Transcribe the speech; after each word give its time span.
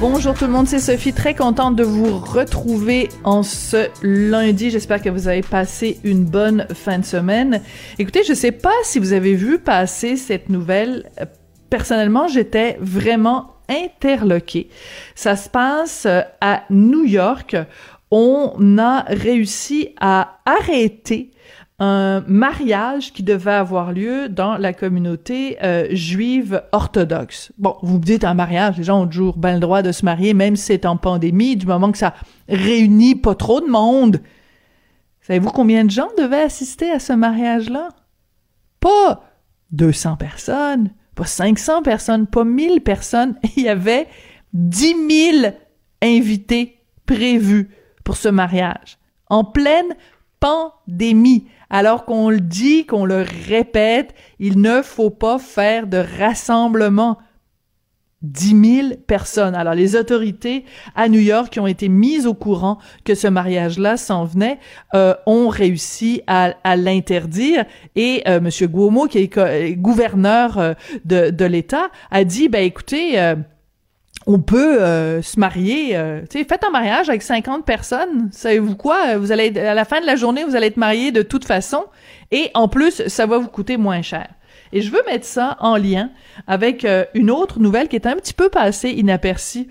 Bonjour 0.00 0.32
tout 0.32 0.44
le 0.44 0.52
monde, 0.52 0.68
c'est 0.68 0.78
Sophie, 0.78 1.12
très 1.12 1.34
contente 1.34 1.74
de 1.74 1.82
vous 1.82 2.18
retrouver 2.18 3.08
en 3.24 3.42
ce 3.42 3.88
lundi. 4.00 4.70
J'espère 4.70 5.02
que 5.02 5.08
vous 5.08 5.26
avez 5.26 5.42
passé 5.42 5.98
une 6.04 6.24
bonne 6.24 6.68
fin 6.72 7.00
de 7.00 7.04
semaine. 7.04 7.62
Écoutez, 7.98 8.22
je 8.22 8.32
sais 8.32 8.52
pas 8.52 8.74
si 8.84 9.00
vous 9.00 9.12
avez 9.12 9.34
vu 9.34 9.58
passer 9.58 10.14
cette 10.14 10.50
nouvelle. 10.50 11.10
Personnellement, 11.68 12.28
j'étais 12.28 12.78
vraiment 12.80 13.56
interloquée. 13.68 14.68
Ça 15.16 15.34
se 15.34 15.48
passe 15.48 16.06
euh, 16.06 16.20
à 16.40 16.62
New 16.70 17.04
York. 17.04 17.56
On 18.12 18.78
a 18.78 19.00
réussi 19.08 19.96
à 20.00 20.38
arrêter 20.46 21.32
un 21.78 22.24
mariage 22.26 23.12
qui 23.12 23.22
devait 23.22 23.52
avoir 23.52 23.92
lieu 23.92 24.28
dans 24.28 24.56
la 24.56 24.72
communauté 24.72 25.58
euh, 25.62 25.86
juive 25.92 26.62
orthodoxe. 26.72 27.52
Bon, 27.56 27.76
vous 27.82 27.98
me 27.98 28.02
dites 28.02 28.24
un 28.24 28.34
mariage, 28.34 28.78
les 28.78 28.84
gens 28.84 29.02
ont 29.02 29.06
toujours 29.06 29.38
bien 29.38 29.54
le 29.54 29.60
droit 29.60 29.82
de 29.82 29.92
se 29.92 30.04
marier, 30.04 30.34
même 30.34 30.56
si 30.56 30.64
c'est 30.64 30.86
en 30.86 30.96
pandémie, 30.96 31.56
du 31.56 31.66
moment 31.66 31.92
que 31.92 31.98
ça 31.98 32.14
réunit 32.48 33.14
pas 33.14 33.36
trop 33.36 33.60
de 33.60 33.68
monde. 33.68 34.20
Savez-vous 35.20 35.50
combien 35.50 35.84
de 35.84 35.90
gens 35.90 36.08
devaient 36.18 36.42
assister 36.42 36.90
à 36.90 36.98
ce 36.98 37.12
mariage-là? 37.12 37.90
Pas 38.80 39.22
200 39.70 40.16
personnes, 40.16 40.90
pas 41.14 41.26
500 41.26 41.82
personnes, 41.82 42.26
pas 42.26 42.44
1000 42.44 42.80
personnes. 42.80 43.36
Il 43.56 43.62
y 43.64 43.68
avait 43.68 44.08
10 44.52 44.96
000 45.42 45.54
invités 46.02 46.78
prévus 47.06 47.70
pour 48.04 48.16
ce 48.16 48.28
mariage. 48.28 48.98
En 49.28 49.44
pleine 49.44 49.94
pandémie 50.40 51.46
alors 51.70 52.04
qu'on 52.04 52.30
le 52.30 52.40
dit, 52.40 52.86
qu'on 52.86 53.04
le 53.04 53.24
répète, 53.46 54.14
il 54.38 54.60
ne 54.60 54.82
faut 54.82 55.10
pas 55.10 55.38
faire 55.38 55.86
de 55.86 55.98
rassemblement. 56.18 57.18
10 58.22 58.82
000 58.82 58.88
personnes. 59.06 59.54
Alors, 59.54 59.74
les 59.74 59.94
autorités 59.94 60.64
à 60.96 61.08
New 61.08 61.20
York 61.20 61.50
qui 61.52 61.60
ont 61.60 61.68
été 61.68 61.88
mises 61.88 62.26
au 62.26 62.34
courant 62.34 62.78
que 63.04 63.14
ce 63.14 63.28
mariage-là 63.28 63.96
s'en 63.96 64.24
venait 64.24 64.58
euh, 64.94 65.14
ont 65.26 65.48
réussi 65.48 66.22
à, 66.26 66.54
l'interdire. 66.76 67.64
Et 67.94 68.22
euh, 68.26 68.38
M. 68.38 68.50
Guomo, 68.68 69.06
qui 69.06 69.18
est 69.18 69.76
gouverneur 69.76 70.58
euh, 70.58 70.74
de, 71.04 71.30
de 71.30 71.44
l'État, 71.44 71.90
a 72.10 72.24
dit, 72.24 72.48
ben 72.48 72.64
écoutez, 72.64 73.20
euh, 73.20 73.36
on 74.28 74.40
peut 74.40 74.82
euh, 74.82 75.22
se 75.22 75.40
marier, 75.40 75.96
euh, 75.96 76.20
tu 76.28 76.38
sais, 76.38 76.44
faites 76.44 76.62
un 76.62 76.68
mariage 76.68 77.08
avec 77.08 77.22
50 77.22 77.64
personnes. 77.64 78.28
Savez-vous 78.30 78.76
quoi? 78.76 79.16
Vous 79.16 79.32
allez, 79.32 79.58
à 79.58 79.72
la 79.72 79.86
fin 79.86 80.02
de 80.02 80.06
la 80.06 80.16
journée, 80.16 80.44
vous 80.44 80.54
allez 80.54 80.66
être 80.66 80.76
marié 80.76 81.12
de 81.12 81.22
toute 81.22 81.46
façon. 81.46 81.86
Et 82.30 82.50
en 82.52 82.68
plus, 82.68 83.08
ça 83.08 83.24
va 83.24 83.38
vous 83.38 83.48
coûter 83.48 83.78
moins 83.78 84.02
cher. 84.02 84.28
Et 84.70 84.82
je 84.82 84.92
veux 84.92 85.00
mettre 85.06 85.24
ça 85.24 85.56
en 85.60 85.78
lien 85.78 86.10
avec 86.46 86.84
euh, 86.84 87.06
une 87.14 87.30
autre 87.30 87.58
nouvelle 87.58 87.88
qui 87.88 87.96
est 87.96 88.06
un 88.06 88.16
petit 88.16 88.34
peu 88.34 88.50
passée 88.50 88.90
inaperçue 88.90 89.68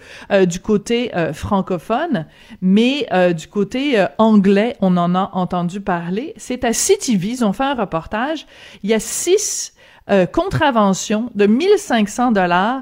du 0.48 0.60
côté 0.60 1.12
francophone, 1.34 2.26
mais 2.60 3.08
du 3.36 3.48
côté 3.48 4.04
anglais, 4.18 4.76
on 4.82 4.98
en 4.98 5.14
a 5.14 5.30
entendu 5.34 5.82
parler. 5.82 6.34
C'est 6.38 6.64
à 6.64 6.72
CTV, 6.72 7.28
ils 7.28 7.46
ont 7.46 7.54
fait 7.54 7.64
un 7.64 7.76
reportage. 7.76 8.48
Il 8.82 8.90
y 8.90 8.96
a 8.96 9.00
six 9.00 9.74
contraventions 10.32 11.30
de 11.36 11.46
1500 11.46 12.32
dollars 12.32 12.82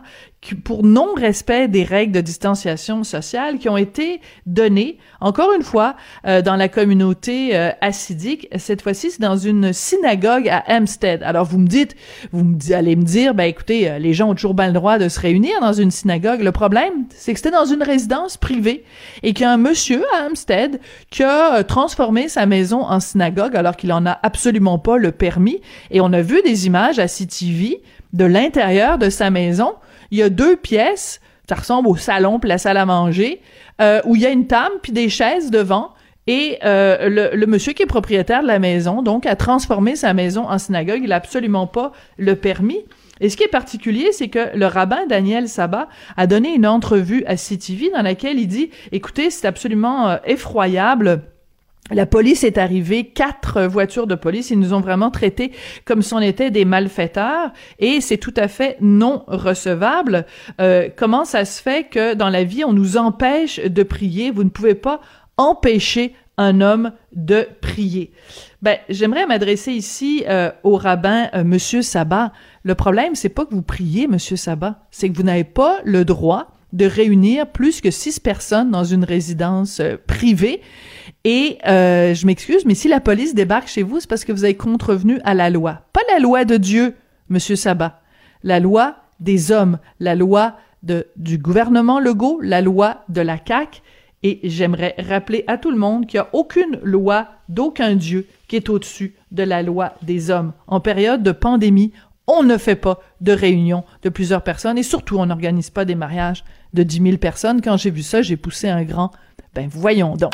pour 0.54 0.84
non-respect 0.84 1.68
des 1.68 1.84
règles 1.84 2.12
de 2.12 2.22
distanciation 2.22 3.04
sociale 3.04 3.58
qui 3.58 3.70
ont 3.70 3.78
été 3.78 4.22
données, 4.46 4.98
encore 5.22 5.54
une 5.54 5.64
fois, 5.64 5.96
euh, 6.28 6.42
dans 6.42 6.56
la 6.56 6.68
communauté 6.68 7.56
euh. 7.56 7.72
Cette 8.58 8.82
fois-ci, 8.82 9.12
c'est 9.12 9.22
dans 9.22 9.38
une 9.38 9.74
synagogue 9.74 10.50
à 10.50 10.64
Hampstead. 10.68 11.24
Alors, 11.24 11.46
vous 11.46 11.58
me 11.58 11.68
dites, 11.68 11.96
vous 12.32 12.56
allez 12.72 12.96
me 12.96 13.04
dire, 13.04 13.34
ben 13.34 13.46
écoutez, 13.46 13.90
euh, 13.90 14.00
les 14.00 14.14
gens 14.14 14.30
ont 14.30 14.36
toujours 14.36 14.54
bien 14.54 14.68
le 14.68 14.74
droit 14.74 14.98
de 14.98 15.10
se 15.10 15.20
réunir 15.20 15.54
dans 15.62 15.74
une 15.74 15.92
synagogue. 15.92 16.42
Le 16.42 16.52
problème, 16.52 17.06
c'est 17.10 17.34
que 17.34 17.40
c'était 17.40 17.52
dans 17.52 17.66
une 17.66 17.84
résidence 17.84 18.38
privée 18.38 18.84
et 19.24 19.34
qu'il 19.34 19.44
y 19.44 19.48
a 19.48 19.52
un 19.52 19.58
monsieur 19.58 20.04
à 20.16 20.26
Hampstead 20.26 20.80
qui 21.10 21.24
a 21.24 21.64
transformé 21.64 22.28
sa 22.28 22.46
maison 22.46 22.82
en 22.82 23.00
synagogue 23.00 23.56
alors 23.56 23.76
qu'il 23.76 23.94
en 23.94 24.06
a 24.06 24.20
absolument 24.24 24.78
pas 24.78 24.98
le 24.98 25.12
permis. 25.12 25.62
Et 25.92 26.02
on 26.02 26.12
a 26.14 26.22
vu 26.22 26.42
des 26.44 26.68
images 26.68 27.00
à 27.00 27.08
CTV 27.08 27.82
de 28.14 28.26
l'intérieur 28.26 28.98
de 28.98 29.10
sa 29.10 29.30
maison 29.30 29.74
il 30.16 30.20
y 30.20 30.24
a 30.24 30.30
deux 30.30 30.56
pièces, 30.56 31.20
ça 31.48 31.56
ressemble 31.56 31.90
au 31.90 31.98
salon 31.98 32.40
puis 32.40 32.48
la 32.48 32.58
salle 32.58 32.78
à 32.78 32.86
manger, 32.86 33.42
euh, 33.82 34.02
où 34.06 34.16
il 34.16 34.22
y 34.22 34.26
a 34.26 34.30
une 34.30 34.48
table 34.48 34.76
puis 34.82 34.94
des 34.94 35.10
chaises 35.10 35.52
devant. 35.52 35.92
Et 36.28 36.58
euh, 36.64 37.36
le, 37.36 37.46
monsieur 37.46 37.74
qui 37.74 37.84
est 37.84 37.88
propriétaire 37.88 38.42
de 38.42 38.48
la 38.48 38.58
maison, 38.58 39.04
donc, 39.04 39.26
a 39.26 39.36
transformé 39.36 39.96
sa 39.96 40.14
maison 40.14 40.50
en 40.50 40.58
synagogue. 40.58 41.02
Il 41.04 41.10
n'a 41.10 41.18
absolument 41.18 41.68
pas 41.68 41.92
le 42.18 42.36
permis. 42.36 42.80
Et 43.20 43.30
ce 43.30 43.38
qui 43.38 43.44
est 43.44 43.50
particulier, 43.50 44.12
c'est 44.12 44.30
que 44.30 44.56
le 44.56 44.66
rabbin 44.66 45.06
Daniel 45.08 45.48
Sabat 45.48 45.88
a 46.18 46.28
donné 46.28 46.56
une 46.56 46.66
entrevue 46.66 47.24
à 47.26 47.36
CTV 47.36 47.92
dans 47.92 48.02
laquelle 48.02 48.40
il 48.40 48.48
dit, 48.48 48.72
écoutez, 48.92 49.30
c'est 49.30 49.48
absolument 49.48 50.08
euh, 50.08 50.18
effroyable 50.26 51.22
la 51.92 52.06
police 52.08 52.44
est 52.44 52.58
arrivée, 52.58 53.06
quatre 53.06 53.64
voitures 53.64 54.08
de 54.08 54.16
police, 54.16 54.50
ils 54.50 54.60
nous 54.60 54.74
ont 54.74 54.80
vraiment 54.80 55.12
traités 55.12 55.52
comme 55.86 56.02
si 56.02 56.14
on 56.16 56.20
était 56.20 56.50
des 56.50 56.66
malfaiteurs 56.66 57.52
et 57.78 58.02
c'est 58.02 58.18
tout 58.18 58.34
à 58.38 58.48
fait 58.48 58.78
non 58.82 59.24
recevable. 59.28 60.26
Euh, 60.60 60.90
comment 60.96 61.26
ça 61.26 61.46
se 61.46 61.62
fait 61.62 61.88
que 61.88 62.16
dans 62.16 62.30
la 62.30 62.44
vie 62.44 62.64
on 62.64 62.74
nous 62.74 62.98
empêche 62.98 63.60
de 63.60 63.84
prier? 63.84 64.32
Vous 64.32 64.44
ne 64.44 64.50
pouvez 64.50 64.74
pas 64.74 65.00
empêcher 65.38 66.16
un 66.38 66.60
homme 66.62 66.92
de 67.14 67.48
prier. 67.62 68.12
Ben, 68.62 68.78
j'aimerais 68.90 69.26
m'adresser 69.26 69.72
ici 69.72 70.24
euh, 70.28 70.52
au 70.64 70.76
rabbin 70.76 71.30
euh, 71.34 71.44
Monsieur 71.44 71.82
Sabat. 71.82 72.34
Le 72.64 72.76
problème, 72.76 73.16
c'est 73.16 73.30
pas 73.30 73.46
que 73.46 73.54
vous 73.54 73.62
priez, 73.62 74.08
Monsieur 74.08 74.36
Sabat, 74.36 74.86
c'est 74.92 75.10
que 75.10 75.16
vous 75.16 75.24
n'avez 75.24 75.44
pas 75.44 75.80
le 75.86 76.04
droit 76.04 76.52
de 76.74 76.86
réunir 76.86 77.48
plus 77.48 77.80
que 77.80 77.90
six 77.90 78.20
personnes 78.20 78.70
dans 78.70 78.84
une 78.84 79.06
résidence 79.06 79.80
euh, 79.80 79.96
privée. 80.08 80.62
Et 81.26 81.58
euh, 81.68 82.14
je 82.14 82.28
m'excuse, 82.28 82.66
mais 82.66 82.76
si 82.76 82.88
la 82.88 83.00
police 83.00 83.34
débarque 83.34 83.68
chez 83.68 83.82
vous, 83.82 84.00
c'est 84.00 84.08
parce 84.08 84.24
que 84.24 84.32
vous 84.32 84.44
avez 84.44 84.56
contrevenu 84.56 85.20
à 85.24 85.34
la 85.34 85.50
loi. 85.50 85.82
Pas 85.92 86.02
la 86.14 86.20
loi 86.20 86.46
de 86.46 86.56
Dieu, 86.56 86.96
Monsieur 87.30 87.56
Sabat. 87.56 88.00
La 88.44 88.60
loi 88.60 88.98
des 89.20 89.52
hommes, 89.52 89.80
la 90.00 90.14
loi 90.14 90.56
de, 90.84 91.08
du 91.16 91.40
gouvernement 91.40 92.00
Legault, 92.00 92.40
la 92.42 92.62
loi 92.62 93.04
de 93.10 93.22
la 93.22 93.40
CAQ. 93.44 93.82
Et 94.22 94.40
j'aimerais 94.44 94.94
rappeler 95.00 95.44
à 95.48 95.58
tout 95.58 95.72
le 95.72 95.78
monde 95.78 96.06
qu'il 96.06 96.20
n'y 96.20 96.26
a 96.26 96.30
aucune 96.34 96.80
loi 96.84 97.28
d'aucun 97.50 97.96
Dieu 97.96 98.28
qui 98.48 98.56
est 98.56 98.70
au-dessus 98.70 99.16
de 99.32 99.42
la 99.42 99.64
loi 99.64 99.94
des 100.04 100.30
hommes. 100.30 100.54
En 100.68 100.80
période 100.80 101.24
de 101.24 101.32
pandémie, 101.32 101.92
on 102.28 102.44
ne 102.44 102.58
fait 102.58 102.76
pas 102.76 103.00
de 103.22 103.32
réunion 103.32 103.84
de 104.04 104.10
plusieurs 104.10 104.44
personnes 104.44 104.78
et 104.78 104.84
surtout, 104.84 105.18
on 105.18 105.26
n'organise 105.26 105.72
pas 105.72 105.86
des 105.86 105.96
mariages 105.96 106.44
de 106.76 106.84
10 106.84 107.02
000 107.02 107.18
personnes. 107.18 107.62
Quand 107.62 107.78
j'ai 107.78 107.92
vu 107.92 108.04
ça, 108.04 108.22
j'ai 108.22 108.38
poussé 108.38 108.70
un 108.70 108.84
grand. 108.84 109.12
Ben 109.56 109.68
voyons 109.72 110.16
donc. 110.16 110.34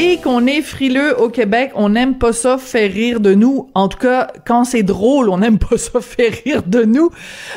et 0.00 0.18
qu'on 0.18 0.46
est 0.46 0.62
frileux 0.62 1.20
au 1.20 1.28
Québec, 1.28 1.72
on 1.74 1.88
n'aime 1.88 2.18
pas 2.18 2.32
ça 2.32 2.56
faire 2.56 2.90
rire 2.90 3.18
de 3.18 3.34
nous. 3.34 3.68
En 3.74 3.88
tout 3.88 3.98
cas, 3.98 4.28
quand 4.46 4.62
c'est 4.62 4.84
drôle, 4.84 5.28
on 5.28 5.38
n'aime 5.38 5.58
pas 5.58 5.76
ça 5.76 6.00
faire 6.00 6.32
rire 6.44 6.62
de 6.64 6.84
nous. 6.84 7.10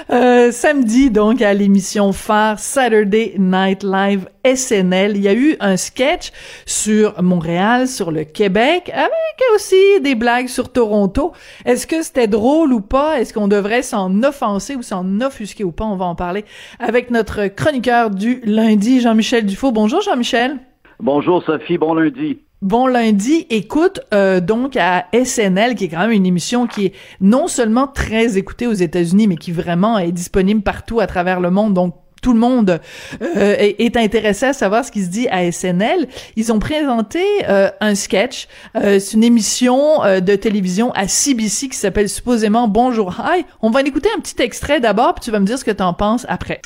Euh, 0.09 0.52
samedi, 0.52 1.12
donc, 1.12 1.44
à 1.44 1.53
l'émission 1.53 2.12
phare 2.13 2.57
Saturday 2.57 3.35
Night 3.38 3.84
Live 3.84 4.28
SNL, 4.44 5.17
il 5.17 5.22
y 5.22 5.28
a 5.28 5.35
eu 5.35 5.55
un 5.59 5.78
sketch 5.78 6.32
sur 6.66 7.22
Montréal, 7.22 7.88
sur 7.88 8.09
le 8.09 8.23
Québec, 8.23 8.90
avec 8.91 9.11
aussi 9.53 10.02
des 10.02 10.16
blagues 10.16 10.47
sur 10.47 10.72
Toronto. 10.72 11.34
Est-ce 11.66 11.85
que 11.85 12.02
c'était 12.02 12.28
drôle 12.28 12.73
ou 12.73 12.82
pas? 12.82 13.22
Est-ce 13.22 13.35
qu'on 13.35 13.47
devrait 13.47 13.84
s'en 13.84 14.23
offenser 14.23 14.76
ou 14.76 14.82
s'en 14.82 15.22
offusquer 15.22 15.64
ou 15.64 15.72
pas? 15.72 15.85
On 15.85 15.96
va 15.96 16.05
en 16.05 16.16
parler 16.16 16.44
avec 16.79 17.11
notre 17.11 17.47
chroniqueur 17.47 18.09
du 18.09 18.41
lundi, 18.44 18.99
Jean-Michel 18.99 19.46
Dufault. 19.46 19.72
Bonjour, 19.72 20.02
Jean-Michel. 20.02 20.58
Bonjour 21.01 21.41
Sophie, 21.43 21.79
bon 21.79 21.95
lundi. 21.95 22.37
Bon 22.61 22.85
lundi, 22.85 23.47
écoute 23.49 24.01
euh, 24.13 24.39
donc 24.39 24.77
à 24.77 25.07
SNL, 25.13 25.73
qui 25.73 25.85
est 25.85 25.89
quand 25.89 25.97
même 25.97 26.11
une 26.11 26.27
émission 26.27 26.67
qui 26.67 26.85
est 26.85 26.93
non 27.19 27.47
seulement 27.47 27.87
très 27.87 28.37
écoutée 28.37 28.67
aux 28.67 28.73
États-Unis, 28.73 29.27
mais 29.27 29.35
qui 29.35 29.51
vraiment 29.51 29.97
est 29.97 30.11
disponible 30.11 30.61
partout 30.61 30.99
à 30.99 31.07
travers 31.07 31.39
le 31.39 31.49
monde. 31.49 31.73
Donc 31.73 31.95
tout 32.22 32.34
le 32.34 32.40
monde 32.40 32.79
euh, 33.22 33.56
est, 33.58 33.97
intéressé 33.97 34.46
à 34.46 34.53
savoir 34.53 34.85
ce 34.85 34.91
qui 34.91 35.03
se 35.03 35.09
dit 35.09 35.28
à 35.29 35.52
SNL. 35.52 36.08
Ils 36.35 36.52
ont 36.52 36.59
présenté 36.59 37.23
euh, 37.50 37.70
un 37.82 37.96
sketch, 37.96 38.47
euh, 38.76 39.00
c'est 39.00 39.14
une 39.14 39.23
émission 39.23 40.03
euh, 40.03 40.20
de 40.20 40.35
télévision 40.35 40.91
à 40.91 41.08
CBC 41.08 41.70
qui 41.70 41.78
s'appelle 41.78 42.09
supposément 42.09 42.68
Bonjour 42.68 43.16
Hi. 43.20 43.44
On 43.62 43.72
va 43.72 43.82
en 43.82 43.85
écouter 43.85 44.09
un 44.16 44.20
petit 44.20 44.41
extrait 44.41 44.79
d'abord, 44.79 45.16
puis 45.16 45.26
tu 45.26 45.32
vas 45.32 45.40
me 45.40 45.46
dire 45.46 45.58
ce 45.58 45.66
que 45.66 45.72
tu 45.72 45.84
en 45.84 45.94
penses 45.94 46.26
après. 46.29 46.62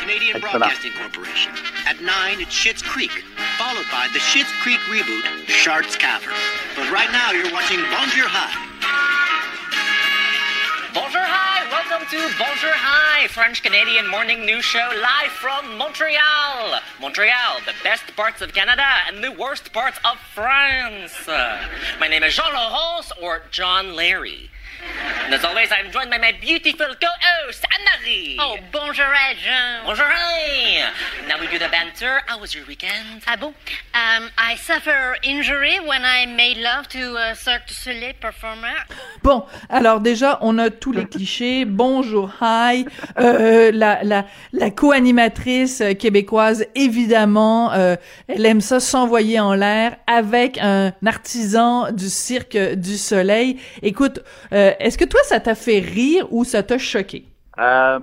Canadian 0.00 0.38
Broadcasting 0.40 0.92
Corporation. 0.92 1.50
At 1.88 2.00
9, 2.02 2.40
it's 2.40 2.54
Schitt's 2.54 2.82
Creek, 2.82 3.10
followed 3.56 3.86
by 3.90 4.12
the 4.12 4.20
Schitt's 4.20 4.52
Creek 4.60 4.78
reboot, 4.92 5.24
Sharks 5.48 5.96
Cavern. 5.96 6.34
But 6.76 6.90
right 6.92 7.10
now, 7.12 7.32
you're 7.32 7.52
watching 7.52 7.80
Bonjour 7.90 8.28
High. 8.28 8.67
Welcome 11.88 12.08
to 12.08 12.18
Bonjour, 12.38 12.70
High, 12.70 13.28
French 13.28 13.62
Canadian 13.62 14.10
morning 14.10 14.44
news 14.44 14.62
show 14.62 14.90
live 15.00 15.30
from 15.30 15.78
Montreal! 15.78 16.80
Montreal, 17.00 17.60
the 17.64 17.72
best 17.82 18.14
parts 18.14 18.42
of 18.42 18.52
Canada 18.52 18.84
and 19.06 19.24
the 19.24 19.32
worst 19.32 19.72
parts 19.72 19.98
of 20.04 20.18
France! 20.34 21.26
my 21.98 22.06
name 22.06 22.24
is 22.24 22.36
Jean 22.36 22.52
Laurence 22.52 23.10
or 23.22 23.44
John 23.50 23.96
Larry. 23.96 24.50
And 25.24 25.34
as 25.34 25.44
always, 25.44 25.68
I'm 25.70 25.90
joined 25.90 26.10
by 26.10 26.18
my 26.18 26.32
beautiful 26.40 26.86
co-host, 26.86 27.64
Anne-Marie. 27.64 28.36
Oh, 28.40 28.56
bonjour, 28.72 29.06
Jean. 29.42 29.84
Bonjour, 29.84 30.06
hi. 30.08 30.90
Now 31.28 31.38
we 31.40 31.46
do 31.48 31.58
the 31.58 31.68
banter. 31.68 32.22
How 32.26 32.38
was 32.40 32.54
your 32.54 32.64
weekend? 32.66 33.22
Ah 33.26 33.36
bon? 33.36 33.52
Um, 33.92 34.30
I 34.38 34.56
suffer 34.56 35.16
injury 35.22 35.78
when 35.80 36.02
I 36.04 36.26
made 36.26 36.58
love 36.58 36.88
to 36.88 37.16
a 37.16 37.34
Cirque 37.34 37.66
du 37.66 37.74
Soleil 37.74 38.14
performer. 38.14 38.74
Bon, 39.22 39.44
alors 39.68 40.00
déjà, 40.00 40.38
on 40.40 40.58
a 40.58 40.70
tous 40.70 40.92
les 40.92 41.04
clichés. 41.04 41.64
Bonjour, 41.66 42.30
hi. 42.40 42.86
Euh, 43.18 43.70
la 43.72 44.02
la, 44.04 44.24
la 44.52 44.70
co-animatrice 44.70 45.82
québécoise, 45.98 46.64
évidemment, 46.74 47.72
euh, 47.72 47.96
elle 48.28 48.46
aime 48.46 48.60
ça 48.60 48.80
s'envoyer 48.80 49.40
en 49.40 49.54
l'air 49.54 49.96
avec 50.06 50.58
un 50.58 50.92
artisan 51.04 51.90
du 51.92 52.08
Cirque 52.08 52.56
du 52.56 52.96
Soleil. 52.96 53.60
Écoute, 53.82 54.20
euh, 54.52 54.67
est-ce 54.78 54.98
que 54.98 55.04
toi, 55.04 55.20
ça 55.24 55.40
t'a 55.40 55.54
fait 55.54 55.80
rire 55.80 56.26
ou 56.30 56.44
ça 56.44 56.62
t'a 56.62 56.78
choqué? 56.78 57.24
Euh, 57.58 57.98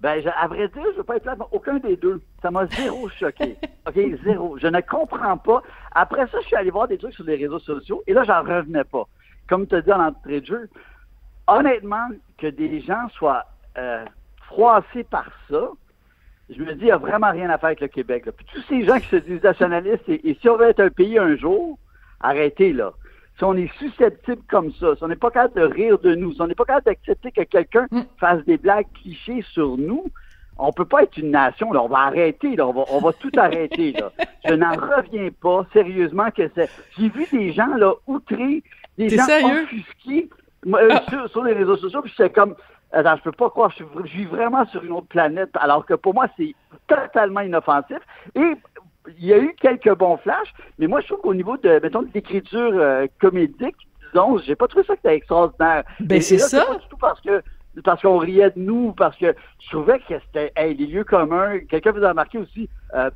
ben, 0.00 0.22
à 0.36 0.48
vrai 0.48 0.68
dire, 0.68 0.82
je 0.92 0.96
veux 0.96 1.04
pas 1.04 1.16
être 1.16 1.26
là, 1.26 1.36
aucun 1.52 1.78
des 1.78 1.96
deux. 1.96 2.20
Ça 2.42 2.50
m'a 2.50 2.66
zéro 2.66 3.08
choqué. 3.20 3.56
OK, 3.86 3.98
zéro. 4.24 4.58
Je 4.58 4.66
ne 4.66 4.80
comprends 4.80 5.36
pas. 5.36 5.62
Après 5.94 6.26
ça, 6.26 6.38
je 6.40 6.46
suis 6.46 6.56
allé 6.56 6.70
voir 6.70 6.88
des 6.88 6.98
trucs 6.98 7.14
sur 7.14 7.24
les 7.24 7.36
réseaux 7.36 7.60
sociaux 7.60 8.02
et 8.06 8.12
là, 8.12 8.24
j'en 8.24 8.42
revenais 8.42 8.84
pas. 8.84 9.04
Comme 9.48 9.66
tu 9.66 9.76
as 9.76 9.80
dit 9.80 9.92
en 9.92 10.00
entrée 10.00 10.40
de 10.40 10.46
jeu, 10.46 10.68
honnêtement, 11.46 12.08
que 12.38 12.48
des 12.48 12.80
gens 12.80 13.08
soient 13.10 13.44
euh, 13.78 14.04
froissés 14.48 15.04
par 15.04 15.30
ça, 15.48 15.70
je 16.50 16.60
me 16.62 16.74
dis, 16.74 16.82
il 16.82 16.86
n'y 16.86 16.90
a 16.90 16.96
vraiment 16.96 17.30
rien 17.30 17.48
à 17.50 17.58
faire 17.58 17.68
avec 17.68 17.80
le 17.80 17.88
Québec. 17.88 18.26
là. 18.26 18.32
Puis 18.32 18.46
tous 18.52 18.62
ces 18.68 18.84
gens 18.84 18.98
qui 18.98 19.08
se 19.08 19.16
disent 19.16 19.42
nationalistes, 19.42 20.08
et, 20.08 20.28
et 20.28 20.36
si 20.40 20.48
on 20.48 20.56
veut 20.56 20.68
être 20.68 20.80
un 20.80 20.90
pays 20.90 21.18
un 21.18 21.36
jour, 21.36 21.78
arrêtez 22.20 22.72
là. 22.72 22.92
Si 23.38 23.44
on 23.44 23.54
est 23.54 23.70
susceptible 23.78 24.42
comme 24.48 24.72
ça, 24.74 24.96
si 24.96 25.02
on 25.02 25.08
n'est 25.08 25.16
pas 25.16 25.30
capable 25.30 25.60
de 25.60 25.66
rire 25.66 25.98
de 25.98 26.14
nous, 26.14 26.32
si 26.32 26.40
on 26.40 26.46
n'est 26.46 26.54
pas 26.54 26.64
capable 26.64 26.86
d'accepter 26.86 27.32
que 27.32 27.42
quelqu'un 27.42 27.86
fasse 28.18 28.42
des 28.46 28.56
blagues 28.56 28.86
clichés 28.94 29.44
sur 29.52 29.76
nous, 29.76 30.06
on 30.58 30.72
peut 30.72 30.84
pas 30.84 31.02
être 31.02 31.16
une 31.18 31.30
nation. 31.30 31.72
Là. 31.72 31.82
On 31.82 31.88
va 31.88 31.98
arrêter. 31.98 32.56
Là. 32.56 32.66
On, 32.66 32.72
va, 32.72 32.84
on 32.90 33.00
va 33.00 33.12
tout 33.12 33.30
arrêter. 33.36 33.92
Là. 33.92 34.10
Je 34.46 34.54
n'en 34.54 34.72
reviens 34.72 35.28
pas, 35.40 35.66
sérieusement, 35.72 36.30
que 36.30 36.50
c'est. 36.54 36.70
J'ai 36.98 37.08
vu 37.08 37.26
des 37.30 37.52
gens 37.52 37.74
là 37.76 37.92
outrés, 38.06 38.62
des 38.96 39.08
gens 39.10 39.24
sérieux? 39.24 39.64
offusqués 39.64 40.30
euh, 40.66 40.98
sur, 41.08 41.30
sur 41.30 41.44
les 41.44 41.52
réseaux 41.52 41.76
sociaux, 41.76 42.02
puis 42.02 42.12
c'est 42.16 42.32
comme. 42.32 42.54
Attends, 42.92 43.16
je 43.16 43.22
peux 43.22 43.32
pas 43.32 43.50
croire, 43.50 43.70
je 43.70 43.76
suis, 43.76 43.84
je 44.04 44.16
vis 44.18 44.24
vraiment 44.24 44.64
sur 44.66 44.82
une 44.82 44.92
autre 44.92 45.08
planète, 45.08 45.50
alors 45.54 45.84
que 45.84 45.94
pour 45.94 46.14
moi, 46.14 46.28
c'est 46.36 46.54
totalement 46.86 47.40
inoffensif. 47.40 47.98
Et 48.36 48.52
il 49.18 49.24
y 49.26 49.32
a 49.32 49.38
eu 49.38 49.54
quelques 49.60 49.94
bons 49.94 50.16
flashs, 50.18 50.52
mais 50.78 50.86
moi, 50.86 51.00
je 51.00 51.06
trouve 51.06 51.20
qu'au 51.20 51.34
niveau 51.34 51.56
de, 51.56 51.80
mettons, 51.82 52.02
de 52.02 52.08
l'écriture 52.14 52.72
euh, 52.74 53.06
comédique, 53.20 53.76
disons, 54.12 54.38
j'ai 54.38 54.54
pas 54.56 54.66
trouvé 54.68 54.84
ça 54.86 54.94
que 54.94 55.00
c'était 55.02 55.16
extraordinaire. 55.16 55.84
Ben, 56.00 56.20
c'est 56.20 56.38
ça. 56.38 56.64
pas 56.64 56.74
du 56.76 56.88
tout 56.88 56.96
parce 56.98 57.20
que 57.20 57.42
parce 57.84 58.00
qu'on 58.00 58.16
riait 58.18 58.50
de 58.52 58.58
nous, 58.60 58.92
parce 58.92 59.16
que 59.18 59.34
je 59.62 59.70
trouvais 59.70 59.98
que 59.98 60.14
c'était 60.26 60.50
hey, 60.56 60.74
les 60.74 60.86
lieux 60.86 61.04
communs. 61.04 61.58
Quelqu'un 61.68 61.92
vous 61.92 62.04
a 62.04 62.08
remarqué 62.08 62.38
aussi, 62.38 62.70
euh, 62.94 63.10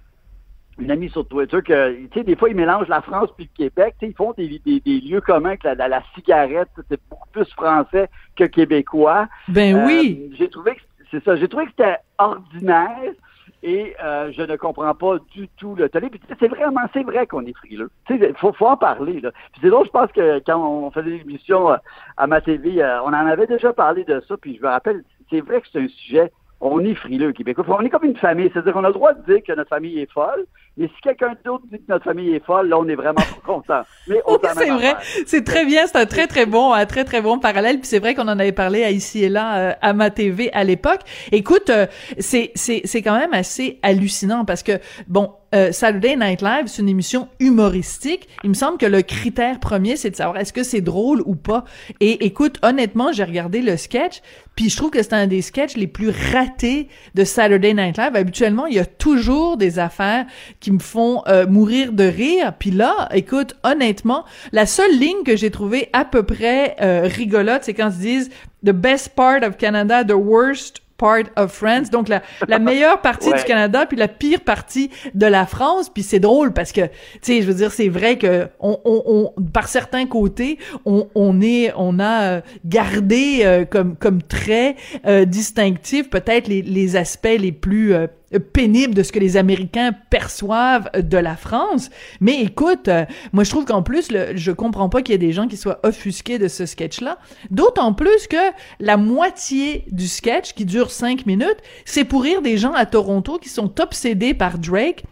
une 0.79 0.91
amie 0.91 1.09
sur 1.09 1.27
Twitter, 1.27 1.63
que 1.63 1.95
tu 2.07 2.09
sais, 2.13 2.25
des 2.25 2.37
fois, 2.37 2.51
ils 2.51 2.57
mélangent 2.57 2.89
la 2.89 3.01
France 3.01 3.31
puis 3.37 3.49
le 3.51 3.57
Québec. 3.65 3.95
Tu 3.99 4.07
sais, 4.07 4.13
ils 4.13 4.17
font 4.17 4.35
des, 4.37 4.61
des, 4.65 4.81
des 4.81 5.01
lieux 5.01 5.23
communs 5.23 5.57
que 5.57 5.67
la, 5.69 5.75
la, 5.75 5.89
la 5.89 6.03
cigarette, 6.15 6.69
c'est 6.91 7.01
beaucoup 7.09 7.29
plus 7.31 7.51
français 7.53 8.09
que 8.37 8.45
québécois. 8.45 9.29
Ben 9.49 9.77
Euh, 9.77 9.87
oui. 9.87 10.31
J'ai 10.39 10.51
trouvé 10.51 10.75
que 10.75 10.81
c'est 11.11 11.25
ça. 11.25 11.37
J'ai 11.37 11.49
trouvé 11.49 11.65
que 11.65 11.71
c'était 11.77 11.97
ordinaire 12.19 13.13
et 13.63 13.95
euh, 14.03 14.33
je 14.33 14.43
ne 14.43 14.57
comprends 14.57 14.95
pas 14.95 15.19
du 15.33 15.49
tout 15.57 15.75
le 15.75 15.89
tollé. 15.89 16.11
C'est 16.39 16.49
vraiment, 16.49 16.81
c'est 16.93 17.03
vrai 17.03 17.27
qu'on 17.27 17.45
est 17.45 17.53
frileux. 17.53 17.91
Sais, 18.09 18.33
faut, 18.39 18.53
faut 18.53 18.67
en 18.67 18.77
parler 18.77 19.21
là. 19.21 19.31
Puis 19.53 19.61
c'est 19.63 19.71
drôle, 19.71 19.87
je 19.87 19.91
pense 19.91 20.11
que 20.13 20.39
quand 20.47 20.59
on 20.59 20.91
faisait 20.91 21.11
l'émission 21.11 21.71
euh, 21.73 21.77
à 22.17 22.27
ma 22.27 22.41
TV, 22.41 22.83
euh, 22.83 23.03
on 23.03 23.09
en 23.09 23.27
avait 23.27 23.47
déjà 23.47 23.73
parlé 23.73 24.05
de 24.05 24.21
ça. 24.27 24.37
Puis 24.39 24.57
je 24.57 24.63
me 24.63 24.69
rappelle, 24.69 25.05
c'est 25.29 25.41
vrai 25.41 25.61
que 25.61 25.67
c'est 25.71 25.81
un 25.81 25.89
sujet. 25.89 26.33
On 26.61 26.85
est 26.85 26.95
frileux, 26.95 27.33
Québécois. 27.33 27.65
On 27.69 27.81
est 27.81 27.89
comme 27.89 28.05
une 28.05 28.17
famille. 28.17 28.51
C'est-à-dire 28.53 28.75
qu'on 28.75 28.85
a 28.85 28.89
le 28.89 28.95
droit 28.95 29.15
de 29.15 29.23
dire 29.33 29.43
que 29.47 29.53
notre 29.53 29.71
famille 29.71 29.99
est 29.99 30.11
folle, 30.13 30.45
mais 30.77 30.89
si 30.89 31.01
quelqu'un 31.03 31.35
d'autre 31.45 31.65
dit 31.73 31.79
que 31.79 31.85
notre 31.89 32.05
famille 32.05 32.35
est 32.35 32.45
folle, 32.45 32.69
là, 32.69 32.79
on 32.79 32.87
est 32.87 32.95
vraiment 32.95 33.23
content. 33.47 33.83
Mais 34.09 34.21
Oui, 34.27 34.37
c'est 34.55 34.71
vrai. 34.71 34.95
C'est 35.27 35.45
très 35.45 35.65
bien. 35.65 35.87
C'est 35.87 35.97
un 35.97 36.07
très, 36.07 36.27
très 36.27 36.47
bon, 36.47 36.73
un 36.73 36.85
très, 36.87 37.05
très 37.05 37.23
bon 37.23 37.39
parallèle. 37.39 37.79
Puis 37.79 37.87
c'est 37.87 37.99
vrai 37.99 38.15
qu'on 38.15 38.29
en 38.29 38.39
avait 38.39 38.53
parlé 38.53 38.85
à 38.85 38.91
ici 38.91 39.25
et 39.25 39.29
là 39.29 39.59
euh, 39.59 39.73
à 39.81 39.93
ma 39.95 40.11
TV 40.11 40.51
à 40.53 40.65
l'époque. 40.65 41.01
Écoute, 41.33 41.71
euh, 41.71 41.87
c'est, 42.19 42.53
c'est, 42.55 42.83
c'est 42.85 43.01
quand 43.01 43.19
même 43.19 43.33
assez 43.33 43.79
hallucinant 43.83 44.45
parce 44.45 44.63
que, 44.63 44.73
bon, 45.09 45.33
euh, 45.55 45.73
Saturday 45.73 46.17
Night 46.17 46.43
Live, 46.43 46.65
c'est 46.67 46.83
une 46.83 46.89
émission 46.89 47.29
humoristique. 47.41 48.29
Il 48.45 48.51
me 48.51 48.55
semble 48.55 48.79
que 48.79 48.87
le 48.87 49.03
critère 49.03 49.59
premier, 49.59 49.97
c'est 49.97 50.11
de 50.11 50.17
savoir 50.17 50.39
est-ce 50.39 50.53
que 50.53 50.63
c'est 50.63 50.81
drôle 50.81 51.23
ou 51.27 51.35
pas. 51.35 51.65
Et 52.01 52.25
écoute, 52.25 52.59
honnêtement, 52.63 53.13
j'ai 53.13 53.25
regardé 53.25 53.61
le 53.61 53.77
sketch, 53.77 54.23
puis 54.55 54.71
je 54.71 54.77
trouve 54.77 54.91
que 54.91 55.03
c'est 55.03 55.15
un 55.15 55.27
des 55.27 55.43
sketchs 55.43 55.77
les 55.77 55.87
plus 55.87 56.11
ratés 56.33 56.89
de 57.15 57.25
Saturday 57.25 57.75
Night 57.75 57.97
Live. 57.97 58.15
Habituellement, 58.15 58.67
il 58.67 58.75
y 58.75 58.79
a 58.79 58.87
toujours 58.87 59.57
des 59.57 59.79
affaires 59.79 60.27
qui 60.61 60.71
me 60.71 60.79
font 60.79 61.23
euh, 61.27 61.47
mourir 61.47 61.93
de 61.93 62.05
rire. 62.05 62.53
Puis 62.59 62.71
là, 62.71 63.09
écoute, 63.13 63.57
honnêtement, 63.65 64.25
la 64.53 64.67
seule 64.67 64.99
ligne 64.99 65.25
que 65.25 65.37
j'ai 65.37 65.51
trouvée 65.51 65.89
à 65.93 66.05
peu 66.05 66.23
près 66.23 66.77
euh, 66.81 67.09
rigolote, 67.11 67.65
c'est 67.65 67.75
quand 67.75 67.91
ils 67.91 67.99
disent 67.99 68.31
the 68.65 68.73
best 68.73 69.11
part 69.17 69.43
of 69.43 69.57
Canada, 69.57 70.05
the 70.05 70.13
worst 70.13 70.83
part 71.01 71.25
of 71.37 71.51
France. 71.53 71.89
Donc 71.91 72.09
la, 72.09 72.23
la 72.47 72.59
meilleure 72.59 73.01
partie 73.01 73.31
Ouais. 73.31 73.39
du 73.39 73.45
Canada 73.45 73.87
puis 73.87 73.97
la 73.97 74.09
pire 74.09 74.41
partie 74.41 74.91
de 75.15 75.27
la 75.27 75.47
France. 75.47 75.89
Puis 75.89 76.03
c'est 76.03 76.21
drôle 76.21 76.53
parce 76.53 76.73
que 76.73 76.83
tu 76.83 76.91
sais, 77.23 77.43
je 77.43 77.47
veux 77.47 77.55
dire, 77.55 77.73
c'est 77.73 77.89
vrai 77.89 78.19
que 78.19 78.49
on, 78.61 78.79
on, 78.85 79.03
on- 79.37 79.43
par 79.53 79.69
certains 79.69 80.07
côtés, 80.07 80.59
on, 80.85 81.09
on 81.15 81.41
est, 81.41 81.73
on 81.77 81.99
a 81.99 82.23
euh, 82.23 82.41
gardé 82.65 83.41
euh, 83.45 83.65
comme 83.65 83.97
comme 83.97 84.23
trait 84.23 84.77
euh, 85.07 85.25
distinctif 85.25 86.11
peut-être 86.11 86.47
les, 86.49 86.63
les 86.63 86.97
aspects 86.97 87.37
les 87.39 87.53
plus 87.53 87.95
euh, 87.95 88.07
pénibles 88.53 88.95
de 88.95 89.03
ce 89.03 89.11
que 89.11 89.19
les 89.19 89.37
Américains 89.37 89.93
perçoivent 90.09 90.89
de 90.95 91.19
la 91.19 91.35
France. 91.37 91.91
Mais 92.21 92.41
écoute, 92.43 92.87
euh, 92.89 93.05
moi 93.33 93.43
je 93.45 93.51
trouve 93.51 93.65
qu'en 93.65 93.83
plus, 93.83 94.13
le, 94.13 94.37
je 94.37 94.53
comprends 94.53 94.89
pas 94.89 95.03
qu'il 95.03 95.13
y 95.13 95.15
ait 95.17 95.19
des 95.19 95.33
gens 95.33 95.49
qui 95.49 95.57
soient 95.57 95.81
offusqués 95.83 96.39
de 96.39 96.47
ce 96.47 96.65
sketch-là. 96.67 97.19
D'autant 97.51 97.93
plus 97.93 98.29
que 98.29 98.37
la 98.79 98.97
moitié 98.97 99.85
du 99.91 100.07
sketch, 100.07 100.53
qui 100.55 100.65
dure 100.65 100.90
cinq 100.91 101.27
minutes, 101.27 101.59
c'est 101.85 102.05
pour 102.05 102.23
rire 102.23 102.43
des 102.43 102.59
gens 102.59 102.73
à 102.73 102.87
Toronto 102.87 103.39
qui 103.39 103.49
sont 103.49 103.81
obsédés 103.81 104.35
par 104.35 104.59
Drake. 104.59 105.05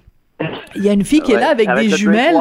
Il 0.76 0.84
y 0.84 0.88
a 0.88 0.92
une 0.92 1.04
fille 1.04 1.20
qui 1.20 1.32
est 1.32 1.40
là 1.40 1.50
avec, 1.50 1.68
des 1.74 1.90
jumelles. 1.90 2.36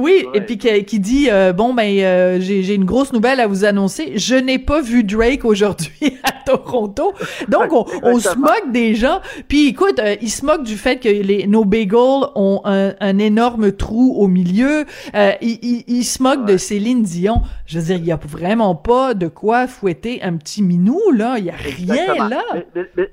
Oui, 0.00 0.24
Ouais. 0.32 0.38
et 0.38 0.40
puis 0.40 0.58
qui, 0.58 0.84
qui 0.84 0.98
dit 1.00 1.28
euh, 1.30 1.52
bon 1.52 1.74
ben 1.74 1.88
euh, 2.00 2.38
j'ai 2.40 2.62
j'ai 2.62 2.74
une 2.74 2.84
grosse 2.84 3.12
nouvelle 3.12 3.40
à 3.40 3.46
vous 3.46 3.64
annoncer. 3.64 4.12
Je 4.16 4.34
n'ai 4.34 4.58
pas 4.58 4.80
vu 4.80 5.04
Drake 5.04 5.44
aujourd'hui 5.44 6.18
à 6.24 6.32
Toronto. 6.44 7.12
Donc 7.48 7.72
on, 7.72 7.84
on 8.02 8.18
se 8.18 8.36
moque 8.36 8.70
des 8.72 8.94
gens. 8.94 9.20
Puis 9.48 9.68
écoute, 9.68 9.98
euh, 9.98 10.16
ils 10.20 10.30
se 10.30 10.44
moquent 10.44 10.62
du 10.64 10.76
fait 10.76 10.98
que 10.98 11.08
les 11.08 11.46
nos 11.46 11.64
bagels 11.64 12.28
ont 12.34 12.60
un, 12.64 12.94
un 13.00 13.18
énorme 13.18 13.72
trou 13.72 14.14
au 14.18 14.26
milieu. 14.28 14.84
Euh, 15.14 15.32
ils, 15.40 15.58
ils, 15.62 15.84
ils 15.86 16.04
se 16.04 16.22
moquent 16.22 16.46
de 16.46 16.56
Céline 16.56 17.02
Dion. 17.02 17.42
Je 17.66 17.78
veux 17.78 17.84
dire, 17.86 17.96
il 17.96 18.06
y 18.06 18.12
a 18.12 18.16
vraiment 18.16 18.74
pas 18.74 19.14
de 19.14 19.28
quoi 19.28 19.66
fouetter 19.66 20.22
un 20.22 20.36
petit 20.36 20.62
minou 20.62 21.00
là. 21.14 21.36
Il 21.38 21.44
y 21.44 21.50
a 21.50 21.54
rien 21.54 21.94
Exactement. 21.94 22.28
là. 22.28 22.42
Mais, 22.54 22.66
mais- 22.74 22.86
mais- 22.96 23.10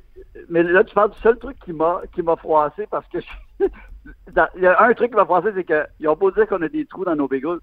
mais 0.50 0.64
là, 0.64 0.84
tu 0.86 0.94
parles 0.96 1.12
du 1.12 1.20
seul 1.22 1.38
truc 1.40 1.58
qui 1.66 1.74
m'a 1.74 2.02
qui 2.16 2.22
m'a 2.22 2.36
froissé 2.38 2.84
parce 2.90 3.06
que 3.12 3.20
je- 3.60 3.66
il 4.56 4.62
y 4.64 4.68
a 4.68 4.82
un 4.82 4.94
truc 4.94 5.10
qui 5.12 5.16
m'a 5.16 5.26
froissé, 5.26 5.50
c'est 5.56 5.64
qu'ils 5.64 6.08
ont 6.08 6.16
beau 6.16 6.32
dire 6.32 6.48
qu'on 6.48 6.62
a 6.62 6.68
des 6.70 6.86
trous 6.86 7.06
dans 7.06 7.16
nos 7.16 7.28
bagels. 7.28 7.60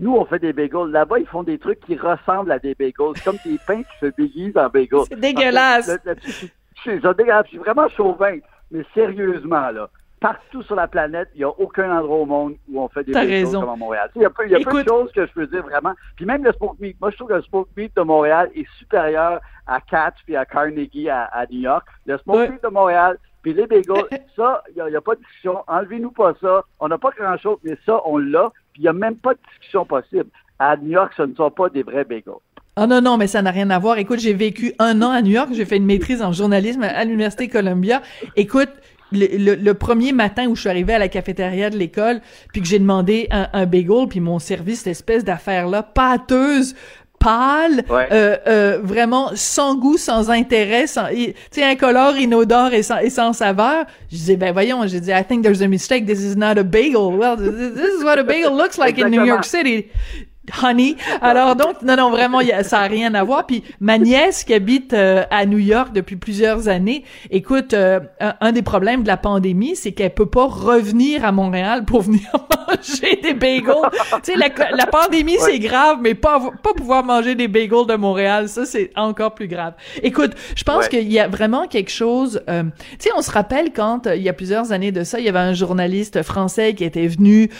Nous, 0.00 0.14
on 0.14 0.24
fait 0.24 0.38
des 0.38 0.52
bagels. 0.52 0.90
Là-bas, 0.90 1.18
ils 1.18 1.26
font 1.26 1.42
des 1.42 1.58
trucs 1.58 1.80
qui 1.80 1.96
ressemblent 1.96 2.52
à 2.52 2.58
des 2.58 2.74
bagels. 2.74 3.12
C'est 3.16 3.24
comme 3.24 3.38
des 3.44 3.58
pains 3.66 3.82
qui 3.82 3.98
se 4.00 4.06
déguisent 4.06 4.56
en 4.56 4.68
bagels. 4.68 5.00
C'est 5.08 5.18
dégueulasse. 5.20 5.86
Ça 5.86 7.12
dégueulasse. 7.14 7.44
Je 7.46 7.48
suis 7.50 7.58
vraiment 7.58 7.88
chauvin. 7.88 8.38
Mais 8.70 8.84
sérieusement, 8.94 9.70
là, 9.70 9.88
partout 10.20 10.62
sur 10.62 10.74
la 10.76 10.86
planète, 10.86 11.28
il 11.34 11.38
n'y 11.38 11.44
a 11.44 11.48
aucun 11.48 11.90
endroit 11.98 12.18
au 12.18 12.26
monde 12.26 12.54
où 12.70 12.80
on 12.80 12.88
fait 12.88 13.02
des 13.04 13.12
bagels 13.12 13.30
raison. 13.44 13.60
comme 13.60 13.70
à 13.70 13.76
Montréal. 13.76 14.10
Il 14.14 14.22
y 14.22 14.24
a, 14.26 14.30
peu, 14.30 14.48
y 14.48 14.54
a 14.54 14.60
peu 14.60 14.82
de 14.84 14.88
choses 14.88 15.10
que 15.12 15.26
je 15.26 15.32
peux 15.32 15.46
dire 15.46 15.62
vraiment. 15.62 15.94
Puis 16.16 16.26
même 16.26 16.44
le 16.44 16.52
Smoke 16.52 16.76
Meat. 16.80 16.96
Moi, 17.00 17.10
je 17.10 17.16
trouve 17.16 17.28
que 17.28 17.34
le 17.34 17.42
Smoke 17.42 17.70
Meat 17.76 17.96
de 17.96 18.02
Montréal 18.02 18.50
est 18.54 18.66
supérieur 18.78 19.40
à 19.66 19.80
Catch 19.80 20.16
puis 20.26 20.36
à 20.36 20.44
Carnegie 20.44 21.08
à, 21.08 21.24
à 21.24 21.46
New 21.46 21.60
York. 21.60 21.86
Le 22.06 22.18
Smoke 22.18 22.38
Ouais. 22.38 22.50
Meat 22.50 22.62
de 22.62 22.68
Montréal, 22.68 23.18
Puis 23.42 23.54
les 23.54 23.66
bagels, 23.66 24.04
ça, 24.36 24.62
il 24.74 24.84
n'y 24.84 24.96
a, 24.96 25.00
pas 25.00 25.14
de 25.14 25.20
discussion. 25.20 25.58
Enlevez-nous 25.66 26.10
pas 26.10 26.34
ça. 26.40 26.64
On 26.80 26.88
n'a 26.88 26.98
pas 26.98 27.10
grand-chose, 27.16 27.58
mais 27.62 27.76
ça, 27.86 28.00
on 28.04 28.18
l'a. 28.18 28.50
Puis 28.72 28.82
il 28.82 28.82
n'y 28.82 28.88
a 28.88 28.92
même 28.92 29.16
pas 29.16 29.34
de 29.34 29.38
discussion 29.50 29.84
possible. 29.84 30.26
À 30.58 30.76
New 30.76 30.90
York, 30.90 31.12
ce 31.16 31.22
ne 31.22 31.34
sont 31.34 31.50
pas 31.50 31.68
des 31.68 31.82
vrais 31.82 32.04
bagels. 32.04 32.34
Ah 32.76 32.86
non, 32.86 33.00
non, 33.00 33.16
mais 33.16 33.26
ça 33.26 33.42
n'a 33.42 33.50
rien 33.50 33.70
à 33.70 33.78
voir. 33.78 33.98
Écoute, 33.98 34.20
j'ai 34.20 34.34
vécu 34.34 34.72
un 34.78 35.02
an 35.02 35.10
à 35.10 35.20
New 35.20 35.32
York, 35.32 35.48
j'ai 35.52 35.64
fait 35.64 35.78
une 35.78 35.86
maîtrise 35.86 36.22
en 36.22 36.32
journalisme 36.32 36.84
à 36.84 37.04
l'Université 37.04 37.48
Columbia. 37.48 38.02
Écoute, 38.36 38.70
le, 39.10 39.72
premier 39.72 40.12
matin 40.12 40.46
où 40.46 40.54
je 40.54 40.60
suis 40.60 40.70
arrivée 40.70 40.94
à 40.94 40.98
la 40.98 41.08
cafétéria 41.08 41.70
de 41.70 41.76
l'école, 41.76 42.20
puis 42.52 42.60
que 42.60 42.68
j'ai 42.68 42.78
demandé 42.78 43.26
un, 43.30 43.48
un 43.52 43.66
bagel, 43.66 44.06
puis 44.08 44.20
mon 44.20 44.38
service, 44.38 44.80
cette 44.80 44.92
espèce 44.92 45.24
d'affaire-là, 45.24 45.82
pâteuse, 45.82 46.76
pâle, 47.18 47.84
euh, 47.90 48.36
euh, 48.46 48.78
vraiment 48.82 49.30
sans 49.34 49.76
goût, 49.76 49.96
sans 49.96 50.30
intérêt, 50.30 50.86
sans, 50.86 51.08
tu 51.08 51.34
sais, 51.50 51.64
incolore, 51.64 52.16
inodore 52.16 52.72
et 52.72 52.82
sans, 52.82 52.98
et 52.98 53.10
sans 53.10 53.32
saveur. 53.32 53.84
Je 54.10 54.16
disais, 54.16 54.36
ben 54.36 54.52
voyons, 54.52 54.86
j'ai 54.86 55.00
dit, 55.00 55.10
I 55.10 55.24
think 55.24 55.42
there's 55.42 55.62
a 55.62 55.68
mistake. 55.68 56.06
This 56.06 56.20
is 56.20 56.36
not 56.36 56.58
a 56.58 56.64
bagel. 56.64 57.16
Well, 57.16 57.36
this 57.36 57.98
is 57.98 58.04
what 58.04 58.18
a 58.18 58.24
bagel 58.24 58.56
looks 58.56 58.78
like 58.78 58.98
in 58.98 59.10
New 59.10 59.24
York 59.24 59.44
City 59.44 59.88
honey. 60.62 60.96
Alors 61.20 61.56
donc, 61.56 61.82
non, 61.82 61.96
non, 61.96 62.10
vraiment, 62.10 62.40
ça 62.62 62.80
a 62.80 62.86
rien 62.86 63.14
à 63.14 63.24
voir. 63.24 63.46
Puis 63.46 63.62
ma 63.80 63.98
nièce 63.98 64.44
qui 64.44 64.54
habite 64.54 64.92
euh, 64.92 65.24
à 65.30 65.46
New 65.46 65.58
York 65.58 65.92
depuis 65.92 66.16
plusieurs 66.16 66.68
années, 66.68 67.04
écoute, 67.30 67.74
euh, 67.74 68.00
un, 68.40 68.52
des 68.52 68.62
problèmes 68.62 69.02
de 69.02 69.08
la 69.08 69.16
pandémie, 69.16 69.76
c'est 69.76 69.92
qu'elle 69.92 70.14
peut 70.14 70.26
pas 70.26 70.46
revenir 70.46 71.24
à 71.24 71.32
Montréal 71.32 71.84
pour 71.84 72.02
venir 72.08 72.28
manger 72.66 73.16
des 73.22 73.34
bagels. 73.34 73.74
tu 74.24 74.32
sais, 74.32 74.36
la, 74.36 74.86
pandémie, 74.86 75.36
c'est 75.38 75.58
grave, 75.58 75.98
mais 76.00 76.14
pas, 76.14 76.40
pas 76.62 76.74
pouvoir 76.74 77.04
manger 77.04 77.34
des 77.34 77.48
bagels 77.48 77.86
de 77.86 77.94
Montréal, 77.94 78.48
ça, 78.48 78.64
c'est 78.66 78.90
encore 78.96 79.34
plus 79.34 79.48
grave. 79.48 79.74
Écoute, 80.02 80.32
je 80.54 80.64
pense 80.64 80.88
qu'il 80.88 81.10
y 81.10 81.18
a 81.18 81.28
vraiment 81.28 81.66
quelque 81.66 81.90
chose... 81.90 82.42
Euh, 82.48 82.64
tu 82.92 82.96
sais, 83.00 83.10
on 83.16 83.22
se 83.22 83.30
rappelle 83.30 83.72
quand, 83.72 84.06
il 84.06 84.22
y 84.22 84.28
a 84.28 84.32
plusieurs 84.32 84.72
années 84.72 84.92
de 84.92 85.04
ça, 85.04 85.18
il 85.18 85.24
y 85.24 85.28
avait 85.28 85.38
un 85.38 85.54
journaliste 85.54 86.22
français 86.22 86.74
qui 86.74 86.84
était 86.84 87.06
venu 87.06 87.50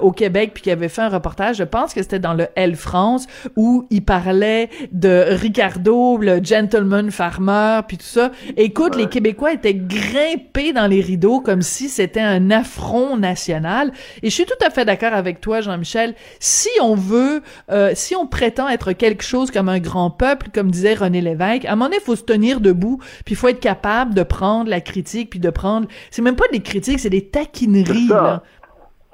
au 0.00 0.12
Québec 0.12 0.52
puis 0.54 0.62
qui 0.62 0.70
avait 0.70 0.88
fait 0.88 1.02
un 1.02 1.08
reportage, 1.08 1.56
je 1.56 1.64
pense 1.64 1.94
que 1.94 2.02
c'était 2.02 2.18
dans 2.18 2.33
le 2.34 2.48
L 2.56 2.76
France 2.76 3.26
où 3.56 3.86
il 3.90 4.04
parlait 4.04 4.70
de 4.92 5.24
Ricardo, 5.28 6.16
le 6.18 6.42
gentleman 6.42 7.10
farmer, 7.10 7.80
puis 7.86 7.96
tout 7.96 8.04
ça. 8.04 8.30
Écoute, 8.56 8.96
les 8.96 9.08
Québécois 9.08 9.52
étaient 9.52 9.74
grimpés 9.74 10.72
dans 10.72 10.86
les 10.86 11.00
rideaux 11.00 11.40
comme 11.40 11.62
si 11.62 11.88
c'était 11.88 12.20
un 12.20 12.50
affront 12.50 13.16
national. 13.16 13.92
Et 14.22 14.30
je 14.30 14.34
suis 14.34 14.46
tout 14.46 14.64
à 14.64 14.70
fait 14.70 14.84
d'accord 14.84 15.12
avec 15.12 15.40
toi, 15.40 15.60
Jean-Michel. 15.60 16.14
Si 16.40 16.68
on 16.80 16.94
veut, 16.94 17.42
euh, 17.70 17.92
si 17.94 18.14
on 18.16 18.26
prétend 18.26 18.68
être 18.68 18.92
quelque 18.92 19.22
chose 19.22 19.50
comme 19.50 19.68
un 19.68 19.80
grand 19.80 20.10
peuple, 20.10 20.48
comme 20.54 20.70
disait 20.70 20.94
René 20.94 21.20
Lévesque, 21.20 21.64
à 21.64 21.72
un 21.72 21.76
moment 21.76 21.86
donné, 21.86 21.98
il 22.00 22.04
faut 22.04 22.16
se 22.16 22.24
tenir 22.24 22.60
debout, 22.60 22.98
puis 23.24 23.34
il 23.34 23.36
faut 23.36 23.48
être 23.48 23.60
capable 23.60 24.14
de 24.14 24.22
prendre 24.22 24.70
la 24.70 24.80
critique, 24.80 25.30
puis 25.30 25.40
de 25.40 25.50
prendre... 25.50 25.88
C'est 26.10 26.22
même 26.22 26.36
pas 26.36 26.48
des 26.52 26.60
critiques, 26.60 27.00
c'est 27.00 27.10
des 27.10 27.28
taquineries, 27.28 28.08
là. 28.08 28.42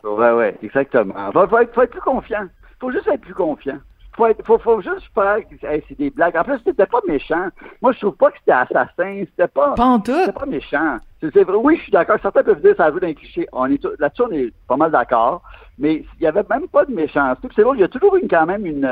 Ouais, 0.03 0.31
ouais, 0.33 0.57
exactement. 0.63 1.15
Faut, 1.33 1.47
faut, 1.47 1.59
être, 1.59 1.75
faut 1.75 1.83
être 1.83 1.91
plus 1.91 2.01
confiant 2.01 2.47
faut 2.81 2.91
juste 2.91 3.07
être 3.09 3.21
plus 3.21 3.35
confiant. 3.35 3.79
Faut, 4.17 4.27
être, 4.27 4.45
faut, 4.45 4.59
faut 4.59 4.81
juste 4.81 5.09
faire. 5.15 5.39
c'est 5.61 5.99
des 5.99 6.11
blagues. 6.11 6.37
En 6.37 6.43
plus, 6.43 6.59
c'était 6.65 6.87
pas 6.87 7.01
méchant. 7.07 7.49
Moi, 7.81 7.93
je 7.93 8.01
trouve 8.01 8.17
pas 8.17 8.31
que 8.31 8.39
c'était 8.39 8.53
assassin. 8.53 9.25
C'était 9.31 9.47
pas. 9.49 9.75
Pas 9.75 10.01
C'était 10.05 10.33
pas 10.33 10.47
méchant. 10.47 10.99
C'est, 11.21 11.45
vrai, 11.45 11.57
oui, 11.57 11.77
je 11.77 11.83
suis 11.83 11.93
d'accord. 11.93 12.17
Certains 12.21 12.43
peuvent 12.43 12.61
dire 12.61 12.75
ça 12.77 12.91
veut 12.91 12.99
d'un 12.99 13.13
cliché. 13.15 13.47
On 13.53 13.67
est 13.67 13.83
là-dessus, 13.99 14.23
on 14.23 14.33
est 14.33 14.53
pas 14.67 14.77
mal 14.77 14.91
d'accord. 14.91 15.43
Mais 15.79 16.05
il 16.19 16.25
y 16.25 16.27
avait 16.27 16.45
même 16.51 16.67
pas 16.69 16.85
de 16.85 16.93
méchanceté. 16.93 17.49
C'est 17.55 17.63
bon, 17.63 17.75
il 17.75 17.81
y 17.81 17.85
a 17.85 17.89
toujours 17.89 18.17
une, 18.17 18.29
quand 18.29 18.47
même 18.47 18.67
une, 18.67 18.91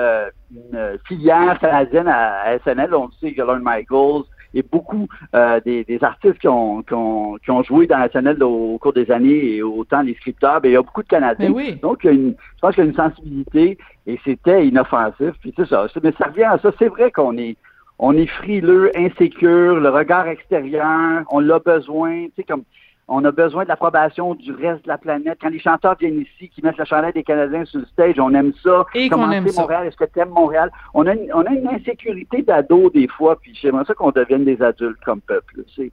une 0.50 0.98
filière 1.06 1.58
canadienne 1.58 2.08
à, 2.08 2.58
SNL. 2.64 2.94
On 2.94 3.10
sait 3.20 3.32
que 3.32 3.42
Lorne 3.42 3.62
Michaels, 3.62 4.24
et 4.54 4.62
beaucoup 4.62 5.08
euh, 5.34 5.60
des, 5.64 5.98
artistes 6.02 6.38
qui 6.38 6.48
ont, 6.48 6.82
qui, 6.82 6.94
ont, 6.94 7.36
qui 7.36 7.50
ont 7.50 7.62
joué 7.62 7.86
dans 7.86 7.98
la 7.98 8.08
SNL 8.08 8.42
au, 8.42 8.78
cours 8.78 8.92
des 8.92 9.10
années 9.10 9.56
et 9.56 9.62
autant 9.62 10.02
les 10.02 10.14
scripteurs, 10.14 10.60
ben, 10.60 10.70
il 10.70 10.72
y 10.72 10.76
a 10.76 10.82
beaucoup 10.82 11.02
de 11.02 11.08
Canadiens. 11.08 11.50
Donc, 11.82 11.98
il 12.04 12.06
y 12.06 12.10
a 12.10 12.12
une, 12.12 12.34
je 12.56 12.60
pense 12.60 12.74
qu'il 12.74 12.84
y 12.84 12.86
a 12.86 12.90
une 12.90 12.96
sensibilité 12.96 13.78
et 14.06 14.18
c'était 14.24 14.66
inoffensif. 14.66 15.32
Puis 15.40 15.52
c'est 15.56 15.68
ça. 15.68 15.86
Mais 16.02 16.12
ça 16.18 16.26
revient 16.26 16.44
à 16.44 16.58
ça. 16.58 16.70
C'est 16.78 16.88
vrai 16.88 17.10
qu'on 17.10 17.36
est 17.36 17.56
on 17.98 18.16
est 18.16 18.26
frileux, 18.26 18.92
insécure, 18.96 19.80
le 19.80 19.88
regard 19.88 20.28
extérieur, 20.28 21.24
on 21.30 21.40
l'a 21.40 21.58
besoin, 21.58 22.26
tu 22.26 22.32
sais, 22.36 22.44
comme 22.44 22.62
on 23.08 23.24
a 23.24 23.32
besoin 23.32 23.64
de 23.64 23.68
l'approbation 23.68 24.34
du 24.34 24.52
reste 24.52 24.84
de 24.84 24.88
la 24.88 24.98
planète. 24.98 25.38
Quand 25.40 25.48
les 25.48 25.58
chanteurs 25.58 25.96
viennent 25.98 26.20
ici, 26.20 26.50
qui 26.50 26.62
mettent 26.62 26.76
la 26.76 26.84
chandelle 26.84 27.12
des 27.12 27.24
Canadiens 27.24 27.64
sur 27.64 27.80
le 27.80 27.86
stage, 27.86 28.20
on 28.20 28.32
aime 28.34 28.52
ça. 28.62 28.84
Et 28.94 29.08
qu'on 29.08 29.30
aime 29.30 29.46
Montréal, 29.56 29.86
est-ce 29.86 29.96
que 29.96 30.04
tu 30.04 30.20
aimes 30.20 30.28
Montréal? 30.28 30.70
On 30.92 31.06
a, 31.06 31.14
une, 31.14 31.32
on 31.32 31.40
a 31.40 31.50
une 31.50 31.68
insécurité 31.68 32.42
d'ado 32.42 32.90
des 32.90 33.08
fois, 33.08 33.36
puis 33.40 33.58
j'aimerais 33.60 33.84
ça 33.86 33.94
qu'on 33.94 34.10
devienne 34.10 34.44
des 34.44 34.60
adultes 34.62 35.00
comme 35.04 35.22
peuple. 35.22 35.64
C'est, 35.74 35.90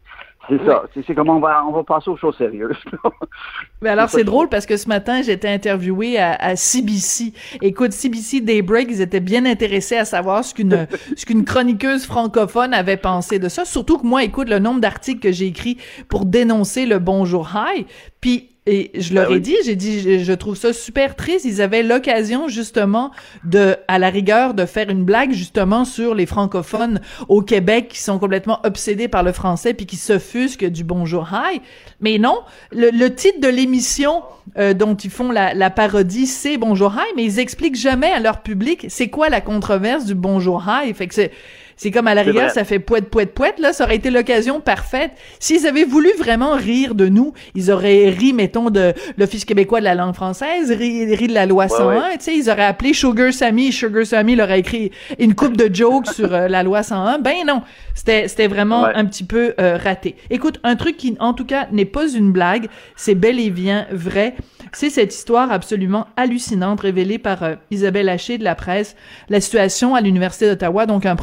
c'est 0.49 0.65
ça. 0.65 0.83
C'est 0.93 1.15
comme 1.15 1.29
on 1.29 1.39
va, 1.39 1.65
on 1.67 1.71
va 1.71 1.83
passer 1.83 2.09
aux 2.09 2.17
choses 2.17 2.37
sérieuses. 2.37 2.77
Mais 3.81 3.89
alors, 3.89 4.09
c'est 4.09 4.23
drôle 4.23 4.49
parce 4.49 4.65
que 4.65 4.77
ce 4.77 4.87
matin, 4.87 5.21
j'étais 5.21 5.49
interviewé 5.49 6.17
à, 6.17 6.33
à, 6.33 6.55
CBC. 6.55 7.33
Écoute, 7.61 7.91
CBC 7.91 8.41
Daybreak, 8.41 8.87
ils 8.89 9.01
étaient 9.01 9.19
bien 9.19 9.45
intéressés 9.45 9.97
à 9.97 10.05
savoir 10.05 10.43
ce 10.43 10.53
qu'une, 10.53 10.87
ce 11.15 11.25
qu'une 11.25 11.45
chroniqueuse 11.45 12.05
francophone 12.05 12.73
avait 12.73 12.97
pensé 12.97 13.39
de 13.39 13.49
ça. 13.49 13.65
Surtout 13.65 13.97
que 13.97 14.05
moi, 14.05 14.23
écoute, 14.23 14.49
le 14.49 14.59
nombre 14.59 14.81
d'articles 14.81 15.19
que 15.19 15.31
j'ai 15.31 15.47
écrits 15.47 15.77
pour 16.09 16.25
dénoncer 16.25 16.85
le 16.85 16.99
Bonjour 16.99 17.49
High. 17.55 17.85
Puis 18.21 18.54
et 18.67 18.89
je 18.95 19.13
leur 19.13 19.29
ben 19.29 19.35
ai 19.35 19.39
dit, 19.39 19.55
j'ai 19.63 19.75
dit, 19.75 20.23
je, 20.23 20.33
trouve 20.33 20.55
ça 20.55 20.73
super 20.73 21.15
triste. 21.15 21.45
Ils 21.45 21.61
avaient 21.61 21.83
l'occasion 21.83 22.47
justement 22.47 23.11
de, 23.43 23.75
à 23.87 23.99
la 23.99 24.09
rigueur, 24.09 24.55
de 24.55 24.65
faire 24.65 24.89
une 24.89 25.03
blague 25.03 25.33
justement 25.33 25.85
sur 25.85 26.15
les 26.15 26.25
francophones 26.25 26.99
au 27.29 27.43
Québec 27.43 27.89
qui 27.89 27.99
sont 27.99 28.17
complètement 28.17 28.59
obsédés 28.63 29.07
par 29.07 29.21
le 29.21 29.33
français 29.33 29.75
puis 29.75 29.85
qui 29.85 29.97
s'offusquent 29.97 30.65
du 30.65 30.83
bonjour 30.83 31.29
hi. 31.31 31.61
Mais 32.01 32.17
non, 32.17 32.39
le, 32.71 33.07
titre 33.09 33.39
de 33.39 33.47
l'émission 33.47 34.23
euh, 34.57 34.73
dont 34.73 34.95
ils 34.95 35.11
font 35.11 35.31
la, 35.31 35.53
la 35.53 35.69
parodie, 35.69 36.25
c'est 36.25 36.57
bonjour 36.57 36.95
hi, 36.95 37.13
mais 37.15 37.23
ils 37.23 37.37
expliquent 37.37 37.75
jamais 37.75 38.11
à 38.11 38.19
leur 38.19 38.41
public 38.41 38.87
c'est 38.89 39.09
quoi 39.09 39.29
la 39.29 39.41
controverse 39.41 40.05
du 40.05 40.15
bonjour 40.15 40.65
hi. 40.67 40.91
Fait 40.95 41.05
que 41.05 41.13
c'est 41.13 41.31
c'est 41.77 41.91
comme 41.91 42.07
à 42.07 42.15
la 42.15 42.21
rigueur, 42.21 42.51
ça 42.51 42.63
fait 42.63 42.79
poète, 42.79 43.09
poète, 43.09 43.33
poète. 43.33 43.59
Là, 43.59 43.73
ça 43.73 43.83
aurait 43.83 43.97
été 43.97 44.09
l'occasion 44.09 44.61
parfaite. 44.61 45.11
S'ils 45.39 45.67
avaient 45.67 45.83
voulu 45.83 46.09
vraiment 46.17 46.53
rire 46.53 46.95
de 46.95 47.07
nous, 47.07 47.33
ils 47.53 47.71
auraient 47.71 48.09
ri, 48.09 48.33
mettons, 48.33 48.69
de 48.69 48.93
l'Office 49.17 49.45
québécois 49.45 49.79
de 49.79 49.85
la 49.85 49.95
langue 49.95 50.15
française, 50.15 50.71
ri, 50.71 51.13
ri 51.13 51.27
de 51.27 51.33
la 51.33 51.45
loi 51.45 51.67
101. 51.67 52.11
Tu 52.11 52.17
sais, 52.19 52.35
ils 52.35 52.49
auraient 52.49 52.65
appelé 52.65 52.93
Sugar 52.93 53.33
Sammy. 53.33 53.71
Sugar 53.71 54.05
Sammy 54.05 54.35
leur 54.35 54.49
a 54.49 54.57
écrit 54.57 54.91
une 55.19 55.35
coupe 55.35 55.57
de 55.57 55.73
jokes 55.73 56.07
sur 56.07 56.33
euh, 56.33 56.47
la 56.47 56.63
loi 56.63 56.81
101. 56.81 57.19
Ben 57.19 57.45
non, 57.45 57.61
c'était 57.93 58.27
c'était 58.27 58.47
vraiment 58.47 58.85
un 58.85 59.05
petit 59.05 59.23
peu 59.23 59.53
euh, 59.59 59.77
raté. 59.77 60.15
Écoute, 60.29 60.59
un 60.63 60.75
truc 60.75 60.97
qui, 60.97 61.15
en 61.19 61.33
tout 61.33 61.45
cas, 61.45 61.67
n'est 61.71 61.85
pas 61.85 62.07
une 62.07 62.31
blague, 62.31 62.67
c'est 62.95 63.15
bel 63.15 63.39
et 63.39 63.49
bien 63.49 63.87
vrai. 63.91 64.35
C'est 64.71 64.89
cette 64.89 65.13
histoire 65.13 65.51
absolument 65.51 66.07
hallucinante 66.17 66.81
révélée 66.81 67.17
par 67.17 67.43
euh, 67.43 67.55
Isabelle 67.71 68.09
Haché 68.09 68.37
de 68.37 68.43
la 68.43 68.55
presse. 68.55 68.95
La 69.29 69.39
situation 69.39 69.95
à 69.95 70.01
l'Université 70.01 70.47
d'Ottawa, 70.47 70.85
donc 70.85 71.05
un 71.05 71.15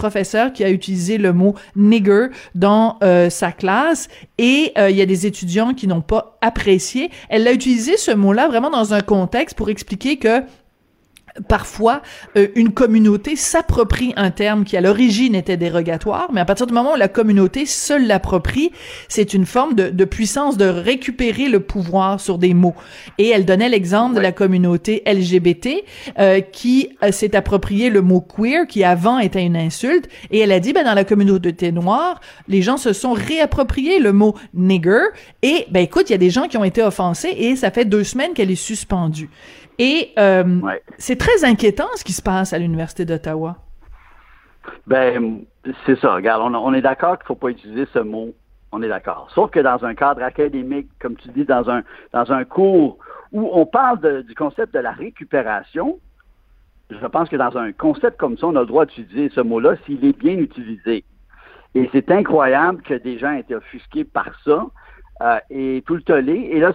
qui 0.51 0.65
a 0.65 0.71
utilisé 0.71 1.19
le 1.19 1.33
mot 1.33 1.55
nigger 1.77 2.29
dans 2.55 2.99
euh, 3.03 3.31
sa 3.31 3.53
classe 3.53 4.09
et 4.39 4.73
euh, 4.79 4.91
il 4.91 4.97
y 4.97 5.03
a 5.03 5.07
des 5.07 5.27
étudiants 5.27 5.75
qui 5.75 5.87
n'ont 5.87 6.01
pas 6.01 6.39
apprécié. 6.41 7.11
Elle 7.29 7.47
a 7.47 7.53
utilisé 7.53 7.97
ce 7.97 8.11
mot-là 8.11 8.49
vraiment 8.49 8.71
dans 8.71 8.95
un 8.95 9.01
contexte 9.01 9.57
pour 9.57 9.71
expliquer 9.71 10.17
que 10.17 10.43
Parfois, 11.49 12.03
euh, 12.37 12.49
une 12.57 12.73
communauté 12.73 13.37
s'approprie 13.37 14.13
un 14.17 14.31
terme 14.31 14.65
qui 14.65 14.77
à 14.77 14.83
l'origine 14.83 15.35
était 15.35 15.57
dérogatoire, 15.57 16.29
mais 16.31 16.41
à 16.41 16.45
partir 16.45 16.67
du 16.67 16.75
moment 16.75 16.93
où 16.93 16.97
la 16.97 17.09
communauté 17.09 17.65
se 17.65 17.95
l'approprie, 17.95 18.71
c'est 19.09 19.33
une 19.33 19.47
forme 19.47 19.75
de, 19.75 19.89
de, 19.89 20.05
puissance 20.05 20.59
de 20.59 20.67
récupérer 20.67 21.49
le 21.49 21.61
pouvoir 21.61 22.21
sur 22.21 22.37
des 22.37 22.53
mots. 22.53 22.75
Et 23.17 23.29
elle 23.29 23.47
donnait 23.47 23.71
l'exemple 23.71 24.15
de 24.15 24.21
la 24.21 24.33
communauté 24.33 25.03
LGBT 25.07 25.85
euh, 26.19 26.41
qui 26.41 26.91
euh, 27.03 27.13
s'est 27.13 27.35
approprié 27.35 27.89
le 27.89 28.03
mot 28.03 28.21
queer, 28.21 28.67
qui 28.67 28.85
avant 28.85 29.19
était 29.19 29.45
une 29.45 29.57
insulte, 29.57 30.11
et 30.31 30.41
elle 30.41 30.53
a 30.53 30.61
dit, 30.61 30.75
ben 30.75 30.85
dans 30.85 30.95
la 30.95 31.05
communauté 31.05 31.73
noire, 31.73 32.21
les 32.47 32.61
gens 32.61 32.77
se 32.77 32.93
sont 32.93 33.13
réappropriés 33.13 34.01
le 34.01 34.13
mot 34.13 34.35
nigger, 34.53 35.01
et 35.41 35.67
ben 35.71 35.81
écoute, 35.81 36.11
il 36.11 36.13
y 36.13 36.17
a 36.17 36.19
des 36.19 36.31
gens 36.31 36.47
qui 36.47 36.59
ont 36.59 36.65
été 36.65 36.83
offensés, 36.83 37.35
et 37.35 37.57
ça 37.57 37.71
fait 37.71 37.87
deux 37.87 38.05
semaines 38.05 38.35
qu'elle 38.35 38.51
est 38.51 38.55
suspendue. 38.55 39.31
Et 39.85 40.13
euh, 40.17 40.61
c'est 40.97 41.19
très 41.19 41.45
inquiétant 41.45 41.89
ce 41.97 42.05
qui 42.05 42.13
se 42.13 42.23
passe 42.23 42.53
à 42.53 42.59
l'Université 42.61 43.05
d'Ottawa. 43.05 43.57
Ben, 44.87 45.41
c'est 45.85 45.99
ça. 45.99 46.15
Regarde, 46.15 46.55
on, 46.55 46.73
est 46.73 46.81
d'accord 46.81 47.19
qu'il 47.19 47.25
ne 47.25 47.27
faut 47.27 47.35
pas 47.35 47.49
utiliser 47.49 47.89
ce 47.93 47.99
mot. 47.99 48.33
On 48.71 48.81
est 48.81 48.89
d'accord. 48.89 49.29
Sauf 49.35 49.51
que 49.51 49.59
dans 49.59 49.85
un 49.85 49.97
cadre 49.97 50.23
académique, 50.23 50.87
comme 51.01 51.17
tu 51.17 51.27
dis, 51.31 51.45
dans 51.45 51.69
un, 51.69 51.83
dans 52.13 52.31
un 52.31 52.45
cours 52.45 52.99
où 53.33 53.51
on 53.53 53.67
parle 53.67 54.23
du 54.23 54.37
concept 54.37 54.73
de 54.73 54.79
la 54.79 54.93
récupération, 54.93 55.99
je 56.89 57.07
pense 57.07 57.29
que 57.29 57.37
dans 57.37 57.59
un 57.59 57.73
concept 57.73 58.19
comme 58.19 58.39
ça, 58.39 58.47
on 58.47 58.55
a 58.55 58.61
le 58.61 58.67
droit 58.67 58.87
d'utiliser 58.87 59.31
ce 59.35 59.41
mot-là 59.41 59.75
s'il 59.85 60.05
est 60.05 60.17
bien 60.17 60.39
utilisé. 60.39 61.03
Et 61.75 61.91
c'est 61.91 62.09
incroyable 62.13 62.83
que 62.83 62.95
des 62.95 63.19
gens 63.19 63.33
aient 63.33 63.41
été 63.41 63.57
offusqués 63.57 64.05
par 64.05 64.31
ça. 64.45 64.65
Euh, 65.23 65.39
et 65.51 65.83
tout 65.87 65.95
le 65.95 66.03
tollé. 66.03 66.51
Et 66.53 66.59
là, 66.61 66.73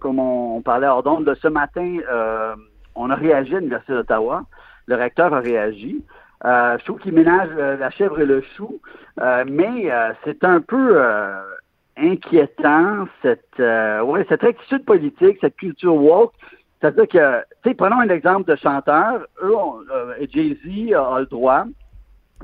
comme 0.00 0.18
on, 0.18 0.60
parlait 0.60 0.86
hors 0.86 1.02
d'onde, 1.02 1.34
ce 1.40 1.48
matin, 1.48 1.98
euh, 2.10 2.54
on 2.94 3.08
a 3.10 3.14
réagi 3.14 3.56
à 3.56 3.58
l'Université 3.60 3.94
d'Ottawa. 3.94 4.44
Le 4.86 4.96
recteur 4.96 5.32
a 5.32 5.40
réagi. 5.40 6.04
Euh, 6.44 6.76
je 6.78 6.84
trouve 6.84 6.98
qu'il 6.98 7.12
ménage 7.12 7.50
la 7.56 7.90
chèvre 7.90 8.20
et 8.20 8.26
le 8.26 8.42
chou, 8.56 8.80
mais 9.46 9.90
c'est 10.24 10.44
un 10.44 10.60
peu 10.60 11.00
inquiétant, 11.96 13.06
cette, 13.20 13.60
euh, 13.60 14.02
ouais, 14.02 14.24
cette 14.28 14.44
attitude 14.44 14.84
politique, 14.84 15.38
cette 15.40 15.56
culture 15.56 15.94
woke. 15.94 16.32
C'est-à-dire 16.80 17.06
que, 17.08 17.40
tu 17.62 17.70
sais, 17.70 17.74
prenons 17.74 18.00
un 18.00 18.08
exemple 18.08 18.50
de 18.50 18.56
chanteur. 18.56 19.26
Eux, 19.42 19.54
euh, 19.92 20.14
Jay-Z 20.32 20.94
a, 20.94 21.20
le 21.20 21.26
droit, 21.26 21.64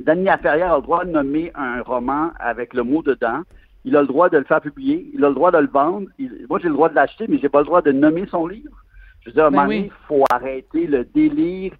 Danny 0.01 0.25
Laferrière 0.25 0.75
a 0.75 0.77
le 0.77 0.83
droit 0.83 1.05
de 1.05 1.11
nommer 1.11 1.51
un 1.55 1.83
roman 1.83 2.31
avec 2.39 2.75
le 2.75 2.83
mot 2.83 3.03
dedans. 3.03 3.43
Il 3.85 3.97
a 3.97 4.01
le 4.03 4.07
droit 4.07 4.29
de 4.29 4.39
le 4.39 4.45
faire 4.45 4.61
publier. 4.61 5.11
Il 5.15 5.25
a 5.25 5.29
le 5.29 5.35
droit 5.35 5.51
de 5.51 5.59
le 5.59 5.69
vendre. 5.69 6.09
Il- 6.19 6.47
moi, 6.49 6.59
j'ai 6.61 6.69
le 6.69 6.75
droit 6.75 6.89
de 6.89 6.95
l'acheter, 6.95 7.27
mais 7.29 7.39
j'ai 7.39 7.49
pas 7.49 7.61
le 7.61 7.65
droit 7.67 7.81
de 7.83 7.93
nommer 7.93 8.27
son 8.27 8.47
livre. 8.47 8.85
Je 9.21 9.31
veux 9.31 9.35
dire, 9.35 9.45
à 9.45 9.47
un 9.49 9.51
Ben 9.51 9.57
moment 9.59 9.69
oui. 9.69 9.77
donné, 9.77 9.93
il 9.93 10.07
faut 10.07 10.25
arrêter 10.31 10.87
le 10.87 11.05
délire 11.05 11.73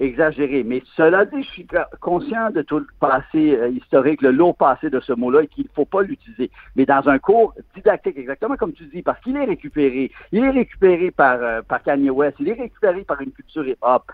exagéré. 0.00 0.64
Mais 0.64 0.82
cela 0.96 1.24
dit, 1.26 1.42
je 1.42 1.48
suis 1.50 1.66
conscient 2.00 2.50
de 2.50 2.62
tout 2.62 2.78
le 2.80 2.86
passé 2.98 3.54
euh, 3.56 3.68
historique, 3.68 4.22
le 4.22 4.30
lourd 4.32 4.56
passé 4.56 4.90
de 4.90 4.98
ce 5.00 5.12
mot-là 5.12 5.42
et 5.42 5.46
qu'il 5.46 5.64
ne 5.64 5.70
faut 5.74 5.84
pas 5.84 6.02
l'utiliser. 6.02 6.50
Mais 6.74 6.86
dans 6.86 7.08
un 7.08 7.18
cours 7.18 7.54
didactique, 7.76 8.16
exactement 8.16 8.56
comme 8.56 8.72
tu 8.72 8.84
dis, 8.86 9.02
parce 9.02 9.20
qu'il 9.20 9.36
est 9.36 9.44
récupéré. 9.44 10.10
Il 10.32 10.42
est 10.44 10.50
récupéré 10.50 11.10
par, 11.10 11.38
euh, 11.42 11.62
par 11.62 11.82
Kanye 11.82 12.10
West, 12.10 12.36
il 12.40 12.48
est 12.48 12.54
récupéré 12.60 13.04
par 13.04 13.20
une 13.20 13.30
culture 13.32 13.66
hip-hop. 13.68 14.04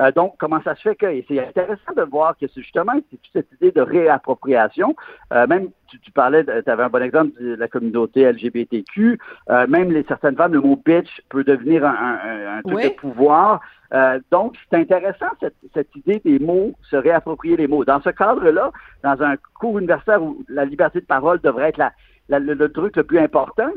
Euh, 0.00 0.12
donc, 0.12 0.34
comment 0.38 0.60
ça 0.62 0.74
se 0.76 0.82
fait 0.82 0.94
que, 0.94 1.06
et 1.06 1.24
c'est 1.26 1.40
intéressant 1.44 1.92
de 1.96 2.02
voir 2.02 2.36
que 2.38 2.46
c'est 2.46 2.60
justement 2.60 2.92
c'est 3.10 3.16
toute 3.16 3.32
cette 3.32 3.52
idée 3.60 3.72
de 3.72 3.80
réappropriation, 3.80 4.94
euh, 5.32 5.46
même 5.46 5.68
tu, 5.88 5.98
tu 6.00 6.12
parlais, 6.12 6.44
tu 6.44 6.70
avais 6.70 6.82
un 6.84 6.88
bon 6.88 7.02
exemple 7.02 7.30
de 7.42 7.54
la 7.56 7.66
communauté 7.66 8.30
LGBTQ, 8.30 9.18
euh, 9.50 9.66
même 9.66 9.90
les 9.90 10.04
certaines 10.04 10.36
femmes, 10.36 10.52
le 10.52 10.60
mot 10.60 10.80
bitch 10.84 11.08
peut 11.30 11.42
devenir 11.44 11.84
un, 11.84 11.90
un- 11.90 12.18
un- 12.22 12.58
un 12.58 12.62
truc 12.62 12.76
Oui. 12.76 12.84
de 12.84 12.94
pouvoir. 12.94 13.60
Euh, 13.92 14.20
donc, 14.30 14.56
c'est 14.70 14.76
intéressant 14.78 15.26
cette, 15.40 15.56
cette 15.74 15.94
idée 15.96 16.20
des 16.24 16.38
mots, 16.38 16.72
se 16.82 16.96
réapproprier 16.96 17.56
les 17.56 17.66
mots. 17.66 17.84
Dans 17.84 18.00
ce 18.00 18.10
cadre-là, 18.10 18.70
dans 19.02 19.22
un 19.22 19.36
cours 19.58 19.78
universitaire 19.78 20.22
où 20.22 20.44
la 20.48 20.64
liberté 20.64 21.00
de 21.00 21.06
parole 21.06 21.40
devrait 21.40 21.70
être 21.70 21.78
la, 21.78 21.92
la- 22.28 22.38
le, 22.38 22.70
truc 22.70 22.96
le 22.96 23.02
plus 23.04 23.18
important, 23.18 23.70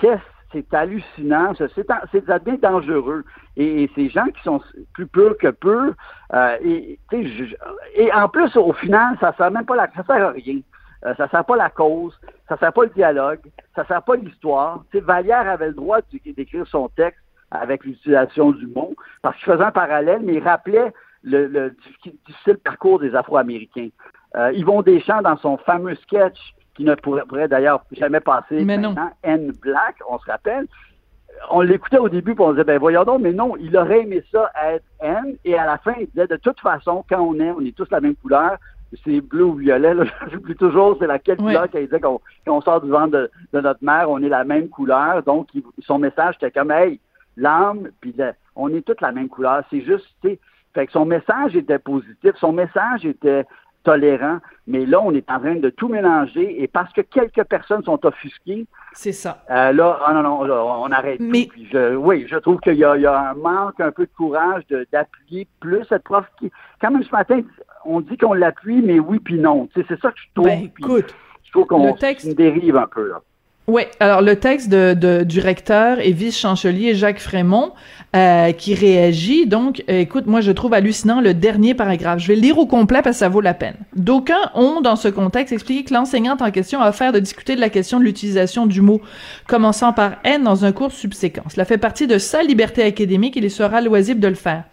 qu'est-ce 0.00 0.22
c'est 0.50 0.72
hallucinant, 0.72 1.52
c'est, 1.58 1.90
en- 1.90 2.00
c'est 2.10 2.24
ça 2.24 2.38
devient 2.38 2.56
dangereux. 2.58 3.22
Et, 3.58 3.82
et 3.84 3.90
ces 3.94 4.08
gens 4.08 4.24
qui 4.34 4.42
sont 4.42 4.62
plus 4.94 5.06
purs 5.06 5.36
que 5.36 5.48
peu, 5.48 5.92
euh, 6.32 6.56
et, 6.64 6.98
je- 7.12 7.54
et 7.94 8.10
en 8.14 8.28
plus, 8.30 8.56
au 8.56 8.72
final, 8.72 9.16
ça 9.20 9.34
sert 9.36 9.50
même 9.50 9.66
pas 9.66 9.76
la, 9.76 9.90
ça 9.94 10.04
sert 10.04 10.26
à 10.26 10.30
rien. 10.30 10.60
Euh, 11.04 11.14
ça 11.16 11.28
sert 11.28 11.44
pas 11.44 11.56
la 11.56 11.68
cause, 11.68 12.18
ça 12.48 12.56
sert 12.56 12.72
pas 12.72 12.82
le 12.84 12.88
dialogue, 12.90 13.40
ça 13.76 13.84
sert 13.84 14.02
pas 14.02 14.16
l'histoire. 14.16 14.84
Vallière 14.94 15.48
avait 15.48 15.68
le 15.68 15.74
droit 15.74 15.98
d'écrire 16.24 16.66
son 16.66 16.88
texte 16.88 17.20
avec 17.50 17.84
l'utilisation 17.84 18.52
du 18.52 18.66
mot, 18.66 18.94
parce 19.22 19.36
qu'il 19.36 19.52
faisait 19.52 19.64
un 19.64 19.70
parallèle, 19.70 20.20
mais 20.22 20.34
il 20.34 20.42
rappelait 20.42 20.92
le, 21.22 21.46
le 21.46 21.70
diffi- 21.70 22.14
difficile 22.26 22.58
parcours 22.58 22.98
des 23.00 23.14
Afro-Américains. 23.14 23.88
Euh, 24.36 24.52
Yvon 24.52 24.82
Deschamps, 24.82 25.22
dans 25.22 25.36
son 25.38 25.56
fameux 25.58 25.94
sketch, 25.96 26.38
qui 26.74 26.84
ne 26.84 26.94
pourrait, 26.94 27.22
pourrait 27.26 27.48
d'ailleurs 27.48 27.84
jamais 27.92 28.20
passer 28.20 28.64
Mais 28.64 28.78
non. 28.78 28.94
N 29.24 29.52
Black, 29.62 29.96
on 30.08 30.18
se 30.18 30.30
rappelle, 30.30 30.66
on 31.50 31.60
l'écoutait 31.60 31.98
au 31.98 32.08
début, 32.08 32.34
puis 32.34 32.44
on 32.44 32.52
disait, 32.52 32.64
ben 32.64 32.78
voyons 32.78 33.04
donc, 33.04 33.20
mais 33.20 33.32
non, 33.32 33.56
il 33.58 33.76
aurait 33.76 34.02
aimé 34.02 34.22
ça 34.30 34.50
être 34.64 34.84
N, 35.00 35.36
et 35.44 35.56
à 35.58 35.66
la 35.66 35.78
fin, 35.78 35.94
il 35.98 36.06
disait, 36.08 36.26
de 36.26 36.36
toute 36.36 36.60
façon, 36.60 37.04
quand 37.08 37.20
on 37.20 37.38
est, 37.40 37.50
on 37.50 37.60
est 37.60 37.76
tous 37.76 37.88
la 37.90 38.00
même 38.00 38.14
couleur, 38.16 38.56
c'est 39.04 39.20
bleu 39.20 39.44
ou 39.44 39.54
violet, 39.54 39.92
là, 39.94 40.04
j'oublie 40.32 40.54
toujours, 40.56 40.96
c'est 41.00 41.06
laquelle 41.06 41.36
couleur 41.46 41.68
qu'il 41.68 41.80
disait 41.84 42.00
qu'on 42.00 42.20
qu'on 42.46 42.60
sort 42.60 42.80
du 42.80 42.90
ventre 42.90 43.10
de, 43.12 43.30
de 43.52 43.60
notre 43.60 43.82
mère, 43.84 44.08
on 44.10 44.22
est 44.22 44.28
la 44.28 44.44
même 44.44 44.68
couleur, 44.68 45.22
donc 45.24 45.48
il- 45.54 45.62
son 45.80 45.98
message 45.98 46.36
était 46.36 46.50
comme, 46.50 46.70
hey, 46.70 47.00
l'âme, 47.38 47.88
puis 48.00 48.14
le- 48.16 48.32
on 48.56 48.68
est 48.74 48.82
toutes 48.84 49.00
la 49.00 49.12
même 49.12 49.28
couleur, 49.28 49.62
c'est 49.70 49.80
juste, 49.82 50.06
tu 50.22 50.28
sais, 50.30 50.38
fait 50.74 50.86
que 50.86 50.92
son 50.92 51.04
message 51.06 51.56
était 51.56 51.78
positif, 51.78 52.32
son 52.36 52.52
message 52.52 53.04
était 53.06 53.44
tolérant, 53.84 54.38
mais 54.66 54.84
là, 54.84 55.00
on 55.00 55.12
est 55.14 55.30
en 55.30 55.38
train 55.38 55.54
de 55.56 55.70
tout 55.70 55.88
mélanger, 55.88 56.62
et 56.62 56.66
parce 56.66 56.92
que 56.92 57.00
quelques 57.00 57.44
personnes 57.44 57.82
sont 57.84 58.04
offusquées, 58.04 58.66
C'est 58.92 59.12
ça. 59.12 59.42
euh, 59.50 59.72
là, 59.72 59.98
ah 60.04 60.12
non, 60.12 60.22
non, 60.22 60.42
là, 60.44 60.62
on 60.62 60.90
arrête. 60.90 61.20
Mais- 61.20 61.44
tout. 61.44 61.50
Puis 61.52 61.68
je, 61.72 61.94
oui, 61.94 62.26
je 62.28 62.36
trouve 62.36 62.60
qu'il 62.60 62.74
y, 62.74 62.84
a- 62.84 62.96
il 62.96 63.02
y 63.02 63.06
a 63.06 63.30
un 63.30 63.34
manque 63.34 63.80
un 63.80 63.92
peu 63.92 64.04
de 64.04 64.10
courage 64.16 64.64
d'appuyer 64.92 65.46
plus 65.60 65.84
cette 65.88 66.02
prof 66.02 66.26
qui, 66.38 66.50
quand 66.80 66.90
même 66.90 67.02
ce 67.04 67.12
matin, 67.12 67.40
on 67.84 68.00
dit 68.00 68.18
qu'on 68.18 68.34
l'appuie, 68.34 68.82
mais 68.82 68.98
oui 68.98 69.20
puis 69.20 69.38
non. 69.38 69.68
C'est 69.74 69.86
ça 70.00 70.10
que 70.10 70.18
je 70.18 70.26
trouve. 70.34 70.46
Ben, 70.48 70.68
puis 70.68 70.84
écoute, 70.84 71.14
je 71.44 71.50
trouve 71.52 71.66
qu'on 71.66 71.94
texte- 71.94 72.34
dérive 72.36 72.76
un 72.76 72.86
peu 72.88 73.08
là. 73.08 73.20
Oui, 73.68 73.82
alors 74.00 74.22
le 74.22 74.36
texte 74.36 74.70
de, 74.70 75.24
du 75.24 75.40
recteur 75.40 76.00
et 76.00 76.12
vice-chancelier 76.12 76.94
Jacques 76.94 77.20
Frémont 77.20 77.72
euh, 78.16 78.52
qui 78.52 78.74
réagit. 78.74 79.46
Donc, 79.46 79.84
euh, 79.90 80.00
écoute, 80.00 80.26
moi 80.26 80.40
je 80.40 80.52
trouve 80.52 80.72
hallucinant 80.72 81.20
le 81.20 81.34
dernier 81.34 81.74
paragraphe. 81.74 82.20
Je 82.20 82.28
vais 82.28 82.34
le 82.34 82.40
lire 82.40 82.56
au 82.56 82.64
complet 82.64 83.02
parce 83.02 83.16
que 83.16 83.18
ça 83.18 83.28
vaut 83.28 83.42
la 83.42 83.52
peine. 83.52 83.74
D'aucuns 83.94 84.50
ont, 84.54 84.80
dans 84.80 84.96
ce 84.96 85.08
contexte, 85.08 85.52
expliqué 85.52 85.84
que 85.84 85.92
l'enseignante 85.92 86.40
en 86.40 86.50
question 86.50 86.80
a 86.80 86.88
offert 86.88 87.12
de 87.12 87.18
discuter 87.18 87.56
de 87.56 87.60
la 87.60 87.68
question 87.68 88.00
de 88.00 88.04
l'utilisation 88.04 88.64
du 88.64 88.80
mot 88.80 89.02
commençant 89.46 89.92
par 89.92 90.12
N 90.24 90.44
dans 90.44 90.64
un 90.64 90.72
cours 90.72 90.92
subséquent. 90.92 91.44
Cela 91.50 91.66
fait 91.66 91.76
partie 91.76 92.06
de 92.06 92.16
sa 92.16 92.42
liberté 92.42 92.82
académique 92.82 93.36
et 93.36 93.40
il 93.40 93.50
sera 93.50 93.82
loisible 93.82 94.20
de 94.20 94.28
le 94.28 94.34
faire. 94.34 94.64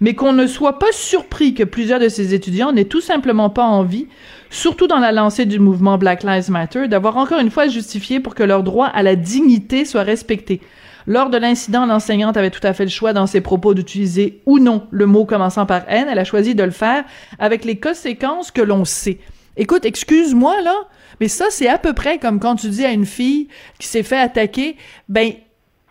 Mais 0.00 0.14
qu'on 0.14 0.32
ne 0.32 0.46
soit 0.46 0.78
pas 0.78 0.92
surpris 0.92 1.54
que 1.54 1.64
plusieurs 1.64 2.00
de 2.00 2.08
ces 2.08 2.34
étudiants 2.34 2.72
n'aient 2.72 2.84
tout 2.84 3.00
simplement 3.00 3.50
pas 3.50 3.64
envie, 3.64 4.06
surtout 4.50 4.86
dans 4.86 4.98
la 4.98 5.12
lancée 5.12 5.46
du 5.46 5.58
mouvement 5.58 5.98
Black 5.98 6.22
Lives 6.22 6.50
Matter, 6.50 6.88
d'avoir 6.88 7.16
encore 7.16 7.40
une 7.40 7.50
fois 7.50 7.68
justifié 7.68 8.20
pour 8.20 8.34
que 8.34 8.42
leur 8.42 8.62
droit 8.62 8.86
à 8.86 9.02
la 9.02 9.16
dignité 9.16 9.84
soit 9.84 10.02
respecté. 10.02 10.60
Lors 11.06 11.30
de 11.30 11.38
l'incident, 11.38 11.86
l'enseignante 11.86 12.36
avait 12.36 12.50
tout 12.50 12.64
à 12.66 12.74
fait 12.74 12.84
le 12.84 12.90
choix 12.90 13.14
dans 13.14 13.26
ses 13.26 13.40
propos 13.40 13.72
d'utiliser 13.72 14.42
ou 14.44 14.58
non 14.58 14.86
le 14.90 15.06
mot 15.06 15.24
commençant 15.24 15.64
par 15.64 15.82
N. 15.88 16.06
Elle 16.10 16.18
a 16.18 16.24
choisi 16.24 16.54
de 16.54 16.62
le 16.62 16.70
faire 16.70 17.02
avec 17.38 17.64
les 17.64 17.80
conséquences 17.80 18.50
que 18.50 18.60
l'on 18.60 18.84
sait. 18.84 19.18
Écoute, 19.56 19.86
excuse-moi 19.86 20.60
là, 20.60 20.74
mais 21.18 21.28
ça 21.28 21.46
c'est 21.48 21.66
à 21.66 21.78
peu 21.78 21.94
près 21.94 22.18
comme 22.18 22.38
quand 22.38 22.56
tu 22.56 22.68
dis 22.68 22.84
à 22.84 22.90
une 22.90 23.06
fille 23.06 23.48
qui 23.78 23.86
s'est 23.86 24.02
fait 24.02 24.18
attaquer, 24.18 24.76
ben 25.08 25.32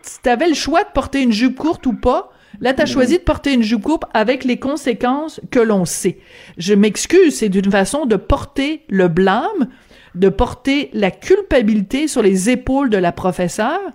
si 0.04 0.22
t'avais 0.22 0.48
le 0.48 0.54
choix 0.54 0.84
de 0.84 0.90
porter 0.94 1.22
une 1.22 1.34
jupe 1.34 1.58
courte 1.58 1.86
ou 1.88 1.94
pas, 1.94 2.32
là 2.62 2.74
t'as 2.74 2.86
choisi 2.86 3.18
de 3.18 3.24
porter 3.24 3.54
une 3.54 3.64
jupe 3.64 3.84
courte 3.84 4.04
avec 4.14 4.44
les 4.44 4.58
conséquences 4.58 5.40
que 5.52 5.60
l'on 5.60 5.86
sait. 5.86 6.20
Je 6.58 6.74
m'excuse, 6.74 7.36
c'est 7.36 7.50
d'une 7.50 7.72
façon 7.72 8.06
de 8.06 8.16
porter 8.16 8.84
le 8.90 9.08
blâme, 9.08 9.68
de 10.16 10.30
porter 10.30 10.90
la 10.94 11.12
culpabilité 11.12 12.08
sur 12.08 12.22
les 12.22 12.50
épaules 12.50 12.90
de 12.90 12.98
la 12.98 13.12
professeure, 13.12 13.92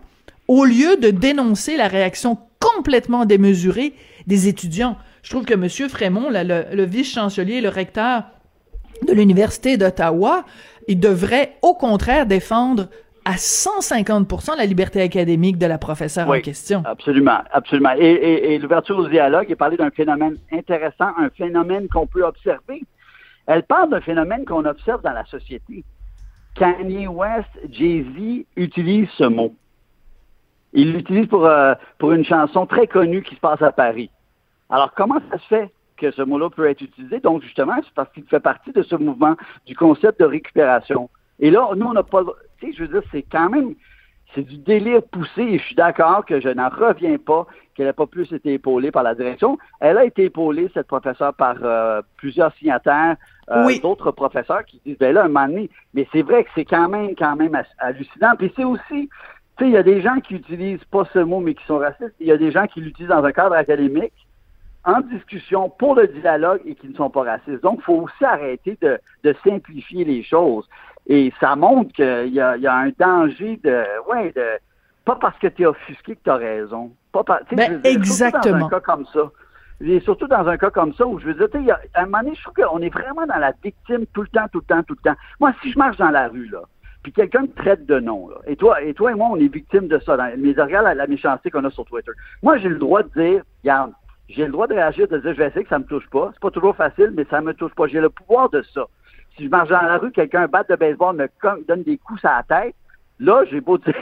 au 0.49 0.65
lieu 0.65 0.97
de 0.97 1.11
dénoncer 1.11 1.77
la 1.77 1.89
réaction 1.89 2.39
complètement 2.61 3.25
démesurée 3.25 3.95
des 4.27 4.49
étudiants. 4.49 4.97
Je 5.23 5.31
trouve 5.31 5.45
que 5.45 5.55
M. 5.55 5.89
Frémont, 5.89 6.31
le, 6.31 6.65
le 6.75 6.85
vice-chancelier, 6.85 7.61
le 7.61 7.69
recteur 7.69 8.25
de 9.07 9.13
l'Université 9.13 9.77
d'Ottawa, 9.77 10.45
il 10.89 11.01
devrait 11.01 11.57
au 11.63 11.75
contraire 11.75 12.27
défendre 12.27 12.89
à 13.25 13.33
150% 13.37 14.57
la 14.57 14.67
liberté 14.67 15.01
académique 15.01 15.59
de 15.59 15.67
la 15.67 15.79
professeure 15.79 16.29
en 16.29 16.41
question. 16.41 16.83
Absolument, 16.85 17.39
absolument. 17.53 17.93
Et, 17.97 18.11
et- 18.11 18.55
et 18.55 18.59
l'ouverture 18.59 18.99
au 18.99 19.09
dialogue 19.09 19.51
est 19.51 19.57
parlé 19.57 19.77
d'un 19.77 19.91
phénomène 19.91 20.37
intéressant, 20.53 21.11
un 21.19 21.31
phénomène 21.31 21.89
qu'on 21.89 22.07
peut 22.07 22.25
observer. 22.25 22.83
Elle 23.47 23.63
parle 23.65 23.91
d'un 23.91 24.01
phénomène 24.01 24.45
qu'on 24.45 24.65
observe 24.65 25.03
dans 25.03 25.13
la 25.13 25.25
société. 25.27 25.85
Kanye 26.55 27.07
West, 27.07 27.49
Jay-Z 27.71 28.45
utilisent 28.57 29.09
ce 29.17 29.25
mot. 29.25 29.55
Il 30.73 30.93
l'utilise 30.93 31.27
pour, 31.27 31.47
euh, 31.47 31.75
pour 31.99 32.13
une 32.13 32.25
chanson 32.25 32.67
très 32.67 32.87
connue 32.87 33.23
qui 33.23 33.35
se 33.35 33.41
passe 33.41 33.63
à 33.63 33.73
Paris. 33.73 34.11
Alors, 34.71 34.93
comment 34.95 35.21
ça 35.31 35.39
se 35.39 35.47
fait 35.47 35.71
que 35.97 36.11
ce 36.11 36.23
mot-là 36.23 36.51
peut 36.51 36.69
être 36.69 36.81
utilisé? 36.81 37.21
Donc, 37.21 37.43
justement, 37.43 37.75
c'est 37.85 37.93
parce 37.95 38.11
qu'il 38.13 38.25
fait 38.25 38.41
partie 38.41 38.73
de 38.73 38.83
ce 38.83 38.97
mouvement 38.97 39.37
du 39.67 39.77
concept 39.77 40.19
de 40.21 40.25
récupération. 40.25 41.11
Et 41.41 41.51
là, 41.51 41.69
nous, 41.77 41.87
on 41.87 41.93
n'a 41.93 42.03
pas... 42.03 42.23
Tu 42.63 42.69
sais, 42.71 42.77
je 42.79 42.85
veux 42.85 43.01
dire, 43.01 43.09
c'est 43.11 43.23
quand 43.23 43.51
même... 43.51 43.75
C'est 44.35 44.43
du 44.49 44.57
délire 44.57 45.03
poussé 45.03 45.43
et 45.43 45.59
je 45.59 45.63
suis 45.65 45.75
d'accord 45.75 46.25
que 46.25 46.41
je 46.41 46.49
n'en 46.49 46.71
reviens 46.71 47.19
pas 47.19 47.47
qu'elle 47.75 47.85
n'ait 47.85 47.93
pas 47.93 48.07
plus 48.07 48.33
été 48.33 48.55
épaulée 48.55 48.91
par 48.91 49.03
la 49.03 49.15
direction. 49.15 49.59
Elle 49.79 49.99
a 49.99 50.07
été 50.07 50.25
épaulée, 50.25 50.71
cette 50.73 50.87
professeure, 50.87 51.35
par 51.35 51.57
euh, 51.63 52.01
plusieurs 52.17 52.51
signataires, 52.55 53.17
euh, 53.51 53.67
Oui. 53.67 53.79
d'autres 53.81 54.11
professeurs 54.11 54.65
qui 54.65 54.81
disent, 54.87 54.97
ben 54.97 55.13
là, 55.13 55.25
un 55.25 55.29
moment 55.29 55.49
donné, 55.49 55.69
mais 55.93 56.09
c'est 56.13 56.23
vrai 56.23 56.45
que 56.45 56.51
c'est 56.55 56.65
quand 56.65 56.89
même, 56.89 57.15
quand 57.15 57.37
même 57.37 57.55
hallucinant. 57.77 58.35
Puis 58.39 58.51
c'est 58.57 58.65
aussi, 58.65 59.11
tu 59.59 59.65
sais, 59.65 59.67
il 59.67 59.73
y 59.73 59.77
a 59.77 59.83
des 59.83 60.01
gens 60.01 60.19
qui 60.21 60.37
utilisent 60.37 60.85
pas 60.91 61.05
ce 61.13 61.19
mot, 61.19 61.41
mais 61.41 61.53
qui 61.53 61.67
sont 61.67 61.77
racistes. 61.79 62.15
Il 62.19 62.27
y 62.27 62.33
a 62.33 62.39
des 62.39 62.53
gens 62.53 62.67
qui 62.67 62.81
l'utilisent 62.81 63.11
dans 63.11 63.25
un 63.25 63.33
cadre 63.33 63.55
académique, 63.55 64.15
en 64.85 65.01
discussion 65.01 65.69
pour 65.71 65.95
le 65.95 66.09
dialogue 66.09 66.61
et 66.65 66.75
qui 66.75 66.89
ne 66.89 66.95
sont 66.95 67.11
pas 67.11 67.23
racistes. 67.23 67.63
Donc, 67.63 67.79
il 67.81 67.85
faut 67.85 68.01
aussi 68.03 68.25
arrêter 68.25 68.77
de, 68.81 68.99
de 69.25 69.35
simplifier 69.45 70.05
les 70.05 70.23
choses. 70.23 70.69
Et 71.07 71.33
ça 71.41 71.57
montre 71.57 71.93
qu'il 71.93 72.29
y 72.29 72.35
y 72.35 72.41
a 72.41 72.75
un 72.77 72.91
danger 72.99 73.61
de, 73.63 73.85
ouais, 74.11 74.33
de, 74.35 74.45
pas 75.05 75.17
parce 75.17 75.39
que 75.39 75.49
tu 75.49 75.63
es 75.63 75.67
offusqué 75.67 76.17
que 76.17 76.21
tu 76.25 76.31
as 76.31 76.37
raison. 76.37 76.93
Pas 77.13 77.25
par- 77.25 77.41
Ben, 77.51 77.57
dire, 77.57 77.81
surtout 77.83 77.87
exactement. 77.99 78.59
Dans 78.59 78.67
un 78.67 78.71
cas 78.71 78.81
comme 78.81 79.07
ça. 79.07 79.31
Et 79.81 79.99
surtout 80.01 80.29
dans 80.29 80.47
un 80.47 80.57
cas 80.57 80.71
comme 80.71 80.95
ça 80.95 81.05
où 81.07 81.19
je 81.19 81.27
veux 81.27 81.35
dire, 81.35 81.61
y 81.61 81.71
a- 81.73 81.81
à 81.95 82.03
un 82.03 82.05
moment 82.07 82.23
donné, 82.23 82.35
je 82.37 82.43
trouve 82.43 82.55
qu'on 82.55 82.79
est 82.81 82.89
vraiment 82.93 83.27
dans 83.27 83.39
la 83.39 83.53
victime 83.63 84.07
tout 84.13 84.23
le 84.23 84.29
temps, 84.29 84.47
tout 84.53 84.61
le 84.61 84.65
temps, 84.75 84.83
tout 84.85 84.95
le 85.05 85.11
temps. 85.11 85.17
Moi, 85.41 85.53
si 85.61 85.73
je 85.73 85.79
marche 85.79 85.97
dans 85.97 86.11
la 86.11 86.29
rue, 86.29 86.47
là, 86.47 86.61
puis 87.03 87.11
quelqu'un 87.13 87.43
me 87.43 87.49
traite 87.53 87.85
de 87.87 87.99
nom, 87.99 88.29
là, 88.29 88.37
et 88.47 88.55
toi, 88.55 88.81
et 88.81 88.95
toi 88.95 89.11
et 89.11 89.15
moi, 89.17 89.29
on 89.33 89.37
est 89.37 89.53
victime 89.53 89.89
de 89.89 89.99
ça. 89.99 90.17
Dans, 90.17 90.33
mais 90.39 90.51
regarde 90.57 90.85
la, 90.85 90.95
la 90.95 91.07
méchanceté 91.09 91.51
qu'on 91.51 91.65
a 91.65 91.71
sur 91.71 91.85
Twitter. 91.85 92.13
Moi, 92.45 92.59
j'ai 92.59 92.69
le 92.69 92.79
droit 92.79 93.03
de 93.03 93.09
dire, 93.21 93.43
regarde, 93.65 93.93
j'ai 94.33 94.47
le 94.47 94.53
droit 94.53 94.67
de 94.67 94.75
réagir, 94.75 95.09
de 95.09 95.19
dire, 95.19 95.33
je 95.33 95.39
vais 95.39 95.49
essayer 95.49 95.65
que 95.65 95.69
ça 95.71 95.79
me 95.79 95.85
touche 95.85 96.09
pas. 96.11 96.31
C'est 96.33 96.41
pas 96.41 96.51
toujours 96.51 96.77
facile, 96.77 97.13
mais 97.17 97.25
ça 97.31 97.41
me 97.41 97.55
touche 97.55 97.75
pas. 97.75 97.87
J'ai 97.87 98.01
le 98.01 98.11
pouvoir 98.11 98.51
de 98.51 98.63
ça. 98.75 98.87
Si 99.37 99.45
je 99.45 99.49
marche 99.49 99.69
dans 99.69 99.81
la 99.81 99.99
rue, 99.99 100.13
quelqu'un 100.13 100.47
bat 100.47 100.65
de 100.65 100.77
baseball 100.77 101.17
me 101.17 101.29
donne 101.67 101.83
des 101.83 101.99
coups 101.99 102.25
à 102.25 102.43
la 102.49 102.63
tête, 102.63 102.75
Là, 103.21 103.45
j'ai 103.49 103.61
beau 103.61 103.79
dire, 103.79 103.95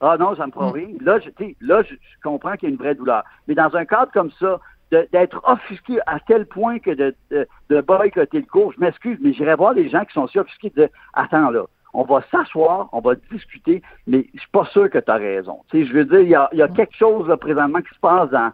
ah 0.00 0.16
non, 0.18 0.34
ça 0.34 0.46
me 0.46 0.52
fera 0.52 0.70
rien. 0.70 0.88
Là, 1.00 1.18
je, 1.18 1.28
là, 1.60 1.82
je, 1.82 1.94
je 1.94 2.20
comprends 2.22 2.54
qu'il 2.54 2.68
y 2.68 2.72
a 2.72 2.74
une 2.74 2.80
vraie 2.80 2.94
douleur. 2.94 3.22
Mais 3.46 3.54
dans 3.54 3.74
un 3.76 3.84
cadre 3.84 4.10
comme 4.12 4.30
ça, 4.40 4.60
d'être 4.90 5.40
offusqué 5.44 5.98
à 6.06 6.20
tel 6.20 6.46
point 6.46 6.78
que 6.78 6.90
de, 6.90 7.14
de, 7.30 7.46
de 7.70 7.80
boycotter 7.80 8.40
le 8.40 8.46
cours, 8.46 8.72
je 8.72 8.80
m'excuse, 8.80 9.18
mais 9.22 9.32
j'irai 9.32 9.54
voir 9.54 9.72
les 9.72 9.88
gens 9.88 10.04
qui 10.04 10.12
sont 10.12 10.26
si 10.26 10.38
offusqués 10.38 10.70
de 10.70 10.82
dire, 10.82 10.88
attends 11.14 11.50
là, 11.50 11.64
on 11.94 12.04
va 12.04 12.22
s'asseoir, 12.30 12.88
on 12.92 13.00
va 13.00 13.14
discuter, 13.30 13.82
mais 14.06 14.26
je 14.34 14.40
suis 14.40 14.50
pas 14.50 14.64
sûr 14.66 14.88
que 14.90 14.98
tu 14.98 15.10
as 15.10 15.16
raison. 15.16 15.60
Tu 15.68 15.80
sais, 15.80 15.86
je 15.86 15.92
veux 15.94 16.04
dire, 16.04 16.20
il 16.20 16.28
y 16.28 16.34
a, 16.34 16.48
il 16.52 16.58
y 16.58 16.62
a 16.62 16.68
quelque 16.68 16.96
chose 16.96 17.26
là, 17.28 17.36
présentement 17.36 17.80
qui 17.80 17.94
se 17.94 18.00
passe 18.00 18.30
dans, 18.30 18.52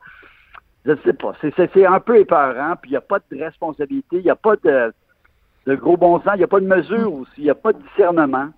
je 0.97 1.03
sais 1.05 1.13
pas, 1.13 1.35
c'est- 1.41 1.53
c'est 1.57 1.71
c'est 1.73 1.87
un 1.87 2.01
peu 2.01 2.19
épeurant, 2.19 2.75
puis 2.81 2.91
il 2.91 2.93
n'y 2.93 2.97
a 2.97 3.01
pas 3.03 3.19
de 3.31 3.39
responsabilité, 3.39 4.17
il 4.19 4.23
n'y 4.25 4.31
a 4.31 4.37
pas 4.37 4.57
de, 4.57 4.93
de 5.67 5.75
gros 5.75 5.97
bon 5.97 6.19
sens, 6.21 6.33
il 6.35 6.39
n'y 6.39 6.45
a 6.45 6.49
pas 6.49 6.61
de 6.61 6.67
mesure 6.67 7.13
aussi, 7.13 7.33
il 7.39 7.45
n'y 7.45 7.51
a 7.51 7.55
pas 7.55 7.73
de 7.73 7.79
discernement. 7.83 8.49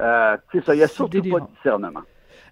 Euh, 0.00 0.36
c'est 0.50 0.64
ça, 0.64 0.74
il 0.74 0.78
n'y 0.78 0.82
a 0.84 0.88
surtout 0.88 1.22
pas 1.22 1.40
de 1.40 1.46
discernement. 1.56 2.00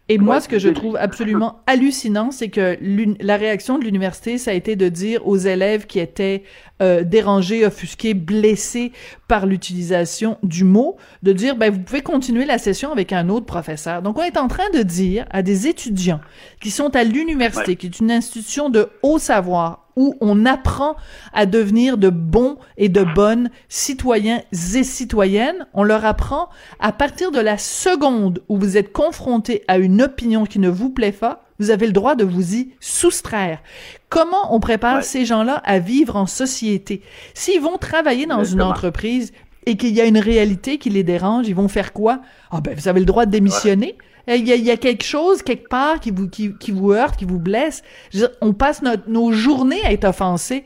Et 0.08 0.18
moi, 0.18 0.40
ce 0.40 0.48
que 0.48 0.58
je 0.58 0.68
trouve 0.68 0.96
absolument 0.96 1.60
hallucinant, 1.66 2.32
c'est 2.32 2.48
que 2.48 2.76
la 3.20 3.36
réaction 3.36 3.78
de 3.78 3.84
l'université, 3.84 4.36
ça 4.36 4.50
a 4.50 4.54
été 4.54 4.76
de 4.76 4.88
dire 4.88 5.26
aux 5.26 5.36
élèves 5.36 5.86
qui 5.86 6.00
étaient 6.00 6.42
euh, 6.82 7.04
dérangés, 7.04 7.64
offusqués, 7.64 8.12
blessés 8.12 8.92
par 9.28 9.46
l'utilisation 9.46 10.38
du 10.42 10.64
mot, 10.64 10.96
de 11.22 11.32
dire, 11.32 11.56
ben, 11.56 11.72
vous 11.72 11.78
pouvez 11.78 12.02
continuer 12.02 12.44
la 12.44 12.58
session 12.58 12.90
avec 12.90 13.12
un 13.12 13.28
autre 13.28 13.46
professeur. 13.46 14.02
Donc, 14.02 14.18
on 14.18 14.22
est 14.22 14.36
en 14.36 14.48
train 14.48 14.68
de 14.74 14.82
dire 14.82 15.24
à 15.30 15.42
des 15.42 15.68
étudiants 15.68 16.20
qui 16.60 16.70
sont 16.70 16.94
à 16.96 17.04
l'université, 17.04 17.70
Ouais. 17.70 17.76
qui 17.76 17.86
est 17.86 18.00
une 18.00 18.10
institution 18.10 18.70
de 18.70 18.88
haut 19.02 19.18
savoir, 19.18 19.88
où 19.96 20.14
on 20.20 20.46
apprend 20.46 20.96
à 21.32 21.46
devenir 21.46 21.98
de 21.98 22.10
bons 22.10 22.56
et 22.76 22.88
de 22.88 23.02
bonnes 23.02 23.50
citoyens 23.68 24.42
et 24.52 24.84
citoyennes. 24.84 25.66
On 25.74 25.82
leur 25.84 26.04
apprend 26.04 26.48
à 26.80 26.92
partir 26.92 27.30
de 27.30 27.40
la 27.40 27.58
seconde 27.58 28.42
où 28.48 28.56
vous 28.58 28.76
êtes 28.76 28.92
confronté 28.92 29.64
à 29.68 29.78
une 29.78 30.02
opinion 30.02 30.44
qui 30.44 30.58
ne 30.58 30.68
vous 30.68 30.90
plaît 30.90 31.12
pas, 31.12 31.44
vous 31.58 31.70
avez 31.70 31.86
le 31.86 31.92
droit 31.92 32.14
de 32.16 32.24
vous 32.24 32.54
y 32.54 32.70
soustraire. 32.80 33.60
Comment 34.08 34.54
on 34.54 34.60
prépare 34.60 34.96
Ouais. 34.96 35.02
ces 35.02 35.24
gens-là 35.24 35.60
à 35.64 35.78
vivre 35.78 36.16
en 36.16 36.26
société? 36.26 37.02
S'ils 37.34 37.60
vont 37.60 37.78
travailler 37.78 38.26
dans 38.26 38.44
une 38.44 38.62
entreprise 38.62 39.32
et 39.66 39.76
qu'il 39.76 39.90
y 39.94 40.00
a 40.00 40.06
une 40.06 40.18
réalité 40.18 40.78
qui 40.78 40.90
les 40.90 41.04
dérange, 41.04 41.46
ils 41.46 41.54
vont 41.54 41.68
faire 41.68 41.92
quoi? 41.92 42.20
Ah 42.50 42.60
ben, 42.60 42.74
vous 42.76 42.88
avez 42.88 42.98
le 43.00 43.06
droit 43.06 43.26
de 43.26 43.30
démissionner. 43.30 43.96
Il 44.28 44.46
y, 44.46 44.52
a, 44.52 44.54
il 44.54 44.64
y 44.64 44.70
a 44.70 44.76
quelque 44.76 45.02
chose, 45.04 45.42
quelque 45.42 45.68
part, 45.68 45.98
qui 45.98 46.10
vous, 46.12 46.28
qui, 46.28 46.54
qui 46.58 46.70
vous 46.70 46.92
heurte, 46.92 47.16
qui 47.16 47.24
vous 47.24 47.38
blesse. 47.40 47.82
Dire, 48.12 48.28
on 48.40 48.52
passe 48.52 48.80
notre, 48.82 49.08
nos 49.08 49.32
journées 49.32 49.82
à 49.84 49.92
être 49.92 50.04
offensés 50.04 50.64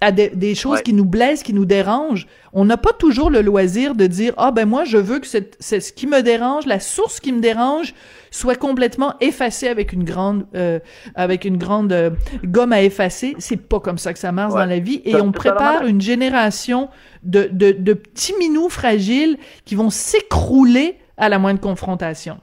à 0.00 0.12
des, 0.12 0.28
des 0.28 0.54
choses 0.54 0.76
Ouais. 0.76 0.82
qui 0.82 0.92
nous 0.92 1.04
blessent, 1.04 1.42
qui 1.42 1.52
nous 1.52 1.64
dérangent. 1.64 2.26
On 2.52 2.64
n'a 2.64 2.76
pas 2.76 2.92
toujours 2.92 3.30
le 3.30 3.40
loisir 3.42 3.94
de 3.94 4.06
dire, 4.06 4.34
ah 4.36 4.50
ben 4.52 4.66
moi, 4.66 4.84
je 4.84 4.98
veux 4.98 5.18
que 5.18 5.26
c'est 5.26 5.80
ce 5.80 5.92
qui 5.92 6.06
me 6.06 6.22
dérange, 6.22 6.66
la 6.66 6.78
source 6.80 7.18
qui 7.18 7.32
me 7.32 7.40
dérange, 7.40 7.94
soit 8.30 8.54
complètement 8.56 9.14
effacée 9.20 9.68
avec 9.68 9.92
une 9.92 10.04
grande, 10.04 10.46
euh, 10.54 10.78
avec 11.14 11.44
une 11.44 11.56
grande 11.56 11.92
euh, 11.92 12.10
gomme 12.44 12.72
à 12.72 12.82
effacer. 12.82 13.34
C'est 13.38 13.56
pas 13.56 13.80
comme 13.80 13.98
ça 13.98 14.12
que 14.12 14.18
ça 14.18 14.32
marche 14.32 14.52
Ouais. 14.54 14.60
dans 14.60 14.66
la 14.68 14.78
vie. 14.78 15.02
Et 15.04 15.16
on 15.16 15.32
prépare 15.32 15.84
une 15.86 16.00
génération 16.00 16.88
de, 17.24 17.48
de, 17.50 17.72
de 17.72 17.94
petits 17.94 18.34
minous 18.38 18.68
fragiles 18.68 19.38
qui 19.64 19.74
vont 19.74 19.90
s'écrouler 19.90 20.96
à 21.16 21.28
la 21.28 21.38
moindre 21.38 21.60
confrontation. 21.60 22.38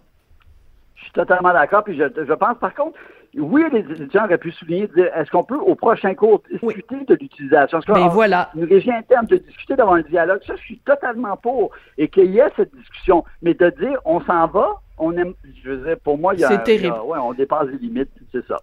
Je 1.16 1.22
suis 1.22 1.28
totalement 1.28 1.54
d'accord. 1.54 1.84
Puis 1.84 1.98
je, 1.98 2.04
je 2.16 2.34
pense, 2.34 2.58
par 2.60 2.74
contre, 2.76 2.98
oui, 3.36 3.64
les 3.72 3.80
étudiants 3.80 4.26
auraient 4.26 4.38
pu 4.38 4.52
souligner, 4.52 4.88
dire, 4.88 5.10
est-ce 5.16 5.30
qu'on 5.32 5.44
peut, 5.44 5.58
au 5.58 5.76
prochain 5.76 6.14
cours, 6.14 6.42
discuter 6.52 7.04
de 7.06 7.16
l'utilisation? 7.16 7.80
Ben 7.88 8.08
voilà. 8.10 8.50
Une 8.56 8.66
régie 8.66 8.92
interne, 8.92 9.26
de 9.26 9.38
discuter, 9.38 9.76
d'avoir 9.76 9.96
un 9.98 10.02
dialogue, 10.02 10.42
ça, 10.46 10.56
je 10.56 10.62
suis 10.62 10.80
totalement 10.80 11.36
pour. 11.38 11.72
Et 11.98 12.08
qu'il 12.10 12.32
y 12.32 12.40
ait 12.40 12.50
cette 12.56 12.74
discussion. 12.76 13.24
Mais 13.42 13.54
de 13.56 13.70
dire, 13.72 14.00
on 14.06 14.20
s'en 14.22 14.48
va, 14.48 14.82
on 14.98 15.16
aime, 15.18 15.34
je 15.64 15.72
veux 15.72 15.86
dire, 15.86 15.98
pour 16.04 16.18
moi, 16.18 16.34
il 16.36 16.42
y 16.42 16.44
a. 16.44 16.48
C'est 16.50 16.64
terrible. 16.64 16.96
a- 16.96 17.04
ouais, 17.04 17.18
on 17.20 17.34
dépasse 17.34 17.68
les 17.70 17.78
limites, 17.78 18.12
c'est 18.32 18.46
ça. 18.48 18.60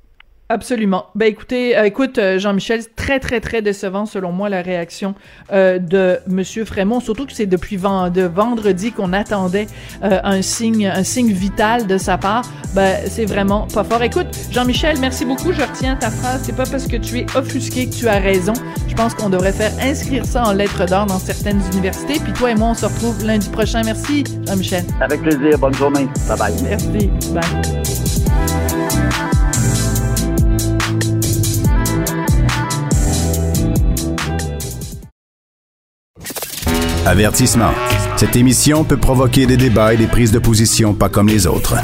Absolument. 0.48 1.06
Ben 1.16 1.26
écoutez, 1.26 1.76
euh, 1.76 1.86
écoute 1.86 2.18
euh, 2.18 2.38
Jean-Michel, 2.38 2.82
très 2.94 3.18
très 3.18 3.40
très 3.40 3.62
décevant 3.62 4.06
selon 4.06 4.30
moi 4.30 4.48
la 4.48 4.62
réaction 4.62 5.16
euh, 5.52 5.80
de 5.80 6.18
Monsieur 6.28 6.64
Frémont, 6.64 7.00
surtout 7.00 7.26
que 7.26 7.32
c'est 7.32 7.46
depuis 7.46 7.76
ven- 7.76 8.10
de 8.10 8.22
vendredi 8.22 8.92
qu'on 8.92 9.12
attendait 9.12 9.66
euh, 10.04 10.20
un 10.22 10.42
signe 10.42 10.86
un 10.86 11.02
signe 11.02 11.32
vital 11.32 11.88
de 11.88 11.98
sa 11.98 12.16
part. 12.16 12.42
Ben 12.76 12.96
c'est 13.08 13.24
vraiment 13.24 13.66
pas 13.74 13.82
fort. 13.82 14.02
Écoute, 14.04 14.28
Jean-Michel, 14.52 14.98
merci 15.00 15.24
beaucoup. 15.24 15.50
Je 15.52 15.62
retiens 15.62 15.96
ta 15.96 16.10
phrase. 16.12 16.42
C'est 16.44 16.54
pas 16.54 16.66
parce 16.70 16.86
que 16.86 16.96
tu 16.96 17.18
es 17.18 17.26
offusqué 17.34 17.86
que 17.88 17.94
tu 17.96 18.06
as 18.06 18.20
raison. 18.20 18.52
Je 18.86 18.94
pense 18.94 19.14
qu'on 19.14 19.30
devrait 19.30 19.52
faire 19.52 19.72
inscrire 19.82 20.24
ça 20.24 20.44
en 20.44 20.52
lettres 20.52 20.86
d'or 20.86 21.06
dans 21.06 21.18
certaines 21.18 21.60
universités. 21.72 22.20
Puis 22.22 22.32
toi 22.32 22.52
et 22.52 22.54
moi, 22.54 22.68
on 22.68 22.74
se 22.74 22.86
retrouve 22.86 23.24
lundi 23.26 23.48
prochain. 23.48 23.82
Merci, 23.84 24.22
Jean-Michel. 24.46 24.84
Avec 25.00 25.22
plaisir. 25.22 25.58
Bonne 25.58 25.74
journée. 25.74 26.06
Bye 26.28 26.38
bye. 26.38 26.54
Merci. 26.62 27.10
Bye. 27.32 27.95
Avertissement. 37.06 37.70
Cette 38.16 38.34
émission 38.34 38.82
peut 38.82 38.96
provoquer 38.96 39.46
des 39.46 39.56
débats 39.56 39.94
et 39.94 39.96
des 39.96 40.08
prises 40.08 40.32
de 40.32 40.40
position 40.40 40.92
pas 40.92 41.08
comme 41.08 41.28
les 41.28 41.46
autres. 41.46 41.76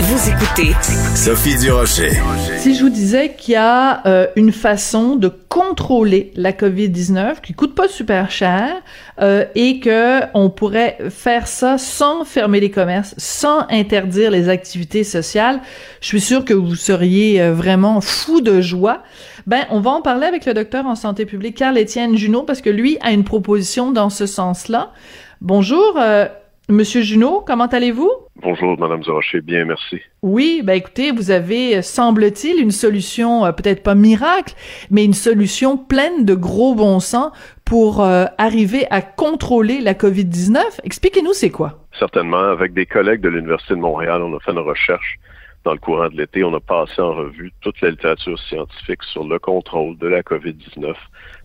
Vous 0.00 0.28
écoutez 0.28 0.74
Sophie 1.14 1.56
Durocher. 1.56 2.10
Si 2.58 2.74
je 2.74 2.82
vous 2.82 2.90
disais 2.90 3.36
qu'il 3.38 3.54
y 3.54 3.56
a 3.56 4.04
euh, 4.08 4.26
une 4.34 4.50
façon 4.50 5.14
de 5.14 5.28
contrôler 5.28 6.32
la 6.34 6.50
COVID-19 6.50 7.40
qui 7.40 7.52
coûte 7.52 7.76
pas 7.76 7.86
super 7.86 8.32
cher 8.32 8.74
euh, 9.20 9.44
et 9.54 9.78
que 9.78 10.22
on 10.34 10.50
pourrait 10.50 10.98
faire 11.10 11.46
ça 11.46 11.78
sans 11.78 12.24
fermer 12.24 12.58
les 12.58 12.72
commerces, 12.72 13.14
sans 13.16 13.64
interdire 13.70 14.32
les 14.32 14.48
activités 14.48 15.04
sociales, 15.04 15.60
je 16.00 16.08
suis 16.08 16.20
sûre 16.20 16.44
que 16.44 16.54
vous 16.54 16.74
seriez 16.74 17.40
euh, 17.40 17.54
vraiment 17.54 18.00
fou 18.00 18.40
de 18.40 18.60
joie. 18.60 19.04
Ben, 19.46 19.66
on 19.70 19.80
va 19.80 19.90
en 19.90 20.02
parler 20.02 20.26
avec 20.26 20.46
le 20.46 20.54
docteur 20.54 20.86
en 20.86 20.94
santé 20.94 21.26
publique 21.26 21.56
Carl-Étienne 21.56 22.16
Junot 22.16 22.42
parce 22.42 22.60
que 22.60 22.70
lui 22.70 22.98
a 23.00 23.12
une 23.12 23.24
proposition 23.24 23.90
dans 23.90 24.10
ce 24.10 24.26
sens-là. 24.26 24.92
Bonjour, 25.40 25.96
euh, 25.98 26.26
Monsieur 26.70 27.02
Junot, 27.02 27.42
comment 27.44 27.66
allez-vous? 27.66 28.10
Bonjour, 28.36 28.78
Madame 28.78 29.02
Zorocher. 29.02 29.40
Bien, 29.40 29.64
merci. 29.64 30.00
Oui, 30.22 30.62
ben 30.64 30.74
écoutez, 30.74 31.10
vous 31.10 31.30
avez, 31.30 31.78
euh, 31.78 31.82
semble-t-il, 31.82 32.62
une 32.62 32.70
solution, 32.70 33.44
euh, 33.44 33.52
peut-être 33.52 33.82
pas 33.82 33.94
miracle, 33.94 34.54
mais 34.90 35.04
une 35.04 35.12
solution 35.12 35.76
pleine 35.76 36.24
de 36.24 36.34
gros 36.34 36.74
bon 36.74 37.00
sens 37.00 37.32
pour 37.64 38.02
euh, 38.02 38.26
arriver 38.38 38.86
à 38.90 39.02
contrôler 39.02 39.80
la 39.80 39.94
COVID-19. 39.94 40.60
Expliquez-nous 40.84 41.32
c'est 41.32 41.50
quoi. 41.50 41.86
Certainement, 41.98 42.50
avec 42.50 42.72
des 42.72 42.86
collègues 42.86 43.20
de 43.20 43.28
l'Université 43.28 43.74
de 43.74 43.80
Montréal, 43.80 44.22
on 44.22 44.34
a 44.36 44.40
fait 44.40 44.52
une 44.52 44.58
recherche 44.58 45.18
dans 45.64 45.72
le 45.72 45.78
courant 45.78 46.08
de 46.08 46.16
l'été. 46.16 46.42
On 46.44 46.54
a 46.54 46.60
passé 46.60 47.00
en 47.00 47.14
revue 47.14 47.52
toute 47.60 47.80
la 47.80 47.90
littérature 47.90 48.38
scientifique 48.38 49.02
sur 49.04 49.24
le 49.24 49.38
contrôle 49.38 49.96
de 49.98 50.06
la 50.08 50.22
COVID-19 50.22 50.94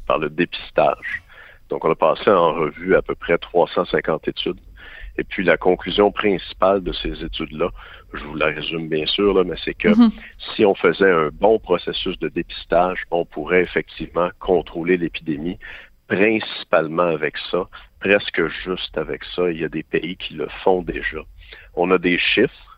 par 0.07 0.19
le 0.19 0.29
dépistage. 0.29 1.21
Donc, 1.69 1.83
on 1.83 1.91
a 1.91 1.95
passé 1.95 2.29
en 2.29 2.53
revue 2.53 2.95
à 2.95 3.01
peu 3.01 3.15
près 3.15 3.37
350 3.37 4.27
études. 4.27 4.59
Et 5.17 5.23
puis, 5.23 5.43
la 5.43 5.57
conclusion 5.57 6.11
principale 6.11 6.83
de 6.83 6.91
ces 6.91 7.23
études-là, 7.23 7.69
je 8.13 8.23
vous 8.23 8.35
la 8.35 8.47
résume 8.47 8.87
bien 8.89 9.05
sûr, 9.05 9.33
là, 9.33 9.43
mais 9.43 9.55
c'est 9.63 9.73
que 9.73 9.87
Mhm. 9.89 10.11
si 10.55 10.65
on 10.65 10.75
faisait 10.75 11.09
un 11.09 11.29
bon 11.31 11.57
processus 11.57 12.19
de 12.19 12.27
dépistage, 12.29 13.03
on 13.11 13.25
pourrait 13.25 13.61
effectivement 13.61 14.29
contrôler 14.39 14.97
l'épidémie, 14.97 15.57
principalement 16.07 17.03
avec 17.03 17.35
ça, 17.51 17.63
presque 17.99 18.45
juste 18.63 18.97
avec 18.97 19.23
ça. 19.35 19.49
Il 19.51 19.59
y 19.59 19.65
a 19.65 19.69
des 19.69 19.83
pays 19.83 20.15
qui 20.17 20.33
le 20.35 20.47
font 20.63 20.81
déjà. 20.81 21.19
On 21.75 21.91
a 21.91 21.97
des 21.97 22.17
chiffres. 22.17 22.74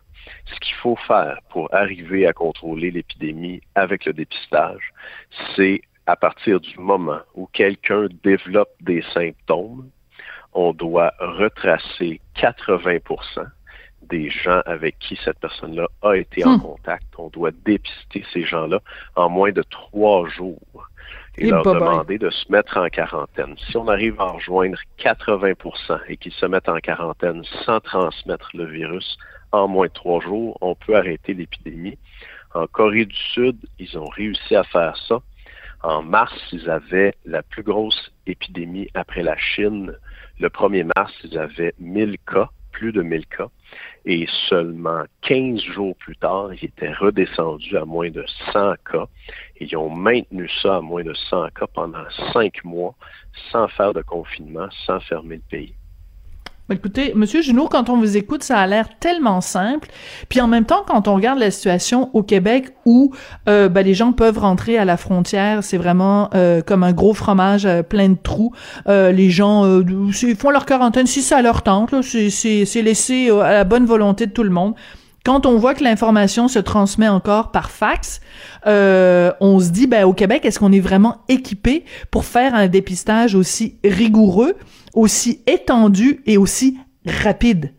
Ce 0.52 0.60
qu'il 0.60 0.74
faut 0.76 0.96
faire 1.06 1.38
pour 1.50 1.72
arriver 1.74 2.26
à 2.26 2.32
contrôler 2.32 2.90
l'épidémie 2.90 3.60
avec 3.74 4.04
le 4.04 4.12
dépistage, 4.12 4.92
c'est 5.54 5.82
à 6.06 6.16
partir 6.16 6.58
du 6.60 6.78
moment 6.78 7.20
où 7.34 7.46
quelqu'un 7.52 8.06
développe 8.24 8.70
des 8.80 9.02
symptômes, 9.12 9.90
on 10.54 10.72
doit 10.72 11.12
retracer 11.20 12.20
80% 12.36 13.46
des 14.02 14.30
gens 14.30 14.62
avec 14.64 14.98
qui 14.98 15.18
cette 15.22 15.38
personne-là 15.38 15.86
a 16.02 16.14
été 16.14 16.44
en 16.46 16.56
Hmm. 16.56 16.62
contact. 16.62 17.04
On 17.18 17.28
doit 17.28 17.50
dépister 17.64 18.24
ces 18.32 18.42
gens-là 18.42 18.80
en 19.16 19.28
moins 19.28 19.52
de 19.52 19.62
trois 19.62 20.26
jours 20.28 20.88
et 21.36 21.46
Et 21.46 21.50
leur 21.50 21.62
demander 21.62 22.18
de 22.18 22.30
se 22.30 22.50
mettre 22.50 22.78
en 22.78 22.88
quarantaine. 22.88 23.54
Si 23.58 23.76
on 23.76 23.86
arrive 23.86 24.18
à 24.20 24.24
rejoindre 24.24 24.78
80% 24.98 26.00
et 26.08 26.16
qu'ils 26.16 26.32
se 26.32 26.46
mettent 26.46 26.68
en 26.68 26.78
quarantaine 26.78 27.44
sans 27.66 27.80
transmettre 27.80 28.50
le 28.54 28.64
virus 28.64 29.18
en 29.52 29.68
moins 29.68 29.86
de 29.86 29.92
trois 29.92 30.20
jours, 30.20 30.56
on 30.60 30.74
peut 30.74 30.96
arrêter 30.96 31.34
l'épidémie. 31.34 31.98
En 32.54 32.66
Corée 32.66 33.04
du 33.04 33.16
Sud, 33.16 33.56
ils 33.78 33.98
ont 33.98 34.06
réussi 34.08 34.54
à 34.54 34.64
faire 34.64 34.96
ça. 34.96 35.20
En 35.82 36.02
mars, 36.02 36.34
ils 36.52 36.68
avaient 36.68 37.14
la 37.24 37.42
plus 37.42 37.62
grosse 37.62 38.12
épidémie 38.26 38.88
après 38.94 39.22
la 39.22 39.36
Chine. 39.36 39.94
Le 40.40 40.48
1er 40.48 40.90
mars, 40.96 41.12
ils 41.24 41.38
avaient 41.38 41.74
1000 41.78 42.16
cas, 42.26 42.48
plus 42.72 42.92
de 42.92 43.02
1000 43.02 43.26
cas. 43.26 43.48
Et 44.04 44.26
seulement 44.48 45.04
15 45.22 45.60
jours 45.60 45.94
plus 45.96 46.16
tard, 46.16 46.52
ils 46.54 46.64
étaient 46.64 46.92
redescendus 46.92 47.76
à 47.76 47.84
moins 47.84 48.10
de 48.10 48.24
100 48.52 48.74
cas. 48.90 49.06
Ils 49.60 49.76
ont 49.76 49.90
maintenu 49.90 50.48
ça 50.62 50.76
à 50.76 50.80
moins 50.80 51.04
de 51.04 51.14
100 51.14 51.50
cas 51.50 51.66
pendant 51.72 52.04
cinq 52.32 52.64
mois, 52.64 52.94
sans 53.52 53.68
faire 53.68 53.92
de 53.92 54.02
confinement, 54.02 54.68
sans 54.86 55.00
fermer 55.00 55.36
le 55.36 55.42
pays. 55.48 55.74
Écoutez, 56.70 57.14
Monsieur 57.14 57.40
Junot, 57.40 57.68
quand 57.68 57.88
on 57.88 57.96
vous 57.96 58.18
écoute, 58.18 58.42
ça 58.42 58.58
a 58.58 58.66
l'air 58.66 58.90
tellement 59.00 59.40
simple. 59.40 59.88
Puis 60.28 60.42
en 60.42 60.48
même 60.48 60.66
temps, 60.66 60.84
quand 60.86 61.08
on 61.08 61.14
regarde 61.14 61.38
la 61.38 61.50
situation 61.50 62.10
au 62.12 62.22
Québec 62.22 62.74
où 62.84 63.14
euh, 63.48 63.70
ben, 63.70 63.82
les 63.82 63.94
gens 63.94 64.12
peuvent 64.12 64.38
rentrer 64.38 64.76
à 64.76 64.84
la 64.84 64.98
frontière, 64.98 65.64
c'est 65.64 65.78
vraiment 65.78 66.28
euh, 66.34 66.60
comme 66.60 66.82
un 66.82 66.92
gros 66.92 67.14
fromage 67.14 67.64
euh, 67.64 67.82
plein 67.82 68.10
de 68.10 68.18
trous. 68.22 68.52
Les 68.86 69.30
gens 69.30 69.82
font 70.38 70.50
leur 70.50 70.66
quarantaine 70.66 71.06
si 71.06 71.22
ça 71.22 71.40
leur 71.40 71.62
tente. 71.62 71.94
C'est 72.02 72.82
laissé 72.82 73.30
à 73.30 73.52
la 73.52 73.64
bonne 73.64 73.86
volonté 73.86 74.26
de 74.26 74.32
tout 74.32 74.42
le 74.42 74.50
monde. 74.50 74.74
Quand 75.24 75.46
on 75.46 75.56
voit 75.56 75.74
que 75.74 75.84
l'information 75.84 76.48
se 76.48 76.58
transmet 76.58 77.08
encore 77.08 77.50
par 77.50 77.70
fax, 77.70 78.20
on 78.66 79.58
se 79.58 79.70
dit, 79.70 79.86
ben 79.86 80.04
au 80.04 80.12
Québec, 80.12 80.44
est-ce 80.44 80.58
qu'on 80.58 80.72
est 80.72 80.80
vraiment 80.80 81.22
équipé 81.28 81.84
pour 82.10 82.26
faire 82.26 82.54
un 82.54 82.66
dépistage 82.66 83.34
aussi 83.34 83.76
rigoureux? 83.84 84.54
Aussi 84.98 85.42
étendu 85.46 86.20
et 86.26 86.36
aussi 86.36 86.76
rapide? 87.06 87.72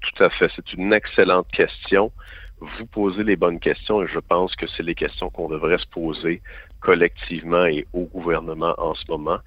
Tout 0.00 0.22
à 0.22 0.30
fait. 0.30 0.48
C'est 0.54 0.72
une 0.74 0.92
excellente 0.92 1.48
question. 1.48 2.12
Vous 2.60 2.86
posez 2.86 3.24
les 3.24 3.34
bonnes 3.34 3.58
questions 3.58 4.00
et 4.00 4.06
je 4.06 4.20
pense 4.20 4.54
que 4.54 4.66
c'est 4.68 4.84
les 4.84 4.94
questions 4.94 5.28
qu'on 5.30 5.48
devrait 5.48 5.78
se 5.78 5.86
poser 5.86 6.40
collectivement 6.78 7.66
et 7.66 7.84
au 7.92 8.04
gouvernement 8.04 8.74
en 8.78 8.94
ce 8.94 9.04
moment. 9.08 9.38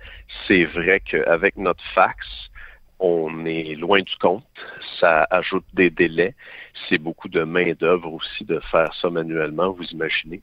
C'est 0.45 0.65
vrai 0.65 0.99
qu'avec 0.99 1.55
notre 1.55 1.83
fax, 1.93 2.27
on 2.99 3.45
est 3.45 3.75
loin 3.75 4.01
du 4.01 4.15
compte. 4.19 4.43
Ça 4.99 5.25
ajoute 5.29 5.65
des 5.73 5.89
délais. 5.89 6.35
C'est 6.89 6.97
beaucoup 6.97 7.29
de 7.29 7.43
main-d'œuvre 7.43 8.11
aussi 8.11 8.43
de 8.43 8.59
faire 8.71 8.93
ça 9.01 9.09
manuellement, 9.09 9.71
vous 9.71 9.85
imaginez. 9.85 10.41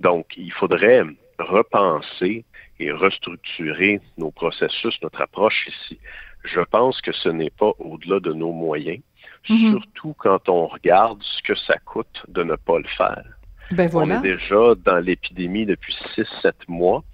Donc, 0.00 0.26
il 0.36 0.52
faudrait 0.52 1.02
repenser 1.40 2.44
et 2.78 2.92
restructurer 2.92 4.00
nos 4.18 4.30
processus, 4.30 5.00
notre 5.02 5.20
approche 5.20 5.68
ici. 5.68 5.98
Je 6.44 6.60
pense 6.60 7.00
que 7.00 7.12
ce 7.12 7.28
n'est 7.28 7.50
pas 7.50 7.72
au-delà 7.78 8.20
de 8.20 8.32
nos 8.32 8.52
moyens, 8.52 9.00
mhm. 9.48 9.72
surtout 9.72 10.14
quand 10.18 10.48
on 10.48 10.66
regarde 10.66 11.22
ce 11.22 11.42
que 11.42 11.54
ça 11.54 11.76
coûte 11.84 12.24
de 12.28 12.42
ne 12.42 12.56
pas 12.56 12.78
le 12.78 12.88
faire. 12.96 13.24
Ben 13.72 13.88
voilà. 13.88 14.16
On 14.16 14.24
est 14.24 14.28
déjà 14.28 14.74
dans 14.84 14.98
l'épidémie 14.98 15.66
depuis 15.66 15.96
6-7 16.16 16.52
mois. 16.68 17.04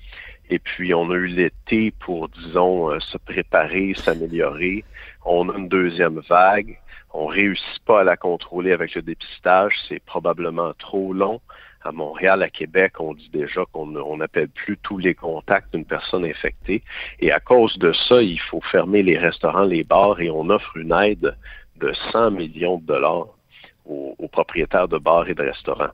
Et 0.48 0.58
puis, 0.60 0.94
on 0.94 1.10
a 1.10 1.14
eu 1.14 1.26
l'été 1.26 1.90
pour, 1.90 2.28
disons, 2.28 2.92
euh, 2.92 3.00
se 3.00 3.18
préparer, 3.18 3.94
s'améliorer. 3.94 4.84
On 5.24 5.48
a 5.50 5.58
une 5.58 5.68
deuxième 5.68 6.20
vague. 6.28 6.78
On 7.12 7.26
réussit 7.26 7.82
pas 7.84 8.02
à 8.02 8.04
la 8.04 8.16
contrôler 8.16 8.72
avec 8.72 8.94
le 8.94 9.02
dépistage. 9.02 9.74
C'est 9.88 10.02
probablement 10.04 10.72
trop 10.78 11.12
long 11.12 11.40
à 11.86 11.92
Montréal, 11.92 12.42
à 12.42 12.50
Québec, 12.50 12.94
on 12.98 13.14
dit 13.14 13.30
déjà 13.32 13.62
qu'on 13.72 14.16
n'appelle 14.16 14.48
plus 14.48 14.76
tous 14.82 14.98
les 14.98 15.14
contacts 15.14 15.72
d'une 15.72 15.84
personne 15.84 16.24
infectée. 16.24 16.82
Et 17.20 17.32
à 17.32 17.40
cause 17.40 17.78
de 17.78 17.92
ça, 17.92 18.22
il 18.22 18.40
faut 18.40 18.60
fermer 18.60 19.02
les 19.02 19.18
restaurants, 19.18 19.64
les 19.64 19.84
bars 19.84 20.20
et 20.20 20.30
on 20.30 20.50
offre 20.50 20.76
une 20.76 20.92
aide 20.92 21.36
de 21.76 21.92
100 22.12 22.32
millions 22.32 22.78
de 22.78 22.86
dollars 22.86 23.35
aux, 23.88 24.28
propriétaires 24.28 24.88
de 24.88 24.98
bars 24.98 25.28
et 25.28 25.34
de 25.34 25.42
restaurants. 25.42 25.92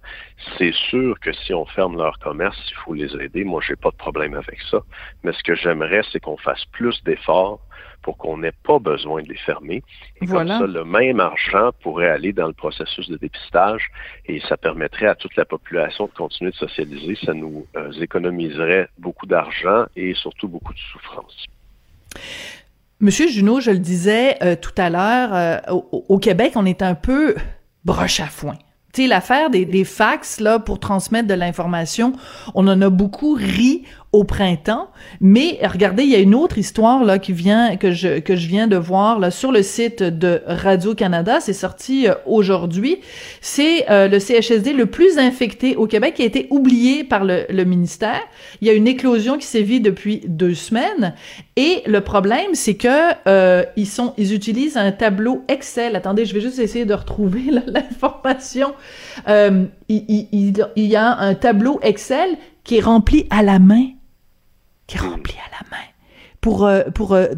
C'est 0.58 0.72
sûr 0.72 1.18
que 1.20 1.32
si 1.32 1.54
on 1.54 1.64
ferme 1.64 1.96
leur 1.96 2.18
commerce, 2.18 2.58
il 2.70 2.74
faut 2.84 2.94
les 2.94 3.14
aider. 3.22 3.44
Moi, 3.44 3.60
j'ai 3.66 3.76
pas 3.76 3.90
de 3.90 3.96
problème 3.96 4.34
avec 4.34 4.60
ça. 4.70 4.80
Mais 5.22 5.32
ce 5.32 5.42
que 5.44 5.54
j'aimerais, 5.54 6.02
c'est 6.10 6.18
qu'on 6.18 6.36
fasse 6.36 6.64
plus 6.72 7.02
d'efforts 7.04 7.60
pour 8.02 8.16
qu'on 8.16 8.38
n'ait 8.38 8.54
pas 8.64 8.78
besoin 8.78 9.22
de 9.22 9.28
les 9.28 9.36
fermer. 9.36 9.82
Et 10.20 10.26
comme 10.26 10.48
ça, 10.48 10.66
le 10.66 10.84
même 10.84 11.20
argent 11.20 11.70
pourrait 11.82 12.08
aller 12.08 12.32
dans 12.32 12.48
le 12.48 12.52
processus 12.52 13.08
de 13.08 13.16
dépistage 13.16 13.88
et 14.26 14.40
ça 14.48 14.56
permettrait 14.56 15.06
à 15.06 15.14
toute 15.14 15.36
la 15.36 15.44
population 15.44 16.06
de 16.06 16.12
continuer 16.12 16.50
de 16.50 16.56
socialiser. 16.56 17.16
Ça 17.24 17.32
nous 17.32 17.66
euh, 17.76 17.92
économiserait 17.92 18.88
beaucoup 18.98 19.26
d'argent 19.26 19.84
et 19.94 20.14
surtout 20.14 20.48
beaucoup 20.48 20.74
de 20.74 20.78
souffrance. 20.92 21.46
Monsieur 23.00 23.28
Junot, 23.28 23.60
je 23.60 23.70
le 23.70 23.78
disais 23.78 24.36
euh, 24.42 24.54
tout 24.54 24.74
à 24.76 24.90
l'heure, 24.90 25.34
euh, 25.34 25.58
au, 25.72 26.04
au, 26.08 26.18
Québec, 26.18 26.52
on 26.56 26.66
est 26.66 26.82
un 26.82 26.94
peu 26.94 27.34
broche 27.84 28.20
à 28.20 28.26
foin. 28.26 28.56
Tu 28.92 29.02
sais, 29.02 29.08
l'affaire 29.08 29.48
des, 29.48 29.64
des 29.64 29.84
fax, 29.84 30.38
là, 30.40 30.58
pour 30.58 30.78
transmettre 30.78 31.26
de 31.26 31.34
l'information, 31.34 32.12
on 32.54 32.66
en 32.68 32.80
a 32.82 32.90
beaucoup 32.90 33.34
ri 33.34 33.84
au 34.12 34.24
printemps. 34.24 34.88
Mais 35.20 35.58
regardez, 35.62 36.02
il 36.02 36.10
y 36.10 36.14
a 36.14 36.18
une 36.18 36.34
autre 36.34 36.58
histoire 36.58 37.02
là 37.02 37.18
qui 37.18 37.32
vient 37.32 37.76
que 37.76 37.92
je 37.92 38.18
que 38.20 38.36
je 38.36 38.46
viens 38.46 38.66
de 38.66 38.76
voir 38.76 39.18
là 39.18 39.30
sur 39.30 39.52
le 39.52 39.62
site 39.62 40.02
de 40.02 40.42
Radio 40.46 40.94
Canada. 40.94 41.40
C'est 41.40 41.54
sorti 41.54 42.06
euh, 42.06 42.14
aujourd'hui. 42.26 42.98
C'est 43.40 43.90
euh, 43.90 44.08
le 44.08 44.18
CHSD 44.18 44.74
le 44.74 44.86
plus 44.86 45.18
infecté 45.18 45.76
au 45.76 45.86
Québec 45.86 46.14
qui 46.14 46.22
a 46.22 46.26
été 46.26 46.46
oublié 46.50 47.04
par 47.04 47.24
le, 47.24 47.46
le 47.48 47.64
ministère. 47.64 48.20
Il 48.60 48.68
y 48.68 48.70
a 48.70 48.74
une 48.74 48.86
éclosion 48.86 49.38
qui 49.38 49.46
sévit 49.46 49.80
depuis 49.80 50.20
deux 50.26 50.54
semaines. 50.54 51.14
Et 51.56 51.82
le 51.86 52.02
problème, 52.02 52.54
c'est 52.54 52.74
que 52.74 52.88
euh, 53.26 53.64
ils 53.76 53.86
sont 53.86 54.12
ils 54.18 54.34
utilisent 54.34 54.76
un 54.76 54.92
tableau 54.92 55.42
Excel. 55.48 55.96
Attendez, 55.96 56.26
je 56.26 56.34
vais 56.34 56.40
juste 56.40 56.58
essayer 56.58 56.84
de 56.84 56.94
retrouver 56.94 57.44
l'information. 57.66 58.74
il, 59.26 59.70
il, 59.88 60.52
il 60.76 60.84
y 60.84 60.96
a 60.96 61.18
un 61.18 61.34
tableau 61.34 61.80
Excel 61.82 62.36
qui 62.64 62.76
est 62.76 62.80
rempli 62.80 63.26
à 63.30 63.42
la 63.42 63.58
main 63.58 63.88
qui 64.92 64.98
est 64.98 65.08
rempli 65.08 65.34
à 65.34 65.62
la 65.62 65.70
main 65.70 65.84
pour 66.40 66.66
euh, 66.66 66.82
pour 66.94 67.14
euh, 67.14 67.28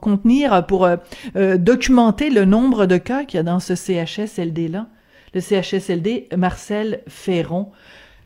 contenir 0.00 0.66
pour 0.66 0.84
euh, 0.84 1.56
documenter 1.56 2.28
le 2.30 2.44
nombre 2.44 2.84
de 2.86 2.98
cas 2.98 3.24
qu'il 3.24 3.38
y 3.38 3.40
a 3.40 3.42
dans 3.42 3.60
ce 3.60 3.74
CHSLD 3.74 4.68
là. 4.68 4.86
Le 5.34 5.40
CHSLD 5.40 6.28
Marcel 6.36 7.00
Ferron. 7.06 7.70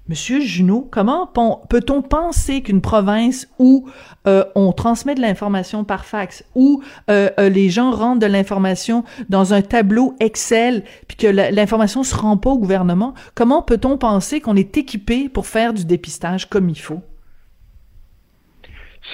Monsieur 0.09 0.41
Junot, 0.41 0.89
comment 0.91 1.31
peut-on 1.69 2.03
penser 2.03 2.63
qu'une 2.63 2.81
province 2.81 3.49
où 3.61 3.89
on 4.25 4.73
transmet 4.73 5.15
de 5.15 5.21
l'information 5.21 5.85
par 5.85 6.05
fax, 6.05 6.45
où 6.57 6.83
les 7.09 7.71
gens 7.71 7.93
rentrent 7.93 8.19
de 8.19 8.27
l'information 8.27 9.05
dans 9.29 9.55
un 9.55 9.63
tableau 9.63 10.17
Excel, 10.19 10.83
puis 11.07 11.17
que 11.17 11.29
l'information 11.29 12.03
se 12.03 12.17
rend 12.17 12.37
pas 12.37 12.51
au 12.51 12.59
gouvernement, 12.59 13.15
comment 13.37 13.63
peut-on 13.63 13.97
penser 13.97 14.41
qu'on 14.41 14.57
est 14.57 14.77
équipé 14.77 15.29
pour 15.29 15.47
faire 15.47 15.73
du 15.73 15.85
dépistage 15.85 16.49
comme 16.49 16.69
il 16.69 16.81
faut? 16.81 17.01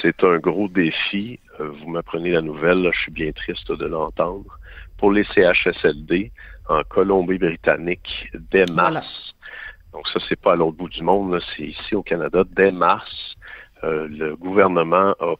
C'est 0.02 0.22
un 0.22 0.38
gros 0.38 0.68
défi. 0.68 1.40
Euh, 1.60 1.70
vous 1.70 1.88
m'apprenez 1.88 2.30
la 2.30 2.42
nouvelle, 2.42 2.90
je 2.92 3.00
suis 3.00 3.12
bien 3.12 3.32
triste 3.32 3.72
de 3.72 3.86
l'entendre. 3.86 4.58
Pour 4.98 5.12
les 5.12 5.24
CHSLD 5.24 6.32
en 6.68 6.82
Colombie-Britannique 6.84 8.30
dès 8.50 8.66
mars. 8.66 9.34
Donc 9.92 10.06
ça, 10.08 10.20
c'est 10.28 10.40
pas 10.40 10.52
à 10.52 10.56
l'autre 10.56 10.76
bout 10.76 10.88
du 10.88 11.02
monde, 11.02 11.40
c'est 11.56 11.64
ici 11.64 11.94
au 11.94 12.02
Canada. 12.02 12.44
Dès 12.50 12.70
mars, 12.70 13.36
euh, 13.84 14.06
le 14.08 14.36
gouvernement 14.36 15.14
a 15.20 15.34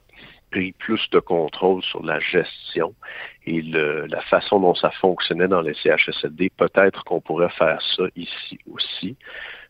pris 0.50 0.72
plus 0.72 1.08
de 1.10 1.18
contrôle 1.18 1.82
sur 1.82 2.02
la 2.02 2.18
gestion 2.20 2.94
et 3.46 3.60
la 3.62 4.20
façon 4.22 4.60
dont 4.60 4.74
ça 4.74 4.90
fonctionnait 4.90 5.48
dans 5.48 5.60
les 5.60 5.74
CHSLD. 5.74 6.50
Peut-être 6.56 7.04
qu'on 7.04 7.20
pourrait 7.20 7.50
faire 7.50 7.80
ça 7.96 8.04
ici 8.16 8.58
aussi. 8.70 9.16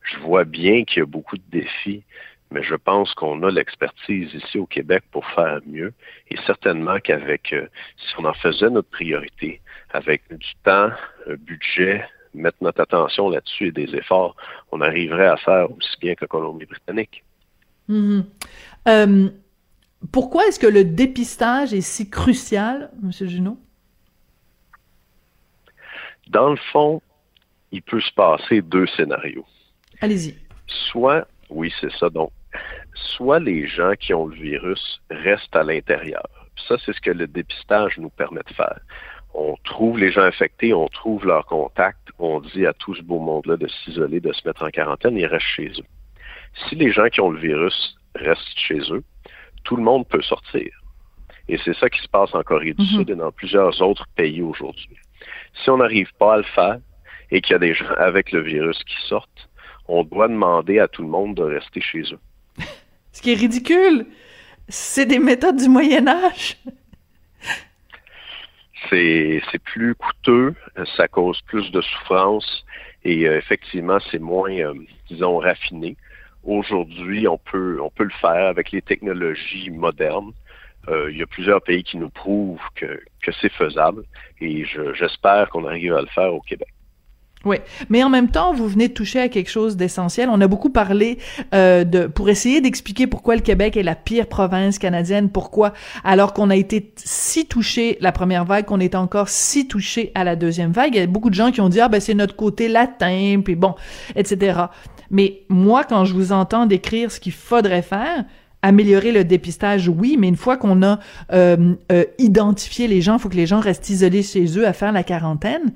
Je 0.02 0.18
vois 0.18 0.44
bien 0.44 0.84
qu'il 0.84 1.00
y 1.00 1.02
a 1.02 1.06
beaucoup 1.06 1.36
de 1.36 1.42
défis 1.50 2.04
mais 2.50 2.62
je 2.62 2.74
pense 2.74 3.14
qu'on 3.14 3.42
a 3.42 3.50
l'expertise 3.50 4.32
ici 4.32 4.58
au 4.58 4.66
Québec 4.66 5.04
pour 5.10 5.26
faire 5.30 5.60
mieux. 5.66 5.92
Et 6.30 6.36
certainement 6.46 6.98
qu'avec, 6.98 7.52
euh, 7.52 7.68
si 7.96 8.14
on 8.18 8.24
en 8.24 8.34
faisait 8.34 8.70
notre 8.70 8.88
priorité, 8.90 9.60
avec 9.90 10.22
du 10.30 10.54
temps, 10.64 10.90
un 11.26 11.34
budget, 11.34 12.04
mettre 12.34 12.58
notre 12.60 12.80
attention 12.80 13.28
là-dessus 13.28 13.68
et 13.68 13.72
des 13.72 13.94
efforts, 13.94 14.36
on 14.72 14.80
arriverait 14.80 15.26
à 15.26 15.36
faire 15.36 15.70
aussi 15.70 15.96
bien 16.00 16.14
que 16.14 16.24
Colombie-Britannique. 16.24 17.24
Mm-hmm. 17.88 18.24
Euh, 18.88 19.28
pourquoi 20.12 20.46
est-ce 20.46 20.58
que 20.58 20.66
le 20.66 20.84
dépistage 20.84 21.74
est 21.74 21.80
si 21.80 22.08
crucial, 22.08 22.90
M. 23.02 23.10
Junot? 23.10 23.58
Dans 26.28 26.50
le 26.50 26.58
fond, 26.72 27.02
il 27.72 27.82
peut 27.82 28.00
se 28.00 28.12
passer 28.12 28.62
deux 28.62 28.86
scénarios. 28.86 29.46
Allez-y. 30.00 30.36
Soit, 30.66 31.26
oui, 31.50 31.72
c'est 31.80 31.92
ça. 31.92 32.10
Donc, 32.10 32.30
soit 32.94 33.40
les 33.40 33.66
gens 33.66 33.94
qui 33.98 34.14
ont 34.14 34.26
le 34.26 34.34
virus 34.34 35.00
restent 35.10 35.56
à 35.56 35.62
l'intérieur. 35.62 36.28
Ça, 36.66 36.76
c'est 36.84 36.92
ce 36.92 37.00
que 37.00 37.10
le 37.10 37.26
dépistage 37.26 37.98
nous 37.98 38.10
permet 38.10 38.42
de 38.48 38.54
faire. 38.54 38.80
On 39.34 39.56
trouve 39.64 39.98
les 39.98 40.10
gens 40.10 40.22
infectés, 40.22 40.74
on 40.74 40.88
trouve 40.88 41.26
leurs 41.26 41.46
contacts, 41.46 42.08
on 42.18 42.40
dit 42.40 42.66
à 42.66 42.72
tout 42.72 42.94
ce 42.94 43.02
beau 43.02 43.20
monde-là 43.20 43.56
de 43.56 43.68
s'isoler, 43.68 44.20
de 44.20 44.32
se 44.32 44.46
mettre 44.46 44.64
en 44.64 44.70
quarantaine, 44.70 45.16
ils 45.16 45.26
restent 45.26 45.46
chez 45.46 45.68
eux. 45.68 45.86
Si 46.68 46.74
les 46.74 46.90
gens 46.90 47.08
qui 47.08 47.20
ont 47.20 47.30
le 47.30 47.38
virus 47.38 47.96
restent 48.14 48.58
chez 48.58 48.80
eux, 48.90 49.04
tout 49.64 49.76
le 49.76 49.82
monde 49.82 50.08
peut 50.08 50.22
sortir. 50.22 50.70
Et 51.48 51.58
c'est 51.64 51.76
ça 51.76 51.88
qui 51.88 52.00
se 52.00 52.08
passe 52.08 52.34
en 52.34 52.42
Corée 52.42 52.74
du 52.74 52.82
mhm. 52.82 52.88
Sud 52.88 53.10
et 53.10 53.14
dans 53.14 53.32
plusieurs 53.32 53.80
autres 53.80 54.06
pays 54.16 54.42
aujourd'hui. 54.42 54.96
Si 55.62 55.70
on 55.70 55.78
n'arrive 55.78 56.12
pas 56.18 56.34
à 56.34 56.36
le 56.38 56.42
faire 56.42 56.78
et 57.30 57.40
qu'il 57.40 57.52
y 57.52 57.56
a 57.56 57.58
des 57.58 57.74
gens 57.74 57.90
avec 57.96 58.32
le 58.32 58.40
virus 58.40 58.82
qui 58.84 58.96
sortent, 59.06 59.48
on 59.86 60.04
doit 60.04 60.28
demander 60.28 60.78
à 60.78 60.88
tout 60.88 61.02
le 61.02 61.08
monde 61.08 61.34
de 61.34 61.42
rester 61.42 61.80
chez 61.80 62.02
eux. 62.12 62.18
Ce 63.12 63.22
qui 63.22 63.32
est 63.32 63.36
ridicule. 63.36 64.06
C'est 64.68 65.06
des 65.06 65.18
méthodes 65.18 65.56
du 65.56 65.68
Moyen 65.68 66.06
Âge. 66.08 66.58
c'est 68.90 69.62
plus 69.64 69.94
coûteux, 69.94 70.54
ça 70.96 71.08
cause 71.08 71.40
plus 71.42 71.70
de 71.70 71.80
souffrance 71.80 72.64
et 73.04 73.26
euh, 73.26 73.38
effectivement 73.38 73.98
c'est 74.10 74.18
moins, 74.18 74.52
euh, 74.52 74.74
disons, 75.08 75.38
raffiné. 75.38 75.96
Aujourd'hui, 76.44 77.28
on 77.28 77.38
peut 77.38 77.78
le 77.98 78.10
faire 78.20 78.46
avec 78.46 78.70
les 78.70 78.80
technologies 78.80 79.70
modernes. 79.70 80.32
Euh, 80.88 81.10
il 81.10 81.18
y 81.18 81.22
a 81.22 81.26
plusieurs 81.26 81.60
pays 81.60 81.82
qui 81.82 81.98
nous 81.98 82.08
prouvent 82.08 82.60
que, 82.74 83.00
que 83.22 83.32
c'est 83.40 83.52
faisable 83.52 84.04
et 84.40 84.64
j'espère 84.94 85.50
qu'on 85.50 85.66
arrive 85.66 85.94
à 85.94 86.00
le 86.00 86.06
faire 86.06 86.32
au 86.32 86.40
Québec. 86.40 86.68
Oui, 87.44 87.56
mais 87.88 88.02
en 88.02 88.10
même 88.10 88.30
temps, 88.30 88.52
vous 88.52 88.66
venez 88.66 88.88
de 88.88 88.92
toucher 88.92 89.20
à 89.20 89.28
quelque 89.28 89.50
chose 89.50 89.76
d'essentiel. 89.76 90.28
On 90.28 90.40
a 90.40 90.48
beaucoup 90.48 90.70
parlé 90.70 91.18
euh, 91.54 91.84
de 91.84 92.06
pour 92.06 92.28
essayer 92.28 92.60
d'expliquer 92.60 93.06
pourquoi 93.06 93.36
le 93.36 93.42
Québec 93.42 93.76
est 93.76 93.84
la 93.84 93.94
pire 93.94 94.26
province 94.26 94.78
canadienne, 94.78 95.30
pourquoi 95.30 95.72
alors 96.02 96.32
qu'on 96.32 96.50
a 96.50 96.56
été 96.56 96.92
si 96.96 97.46
touché 97.46 97.96
la 98.00 98.10
première 98.10 98.44
vague, 98.44 98.64
qu'on 98.64 98.80
est 98.80 98.96
encore 98.96 99.28
si 99.28 99.68
touché 99.68 100.10
à 100.16 100.24
la 100.24 100.34
deuxième 100.34 100.72
vague. 100.72 100.94
Il 100.94 100.98
y 100.98 101.02
a 101.02 101.06
beaucoup 101.06 101.30
de 101.30 101.34
gens 101.34 101.52
qui 101.52 101.60
ont 101.60 101.68
dit 101.68 101.80
ah 101.80 101.88
ben 101.88 102.00
c'est 102.00 102.14
notre 102.14 102.34
côté 102.34 102.66
latin, 102.66 103.40
puis 103.44 103.54
bon, 103.54 103.76
etc. 104.16 104.62
Mais 105.12 105.42
moi, 105.48 105.84
quand 105.84 106.04
je 106.04 106.14
vous 106.14 106.32
entends 106.32 106.66
décrire 106.66 107.12
ce 107.12 107.20
qu'il 107.20 107.32
faudrait 107.32 107.82
faire, 107.82 108.24
améliorer 108.62 109.12
le 109.12 109.22
dépistage, 109.22 109.88
oui, 109.88 110.16
mais 110.18 110.26
une 110.26 110.36
fois 110.36 110.56
qu'on 110.56 110.82
a 110.82 110.98
euh, 111.32 111.74
euh, 111.92 112.04
identifié 112.18 112.88
les 112.88 113.00
gens, 113.00 113.14
il 113.14 113.20
faut 113.20 113.28
que 113.28 113.36
les 113.36 113.46
gens 113.46 113.60
restent 113.60 113.90
isolés 113.90 114.24
chez 114.24 114.58
eux 114.58 114.66
à 114.66 114.72
faire 114.72 114.90
la 114.90 115.04
quarantaine 115.04 115.72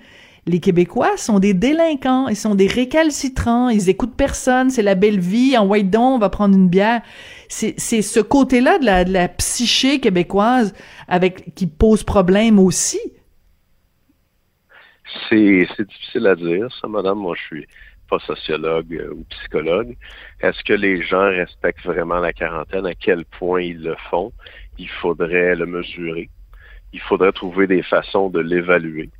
les 0.46 0.58
Québécois 0.58 1.16
sont 1.16 1.38
des 1.38 1.54
délinquants, 1.54 2.28
ils 2.28 2.36
sont 2.36 2.56
des 2.56 2.66
récalcitrants, 2.66 3.68
ils 3.68 3.88
écoutent 3.88 4.16
personne, 4.16 4.70
c'est 4.70 4.82
la 4.82 4.96
belle 4.96 5.20
vie, 5.20 5.56
en 5.56 5.66
white 5.66 5.88
don, 5.88 6.16
on 6.16 6.18
va 6.18 6.30
prendre 6.30 6.56
une 6.56 6.68
bière. 6.68 7.00
C'est, 7.48 7.78
ce 7.78 8.18
côté-là 8.18 8.78
de 8.78 9.12
la, 9.12 9.28
psyché 9.28 10.00
québécoise 10.00 10.74
qui 11.54 11.66
pose 11.66 12.02
problème 12.02 12.58
aussi. 12.58 13.00
C'est, 15.28 15.66
difficile 15.78 16.26
à 16.26 16.34
dire, 16.34 16.68
ça, 16.80 16.88
madame. 16.88 17.18
Moi, 17.18 17.36
je 17.36 17.42
suis 17.42 17.66
pas 18.08 18.18
sociologue 18.20 18.94
euh, 18.94 19.12
ou 19.12 19.24
psychologue. 19.24 19.96
Est-ce 20.40 20.62
que 20.64 20.72
les 20.72 21.02
gens 21.02 21.28
respectent 21.28 21.84
vraiment 21.84 22.18
la 22.18 22.32
quarantaine? 22.32 22.86
À 22.86 22.94
quel 22.94 23.26
point 23.26 23.60
ils 23.60 23.82
le 23.82 23.94
font? 24.10 24.32
Il 24.78 24.88
faudrait 24.88 25.54
le 25.54 25.66
mesurer. 25.66 26.30
Il 26.94 27.00
faudrait 27.00 27.32
trouver 27.32 27.66
des 27.66 27.82
façons 27.82 28.30
de 28.30 28.40
l'évaluer 28.40 29.10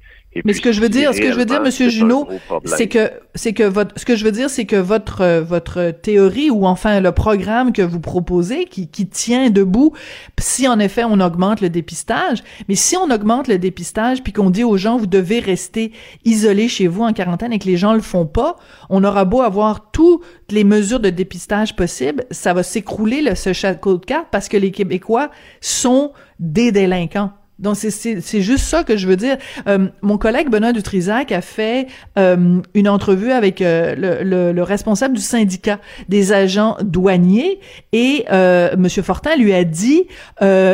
mais 0.44 0.52
ce 0.54 0.60
que 0.60 0.72
je 0.72 0.80
veux 0.80 0.88
dire, 0.88 1.14
ce 1.14 1.20
que 1.20 1.30
je 1.30 1.36
veux 1.36 1.44
dire, 1.44 1.60
Monsieur 1.60 1.88
Junot, 1.88 2.28
c'est 2.64 2.88
que 2.88 3.10
c'est 3.34 3.52
que 3.52 3.62
votre, 3.62 3.98
ce 3.98 4.04
que 4.04 4.16
je 4.16 4.24
veux 4.24 4.32
dire, 4.32 4.50
c'est 4.50 4.64
que 4.64 4.76
votre 4.76 5.22
euh, 5.22 5.42
votre 5.42 5.90
théorie 5.90 6.50
ou 6.50 6.66
enfin 6.66 7.00
le 7.00 7.12
programme 7.12 7.72
que 7.72 7.82
vous 7.82 8.00
proposez, 8.00 8.64
qui 8.64 8.88
qui 8.88 9.06
tient 9.06 9.50
debout, 9.50 9.92
si 10.38 10.68
en 10.68 10.78
effet 10.78 11.04
on 11.04 11.20
augmente 11.20 11.60
le 11.60 11.68
dépistage, 11.68 12.42
mais 12.68 12.74
si 12.74 12.96
on 12.96 13.10
augmente 13.10 13.48
le 13.48 13.58
dépistage 13.58 14.22
puis 14.22 14.32
qu'on 14.32 14.50
dit 14.50 14.64
aux 14.64 14.76
gens 14.76 14.96
vous 14.96 15.06
devez 15.06 15.40
rester 15.40 15.92
isolés 16.24 16.68
chez 16.68 16.86
vous 16.86 17.02
en 17.02 17.12
quarantaine 17.12 17.52
et 17.52 17.58
que 17.58 17.66
les 17.66 17.76
gens 17.76 17.94
le 17.94 18.00
font 18.00 18.26
pas, 18.26 18.56
on 18.90 19.04
aura 19.04 19.24
beau 19.24 19.42
avoir 19.42 19.90
toutes 19.92 20.22
les 20.50 20.64
mesures 20.64 21.00
de 21.00 21.10
dépistage 21.10 21.76
possibles, 21.76 22.24
ça 22.30 22.54
va 22.54 22.62
s'écrouler 22.62 23.22
le 23.22 23.34
ce 23.34 23.52
château 23.52 23.98
de 23.98 24.04
cartes 24.04 24.28
parce 24.30 24.48
que 24.48 24.56
les 24.56 24.70
Québécois 24.70 25.30
sont 25.60 26.12
des 26.38 26.72
délinquants. 26.72 27.32
Donc, 27.58 27.76
c'est 27.76 28.40
juste 28.40 28.64
ça 28.64 28.82
que 28.82 28.96
je 28.96 29.06
veux 29.06 29.16
dire. 29.16 29.36
Euh, 29.68 29.86
mon 30.00 30.18
collègue 30.18 30.50
Benoît 30.50 30.72
Dutrisac 30.72 31.30
a 31.30 31.40
fait 31.40 31.86
euh, 32.18 32.60
une 32.74 32.88
entrevue 32.88 33.30
avec 33.30 33.62
euh, 33.62 33.94
le, 34.24 34.52
le, 34.52 34.62
responsable 34.62 35.14
du 35.14 35.20
syndicat 35.20 35.78
des 36.08 36.32
agents 36.32 36.76
douaniers 36.82 37.60
et 37.92 38.24
euh, 38.32 38.74
Monsieur 38.76 39.02
Fortin 39.02 39.36
lui 39.36 39.52
a 39.52 39.64
dit, 39.64 40.04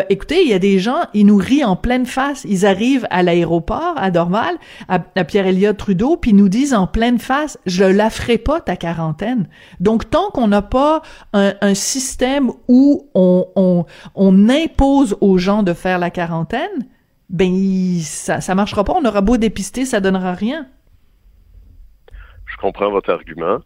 écoutez, 0.09 0.43
il 0.43 0.49
y 0.49 0.55
a 0.55 0.59
des 0.59 0.79
gens, 0.79 1.01
ils 1.13 1.27
nous 1.27 1.37
rient 1.37 1.65
en 1.65 1.77
pleine 1.77 2.07
face. 2.07 2.47
Ils 2.49 2.65
arrivent 2.65 3.07
à 3.11 3.23
l'aéroport, 3.23 3.95
à 3.97 4.11
Dorval, 4.11 4.55
à, 4.89 4.99
Pierre-Éliott 5.25 5.77
Trudeau, 5.77 6.17
puis 6.17 6.33
nous 6.33 6.49
disent 6.49 6.75
en 6.75 6.87
pleine 6.87 7.19
face, 7.19 7.59
je 7.67 7.85
la 7.85 8.09
ferai 8.09 8.39
pas, 8.39 8.61
ta 8.61 8.77
quarantaine. 8.77 9.49
Donc, 9.81 10.09
tant 10.09 10.31
qu'on 10.31 10.49
n'a 10.49 10.63
pas 10.63 11.03
un, 11.35 11.55
un, 11.61 11.75
système 11.75 12.51
où 12.67 13.09
on, 13.15 13.47
on, 13.57 13.85
on 14.15 14.49
impose 14.49 15.17
aux 15.21 15.37
gens 15.39 15.63
de 15.63 15.75
faire 15.75 15.99
la 15.99 16.11
quarantaine, 16.11 16.78
ben 17.29 17.99
ça 18.01 18.41
ça 18.41 18.55
marchera 18.55 18.85
pas. 18.85 18.95
On 18.95 19.05
aura 19.05 19.21
beau 19.21 19.37
dépister, 19.37 19.85
ça 19.85 20.01
donnera 20.01 20.33
rien. 20.33 20.69
Je 22.47 22.57
comprends 22.57 22.91
votre 22.91 23.11
argument. 23.11 23.61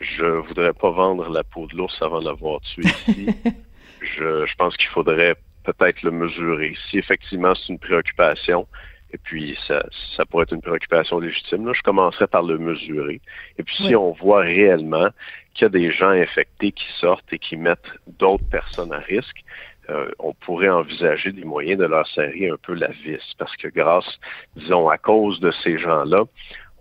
Je 0.00 0.24
voudrais 0.24 0.72
pas 0.72 0.90
vendre 0.90 1.28
la 1.28 1.44
peau 1.44 1.66
de 1.66 1.76
l'ours 1.76 2.00
avant 2.00 2.20
de 2.20 2.26
l'avoir 2.26 2.60
tué 2.60 2.82
ici. 2.84 3.28
je, 4.00 4.46
je 4.46 4.54
pense 4.56 4.76
qu'il 4.76 4.88
faudrait 4.88 5.36
peut-être 5.64 6.02
le 6.02 6.10
mesurer. 6.10 6.74
Si 6.90 6.98
effectivement 6.98 7.54
c'est 7.54 7.68
une 7.68 7.78
préoccupation, 7.78 8.66
et 9.12 9.18
puis 9.18 9.56
ça, 9.68 9.84
ça 10.16 10.24
pourrait 10.24 10.44
être 10.44 10.54
une 10.54 10.62
préoccupation 10.62 11.18
légitime, 11.20 11.66
là, 11.66 11.72
je 11.74 11.82
commencerai 11.82 12.26
par 12.26 12.42
le 12.42 12.58
mesurer. 12.58 13.20
Et 13.58 13.62
puis 13.62 13.76
si 13.76 13.94
on 13.94 14.12
voit 14.12 14.40
réellement 14.40 15.08
qu'il 15.54 15.62
y 15.62 15.66
a 15.66 15.68
des 15.68 15.92
gens 15.92 16.08
infectés 16.08 16.72
qui 16.72 16.86
sortent 16.98 17.30
et 17.32 17.38
qui 17.38 17.56
mettent 17.56 17.92
d'autres 18.06 18.48
personnes 18.48 18.92
à 18.92 18.98
risque, 18.98 19.44
euh, 19.92 20.10
on 20.18 20.32
pourrait 20.32 20.68
envisager 20.68 21.32
des 21.32 21.44
moyens 21.44 21.78
de 21.78 21.86
leur 21.86 22.06
serrer 22.08 22.48
un 22.48 22.56
peu 22.56 22.74
la 22.74 22.88
vis, 22.88 23.34
parce 23.38 23.56
que 23.56 23.68
grâce, 23.68 24.18
disons, 24.56 24.88
à 24.88 24.98
cause 24.98 25.38
de 25.40 25.50
ces 25.62 25.78
gens-là, 25.78 26.24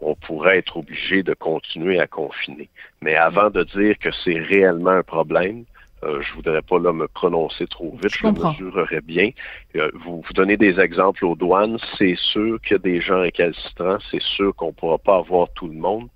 on 0.02 0.16
pourrait 0.16 0.58
être 0.58 0.78
obligé 0.78 1.22
de 1.22 1.34
continuer 1.34 2.00
à 2.00 2.08
confiner. 2.08 2.70
Mais 3.02 3.16
avant 3.16 3.50
de 3.50 3.64
dire 3.64 3.98
que 4.00 4.10
c'est 4.24 4.40
réellement 4.40 4.92
un 4.92 5.04
problème, 5.04 5.66
euh, 6.04 6.22
je 6.22 6.34
voudrais 6.34 6.64
pas 6.64 6.80
là 6.80 6.92
me 6.94 7.08
prononcer 7.08 7.68
trop 7.68 7.92
vite, 7.92 8.10
je, 8.10 8.26
le 8.26 8.32
mesurerais 8.32 9.02
bien. 9.02 9.30
Euh, 9.76 9.92
vous, 9.94 10.22
vous 10.22 10.34
donnez 10.34 10.58
des 10.58 10.80
exemples 10.80 11.26
aux 11.26 11.36
douanes, 11.36 11.78
c'est 11.98 12.16
sûr 12.18 12.60
qu'il 12.62 12.72
y 12.72 12.76
a 12.76 12.80
des 12.80 13.02
gens 13.02 13.22
récalcitrants, 13.22 14.00
c'est 14.10 14.22
sûr 14.22 14.56
qu'on 14.56 14.74
pourra 14.74 14.98
pas 14.98 15.18
avoir 15.18 15.50
tout 15.54 15.68
le 15.68 15.76
monde. 15.76 16.08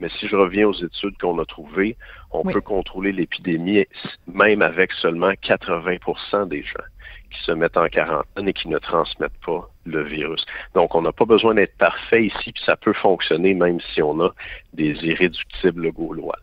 Mais 0.00 0.08
si 0.18 0.28
je 0.28 0.36
reviens 0.36 0.68
aux 0.68 0.74
études 0.74 1.16
qu'on 1.18 1.38
a 1.38 1.44
trouvées, 1.44 1.96
on 2.30 2.44
peut 2.44 2.60
contrôler 2.60 3.12
l'épidémie 3.12 3.86
même 4.26 4.62
avec 4.62 4.92
seulement 4.92 5.30
80% 5.30 6.48
des 6.48 6.62
gens 6.62 6.84
qui 7.30 7.42
se 7.42 7.52
mettent 7.52 7.76
en 7.76 7.88
quarantaine 7.88 8.48
et 8.48 8.52
qui 8.52 8.68
ne 8.68 8.78
transmettent 8.78 9.40
pas 9.44 9.68
le 9.84 10.02
virus. 10.02 10.44
Donc, 10.74 10.94
on 10.94 11.02
n'a 11.02 11.12
pas 11.12 11.24
besoin 11.24 11.54
d'être 11.54 11.76
parfait 11.76 12.26
ici, 12.26 12.52
puis 12.52 12.62
ça 12.64 12.76
peut 12.76 12.94
fonctionner 12.94 13.54
même 13.54 13.80
si 13.92 14.02
on 14.02 14.20
a 14.20 14.30
des 14.72 14.94
irréductibles 15.04 15.92
gaulois. 15.92 16.38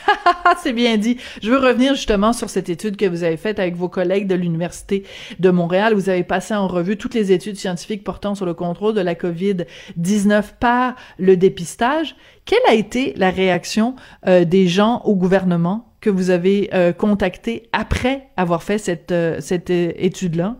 c'est 0.58 0.72
bien 0.72 0.96
dit. 0.96 1.18
Je 1.42 1.50
veux 1.50 1.58
revenir 1.58 1.94
justement 1.94 2.32
sur 2.32 2.50
cette 2.50 2.68
étude 2.68 2.96
que 2.96 3.06
vous 3.06 3.24
avez 3.24 3.36
faite 3.36 3.58
avec 3.58 3.74
vos 3.76 3.88
collègues 3.88 4.26
de 4.26 4.34
l'Université 4.34 5.04
de 5.38 5.50
Montréal. 5.50 5.94
Vous 5.94 6.08
avez 6.08 6.24
passé 6.24 6.54
en 6.54 6.68
revue 6.68 6.96
toutes 6.96 7.14
les 7.14 7.32
études 7.32 7.56
scientifiques 7.56 8.04
portant 8.04 8.34
sur 8.34 8.46
le 8.46 8.54
contrôle 8.54 8.94
de 8.94 9.00
la 9.00 9.14
COVID-19 9.14 10.58
par 10.58 10.94
le 11.18 11.36
dépistage. 11.36 12.16
Quelle 12.44 12.62
a 12.68 12.74
été 12.74 13.14
la 13.16 13.30
réaction 13.30 13.94
euh, 14.26 14.44
des 14.44 14.66
gens 14.66 15.02
au 15.04 15.14
gouvernement 15.14 15.94
que 16.00 16.10
vous 16.10 16.30
avez 16.30 16.68
euh, 16.74 16.92
contacté 16.92 17.68
après 17.72 18.28
avoir 18.36 18.62
fait 18.62 18.78
cette, 18.78 19.12
euh, 19.12 19.36
cette 19.40 19.70
étude-là? 19.70 20.56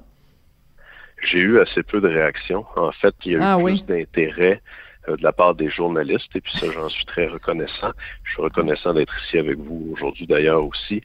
J'ai 1.24 1.38
eu 1.38 1.60
assez 1.60 1.82
peu 1.82 2.00
de 2.00 2.08
réactions. 2.08 2.64
En 2.76 2.92
fait, 2.92 3.14
il 3.24 3.32
y 3.32 3.34
a 3.36 3.38
eu 3.38 3.42
ah 3.42 3.58
plus 3.62 3.84
d'intérêt 3.84 4.60
euh, 4.60 4.81
de 5.08 5.22
la 5.22 5.32
part 5.32 5.54
des 5.54 5.68
journalistes, 5.68 6.34
et 6.34 6.40
puis 6.40 6.52
ça, 6.58 6.66
j'en 6.72 6.88
suis 6.88 7.04
très 7.04 7.26
reconnaissant. 7.26 7.92
Je 8.24 8.32
suis 8.32 8.42
reconnaissant 8.42 8.94
d'être 8.94 9.14
ici 9.24 9.38
avec 9.38 9.58
vous 9.58 9.90
aujourd'hui 9.92 10.26
d'ailleurs 10.26 10.64
aussi. 10.64 11.02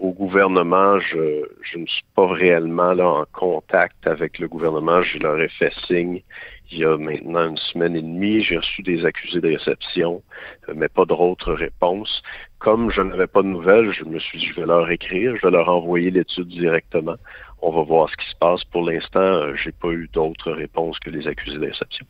Au 0.00 0.12
gouvernement, 0.12 0.98
je, 0.98 1.44
je 1.62 1.78
ne 1.78 1.86
suis 1.86 2.04
pas 2.16 2.26
réellement 2.26 2.94
là 2.94 3.08
en 3.08 3.24
contact 3.32 4.06
avec 4.06 4.38
le 4.38 4.48
gouvernement. 4.48 5.02
Je 5.02 5.18
leur 5.18 5.40
ai 5.40 5.48
fait 5.48 5.72
signe 5.86 6.20
il 6.70 6.78
y 6.78 6.84
a 6.84 6.96
maintenant 6.96 7.50
une 7.50 7.56
semaine 7.56 7.94
et 7.96 8.02
demie. 8.02 8.42
J'ai 8.42 8.56
reçu 8.56 8.82
des 8.82 9.04
accusés 9.04 9.40
de 9.40 9.48
réception, 9.48 10.22
euh, 10.68 10.74
mais 10.76 10.88
pas 10.88 11.04
d'autres 11.04 11.52
réponses. 11.52 12.22
Comme 12.58 12.90
je 12.90 13.02
n'avais 13.02 13.26
pas 13.26 13.42
de 13.42 13.48
nouvelles, 13.48 13.92
je 13.92 14.04
me 14.04 14.18
suis 14.18 14.38
dit, 14.38 14.46
je 14.46 14.60
vais 14.60 14.66
leur 14.66 14.90
écrire, 14.90 15.36
je 15.36 15.42
vais 15.42 15.50
leur 15.50 15.68
envoyer 15.68 16.10
l'étude 16.10 16.48
directement. 16.48 17.16
On 17.62 17.70
va 17.70 17.82
voir 17.82 18.08
ce 18.10 18.16
qui 18.16 18.28
se 18.28 18.36
passe. 18.36 18.64
Pour 18.64 18.88
l'instant, 18.88 19.20
euh, 19.20 19.54
j'ai 19.56 19.72
pas 19.72 19.90
eu 19.90 20.08
d'autres 20.12 20.52
réponses 20.52 20.98
que 20.98 21.10
les 21.10 21.26
accusés 21.28 21.58
de 21.58 21.66
réception. 21.66 22.06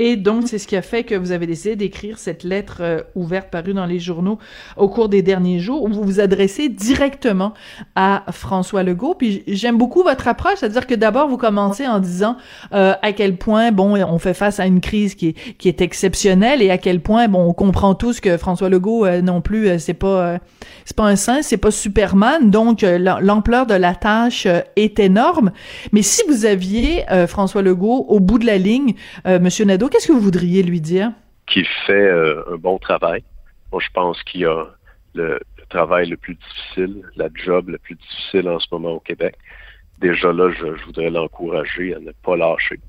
Et 0.00 0.14
donc, 0.14 0.44
c'est 0.46 0.58
ce 0.58 0.68
qui 0.68 0.76
a 0.76 0.82
fait 0.82 1.02
que 1.02 1.16
vous 1.16 1.32
avez 1.32 1.48
décidé 1.48 1.74
d'écrire 1.74 2.20
cette 2.20 2.44
lettre 2.44 2.76
euh, 2.82 3.00
ouverte 3.16 3.50
parue 3.50 3.74
dans 3.74 3.84
les 3.84 3.98
journaux 3.98 4.38
au 4.76 4.88
cours 4.88 5.08
des 5.08 5.22
derniers 5.22 5.58
jours, 5.58 5.82
où 5.82 5.88
vous 5.88 6.04
vous 6.04 6.20
adressez 6.20 6.68
directement 6.68 7.52
à 7.96 8.24
François 8.30 8.84
Legault. 8.84 9.16
Puis 9.16 9.42
j'aime 9.48 9.76
beaucoup 9.76 10.04
votre 10.04 10.28
approche, 10.28 10.58
c'est-à-dire 10.58 10.86
que 10.86 10.94
d'abord, 10.94 11.26
vous 11.28 11.36
commencez 11.36 11.84
en 11.88 11.98
disant 11.98 12.36
euh, 12.72 12.94
à 13.02 13.12
quel 13.12 13.36
point, 13.38 13.72
bon, 13.72 13.96
on 14.00 14.18
fait 14.20 14.34
face 14.34 14.60
à 14.60 14.66
une 14.66 14.80
crise 14.80 15.16
qui 15.16 15.30
est, 15.30 15.56
qui 15.58 15.66
est 15.66 15.80
exceptionnelle 15.80 16.62
et 16.62 16.70
à 16.70 16.78
quel 16.78 17.00
point, 17.00 17.26
bon, 17.26 17.48
on 17.48 17.52
comprend 17.52 17.96
tous 17.96 18.20
que 18.20 18.36
François 18.36 18.68
Legault 18.68 19.04
euh, 19.04 19.20
non 19.20 19.40
plus, 19.40 19.80
c'est 19.80 19.94
pas 19.94 20.38
c'est 20.84 20.96
pas 20.96 21.06
un 21.06 21.16
saint, 21.16 21.42
c'est 21.42 21.56
pas 21.56 21.70
Superman, 21.72 22.50
donc 22.50 22.82
l'ampleur 22.82 23.66
de 23.66 23.74
la 23.74 23.94
tâche 23.94 24.46
est 24.76 25.00
énorme. 25.00 25.50
Mais 25.92 26.02
si 26.02 26.22
vous 26.28 26.46
aviez 26.46 27.04
François 27.26 27.62
Legault 27.62 28.06
au 28.08 28.20
bout 28.20 28.38
de 28.38 28.46
la 28.46 28.58
ligne, 28.58 28.94
Monsieur 29.26 29.64
Nadeau, 29.64 29.87
qu'est-ce 29.88 30.08
que 30.08 30.12
vous 30.12 30.20
voudriez 30.20 30.62
lui 30.62 30.80
dire? 30.80 31.12
Qu'il 31.46 31.66
fait 31.86 31.92
euh, 31.92 32.42
un 32.52 32.56
bon 32.56 32.78
travail. 32.78 33.22
Moi, 33.72 33.80
je 33.84 33.90
pense 33.92 34.22
qu'il 34.22 34.46
a 34.46 34.66
le, 35.14 35.40
travail 35.68 36.08
le 36.08 36.16
plus 36.16 36.34
difficile, 36.34 37.02
la 37.16 37.28
job 37.34 37.68
le 37.68 37.78
plus 37.78 37.94
difficile 37.94 38.48
en 38.48 38.58
ce 38.58 38.66
moment 38.72 38.92
au 38.92 39.00
Québec. 39.00 39.36
Déjà 39.98 40.32
là, 40.32 40.50
je, 40.50 40.66
voudrais 40.84 41.10
l'encourager 41.10 41.94
à 41.94 41.98
ne 41.98 42.12
pas 42.12 42.36
lâcher. 42.36 42.80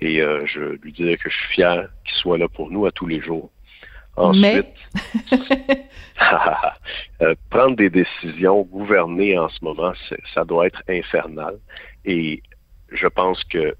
Et 0.00 0.20
euh, 0.22 0.46
je 0.46 0.60
lui 0.82 0.92
dirais 0.92 1.16
que 1.16 1.28
je 1.28 1.36
suis 1.36 1.54
fier 1.54 1.88
qu'il 2.04 2.16
soit 2.16 2.38
là 2.38 2.48
pour 2.48 2.70
nous 2.70 2.86
à 2.86 2.92
tous 2.92 3.06
les 3.06 3.20
jours. 3.20 3.50
Ensuite, 4.16 4.66
euh, 7.22 7.34
prendre 7.48 7.76
des 7.76 7.90
décisions, 7.90 8.62
gouverner 8.62 9.38
en 9.38 9.48
ce 9.48 9.62
moment, 9.62 9.92
ça 10.34 10.44
doit 10.44 10.66
être 10.66 10.82
infernal. 10.88 11.58
Et 12.04 12.42
je 12.90 13.06
pense 13.06 13.44
que 13.44 13.74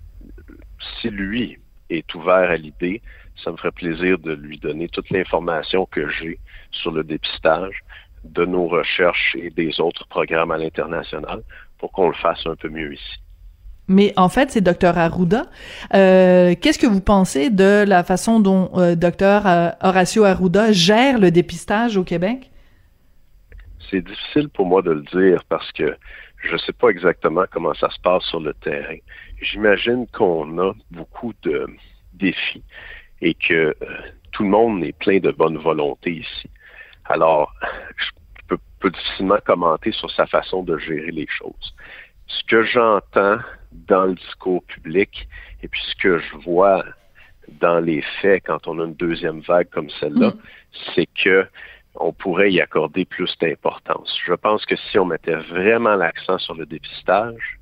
si 1.01 1.11
lui 1.11 1.59
est 1.91 2.15
ouvert 2.15 2.51
à 2.51 2.57
l'idée, 2.57 3.03
ça 3.43 3.51
me 3.51 3.57
ferait 3.57 3.73
plaisir 3.73 4.19
de 4.19 4.33
lui 4.33 4.59
donner 4.59 4.89
toute 4.89 5.11
l'information 5.11 5.87
que 5.87 6.09
j'ai 6.09 6.39
sur 6.71 6.93
le 6.93 7.05
dépistage 7.05 7.83
de 8.25 8.45
nos 8.45 8.69
recherches 8.69 9.37
et 9.41 9.51
des 9.51 9.81
autres 9.81 10.07
programmes 10.09 10.51
à 10.51 10.59
l'international 10.59 11.43
pour 11.79 11.91
qu'on 11.93 12.09
le 12.09 12.15
fasse 12.15 12.47
un 12.47 12.57
peu 12.57 12.69
mieux 12.69 12.95
ici. 12.95 13.21
Mais 13.89 14.13
en 14.17 14.29
fait, 14.29 14.53
c'est 14.53 14.61
Dr 14.61 14.97
Arruda. 14.97 15.47
Euh, 15.95 16.55
Qu'est-ce 16.61 16.79
que 16.79 16.87
vous 16.87 17.01
pensez 17.01 17.51
de 17.51 17.85
la 17.85 18.05
façon 18.05 18.39
dont 18.39 18.71
euh, 18.77 18.95
Dr 18.95 19.47
euh, 19.47 19.71
Horacio 19.83 20.23
Arruda 20.23 20.71
gère 20.71 21.19
le 21.19 21.33
dépistage 21.33 21.97
au 21.97 22.05
Québec? 22.05 22.51
C'est 23.91 24.05
difficile 24.05 24.49
pour 24.49 24.67
moi 24.67 24.83
de 24.83 24.93
le 24.93 25.03
dire 25.03 25.43
parce 25.49 25.73
que 25.73 25.97
je 26.45 26.53
ne 26.53 26.59
sais 26.59 26.73
pas 26.73 26.91
exactement 26.91 27.43
comment 27.51 27.75
ça 27.75 27.91
se 27.91 27.99
passe 28.01 28.23
sur 28.25 28.39
le 28.39 28.55
terrain. 28.55 28.97
J'imagine 29.41 30.07
qu'on 30.09 30.59
a 30.59 30.73
beaucoup 30.91 31.33
de 31.43 31.67
défis 32.15 32.63
et 33.21 33.35
que 33.35 33.75
euh, 33.83 33.99
tout 34.33 34.43
le 34.45 34.51
monde 34.51 34.85
est 34.85 34.97
plein 34.99 35.19
de 35.19 35.31
bonne 35.31 35.59
volonté 35.59 36.13
ici. 36.13 36.51
Alors, 37.07 37.53
je 37.97 38.11
peux, 38.49 38.59
peux 38.79 38.91
difficilement 38.91 39.39
commenter 39.45 39.93
sur 39.93 40.11
sa 40.11 40.27
façon 40.27 40.63
de 40.63 40.79
gérer 40.79 41.11
les 41.11 41.27
choses. 41.29 41.75
Ce 42.27 42.45
que 42.45 42.63
j'entends 42.63 43.39
dans 43.73 44.05
le 44.05 44.15
discours 44.15 44.63
public 44.65 45.29
et 45.63 45.69
puis 45.69 45.81
ce 45.91 45.97
que 46.03 46.19
je 46.19 46.37
vois 46.37 46.85
dans 47.61 47.81
les 47.81 48.03
faits 48.21 48.45
quand 48.47 48.67
on 48.67 48.79
a 48.79 48.85
une 48.85 48.95
deuxième 48.95 49.41
vague 49.41 49.69
comme 49.71 49.91
celle-là, 49.91 50.29
mm. 50.29 50.41
c'est 50.95 51.09
que 51.23 51.47
on 51.97 52.13
pourrait 52.13 52.53
y 52.53 52.61
accorder 52.61 53.05
plus 53.05 53.37
d'importance. 53.41 54.17
Je 54.25 54.33
pense 54.35 54.65
que 54.65 54.77
si 54.77 54.99
on 54.99 55.05
mettait 55.05 55.35
vraiment 55.35 55.97
l'accent 55.97 56.39
sur 56.39 56.55
le 56.55 56.65
dépistage, 56.65 57.59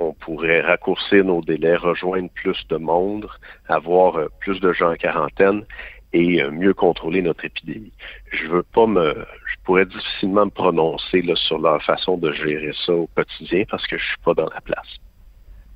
on 0.00 0.14
pourrait 0.14 0.62
raccourcir 0.62 1.24
nos 1.24 1.42
délais, 1.42 1.76
rejoindre 1.76 2.30
plus 2.30 2.66
de 2.68 2.76
monde, 2.76 3.28
avoir 3.68 4.16
euh, 4.16 4.28
plus 4.40 4.58
de 4.60 4.72
gens 4.72 4.92
en 4.92 4.96
quarantaine 4.96 5.64
et 6.12 6.42
euh, 6.42 6.50
mieux 6.50 6.74
contrôler 6.74 7.22
notre 7.22 7.44
épidémie. 7.44 7.92
Je 8.32 8.46
veux 8.46 8.62
pas 8.62 8.86
me, 8.86 9.14
je 9.14 9.56
pourrais 9.64 9.86
difficilement 9.86 10.46
me 10.46 10.50
prononcer 10.50 11.22
sur 11.36 11.58
leur 11.58 11.82
façon 11.82 12.16
de 12.16 12.32
gérer 12.32 12.72
ça 12.86 12.94
au 12.94 13.08
quotidien 13.14 13.64
parce 13.70 13.86
que 13.86 13.98
je 13.98 14.04
suis 14.04 14.18
pas 14.24 14.34
dans 14.34 14.48
la 14.48 14.60
place. 14.62 14.98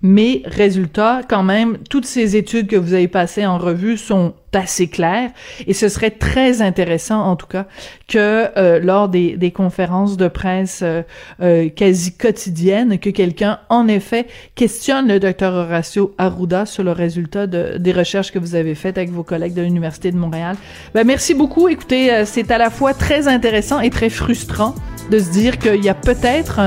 Mais 0.06 0.42
résultat, 0.44 1.22
quand 1.26 1.42
même, 1.42 1.78
toutes 1.88 2.04
ces 2.04 2.36
études 2.36 2.66
que 2.66 2.76
vous 2.76 2.92
avez 2.92 3.08
passées 3.08 3.46
en 3.46 3.56
revue 3.56 3.96
sont 3.96 4.34
assez 4.52 4.86
claires 4.86 5.30
et 5.66 5.72
ce 5.72 5.88
serait 5.88 6.10
très 6.10 6.60
intéressant, 6.60 7.22
en 7.22 7.36
tout 7.36 7.46
cas, 7.46 7.66
que 8.06 8.50
euh, 8.58 8.80
lors 8.80 9.08
des, 9.08 9.38
des, 9.38 9.50
conférences 9.50 10.18
de 10.18 10.28
presse 10.28 10.80
euh, 10.82 11.02
euh, 11.40 11.70
quasi 11.70 12.12
quotidiennes, 12.18 12.98
que 12.98 13.08
quelqu'un, 13.08 13.60
en 13.70 13.88
effet, 13.88 14.26
questionne 14.54 15.08
le 15.08 15.18
docteur 15.18 15.54
Horacio 15.54 16.14
Arruda 16.18 16.66
sur 16.66 16.84
le 16.84 16.92
résultat 16.92 17.46
de, 17.46 17.78
des 17.78 17.92
recherches 17.92 18.30
que 18.30 18.38
vous 18.38 18.54
avez 18.56 18.74
faites 18.74 18.98
avec 18.98 19.10
vos 19.10 19.24
collègues 19.24 19.54
de 19.54 19.62
l'Université 19.62 20.12
de 20.12 20.18
Montréal. 20.18 20.56
Ben, 20.94 21.06
merci 21.06 21.32
beaucoup. 21.32 21.66
Écoutez, 21.68 22.24
c'est 22.26 22.50
à 22.50 22.58
la 22.58 22.68
fois 22.68 22.92
très 22.92 23.26
intéressant 23.26 23.80
et 23.80 23.88
très 23.88 24.10
frustrant 24.10 24.74
de 25.10 25.18
se 25.18 25.30
dire 25.30 25.58
qu'il 25.58 25.84
y 25.84 25.88
a 25.88 25.94
peut-être 25.94 26.60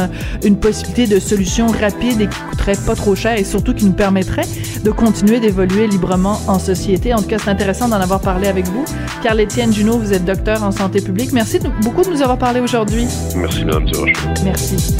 une 0.43 0.57
possibilité 0.57 1.07
de 1.07 1.19
solution 1.19 1.67
rapide 1.67 2.21
et 2.21 2.27
qui 2.27 2.39
coûterait 2.49 2.77
pas 2.85 2.95
trop 2.95 3.15
cher 3.15 3.37
et 3.37 3.43
surtout 3.43 3.73
qui 3.73 3.85
nous 3.85 3.93
permettrait 3.93 4.47
de 4.83 4.91
continuer 4.91 5.39
d'évoluer 5.39 5.87
librement 5.87 6.39
en 6.47 6.59
société. 6.59 7.13
En 7.13 7.21
tout 7.21 7.27
cas, 7.27 7.37
c'est 7.39 7.49
intéressant 7.49 7.87
d'en 7.87 7.99
avoir 7.99 8.21
parlé 8.21 8.47
avec 8.47 8.67
vous. 8.67 8.85
Carl 9.23 9.39
Étienne 9.39 9.73
Junot, 9.73 9.99
vous 9.99 10.13
êtes 10.13 10.25
docteur 10.25 10.63
en 10.63 10.71
santé 10.71 11.01
publique. 11.01 11.31
Merci 11.33 11.59
beaucoup 11.81 12.03
de 12.03 12.09
nous 12.09 12.21
avoir 12.21 12.37
parlé 12.37 12.59
aujourd'hui. 12.59 13.05
Merci, 13.35 13.65
Mme 13.65 13.85
Durocher. 13.85 14.13
Merci. 14.43 14.95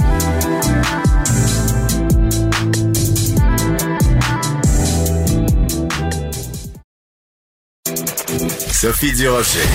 Sophie 8.72 9.12
Durocher. 9.14 9.68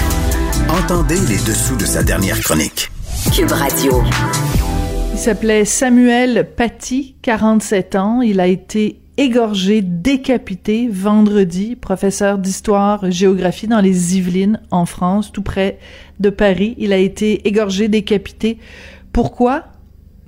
Entendez 0.69 1.19
les 1.29 1.39
dessous 1.39 1.77
de 1.77 1.85
sa 1.85 2.05
dernière 2.05 2.41
chronique. 2.41 2.91
Cube 3.31 3.53
Radio. 3.53 4.03
Il 5.13 5.19
s'appelait 5.19 5.65
Samuel 5.65 6.51
Paty, 6.55 7.15
47 7.23 7.95
ans. 7.95 8.21
Il 8.21 8.41
a 8.41 8.47
été 8.47 9.01
égorgé, 9.17 9.81
décapité 9.81 10.89
vendredi, 10.91 11.77
professeur 11.77 12.39
d'histoire, 12.39 13.11
géographie 13.11 13.69
dans 13.69 13.81
les 13.81 14.17
Yvelines, 14.19 14.61
en 14.71 14.85
France, 14.85 15.33
tout 15.33 15.43
près 15.43 15.79
de 16.21 16.29
Paris. 16.29 16.75
Il 16.79 16.93
a 16.93 16.99
été 16.99 17.47
égorgé, 17.47 17.89
décapité. 17.89 18.59
Pourquoi? 19.13 19.65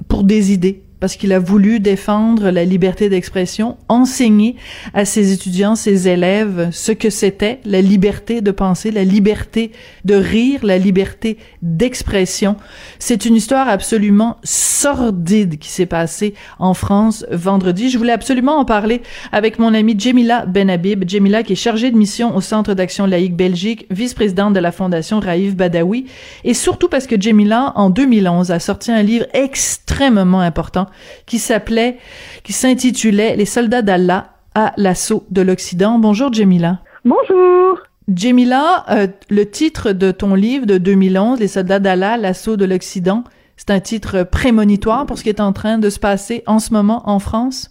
Pour 0.08 0.24
des 0.24 0.52
idées 0.52 0.83
parce 1.04 1.16
qu'il 1.16 1.34
a 1.34 1.38
voulu 1.38 1.80
défendre 1.80 2.48
la 2.48 2.64
liberté 2.64 3.10
d'expression, 3.10 3.76
enseigner 3.90 4.56
à 4.94 5.04
ses 5.04 5.34
étudiants, 5.34 5.74
ses 5.74 6.08
élèves 6.08 6.70
ce 6.72 6.92
que 6.92 7.10
c'était 7.10 7.60
la 7.66 7.82
liberté 7.82 8.40
de 8.40 8.50
penser, 8.50 8.90
la 8.90 9.04
liberté 9.04 9.70
de 10.06 10.14
rire, 10.14 10.60
la 10.64 10.78
liberté 10.78 11.36
d'expression. 11.60 12.56
C'est 12.98 13.26
une 13.26 13.36
histoire 13.36 13.68
absolument 13.68 14.38
sordide 14.44 15.58
qui 15.58 15.68
s'est 15.68 15.84
passée 15.84 16.32
en 16.58 16.72
France 16.72 17.26
vendredi. 17.30 17.90
Je 17.90 17.98
voulais 17.98 18.10
absolument 18.10 18.56
en 18.56 18.64
parler 18.64 19.02
avec 19.30 19.58
mon 19.58 19.74
amie 19.74 20.00
Jemila 20.00 20.46
Benhabib. 20.46 21.06
Jemila 21.06 21.42
qui 21.42 21.52
est 21.52 21.56
chargée 21.56 21.90
de 21.90 21.98
mission 21.98 22.34
au 22.34 22.40
Centre 22.40 22.72
d'action 22.72 23.04
laïque 23.04 23.36
Belgique, 23.36 23.86
vice-présidente 23.90 24.54
de 24.54 24.60
la 24.60 24.72
Fondation 24.72 25.20
Raïf 25.20 25.54
Badawi. 25.54 26.06
Et 26.44 26.54
surtout 26.54 26.88
parce 26.88 27.06
que 27.06 27.20
Jemila, 27.20 27.74
en 27.76 27.90
2011, 27.90 28.50
a 28.50 28.58
sorti 28.58 28.90
un 28.90 29.02
livre 29.02 29.26
extrêmement 29.34 30.40
important 30.40 30.86
qui 31.26 31.38
s'appelait, 31.38 31.98
qui 32.42 32.52
s'intitulait 32.52 33.36
Les 33.36 33.44
soldats 33.44 33.82
d'Allah 33.82 34.30
à 34.54 34.72
l'assaut 34.76 35.24
de 35.30 35.42
l'Occident. 35.42 35.98
Bonjour 35.98 36.32
Jemila. 36.32 36.78
Bonjour. 37.04 37.78
Jemila, 38.14 38.84
euh, 38.90 39.06
le 39.30 39.50
titre 39.50 39.92
de 39.92 40.10
ton 40.10 40.34
livre 40.34 40.66
de 40.66 40.78
2011, 40.78 41.40
Les 41.40 41.48
soldats 41.48 41.78
d'Allah, 41.78 42.16
l'assaut 42.16 42.56
de 42.56 42.64
l'Occident, 42.64 43.24
c'est 43.56 43.70
un 43.70 43.80
titre 43.80 44.24
prémonitoire 44.24 45.06
pour 45.06 45.18
ce 45.18 45.22
qui 45.22 45.28
est 45.28 45.40
en 45.40 45.52
train 45.52 45.78
de 45.78 45.88
se 45.88 45.98
passer 45.98 46.42
en 46.46 46.58
ce 46.58 46.72
moment 46.72 47.02
en 47.06 47.18
France? 47.18 47.70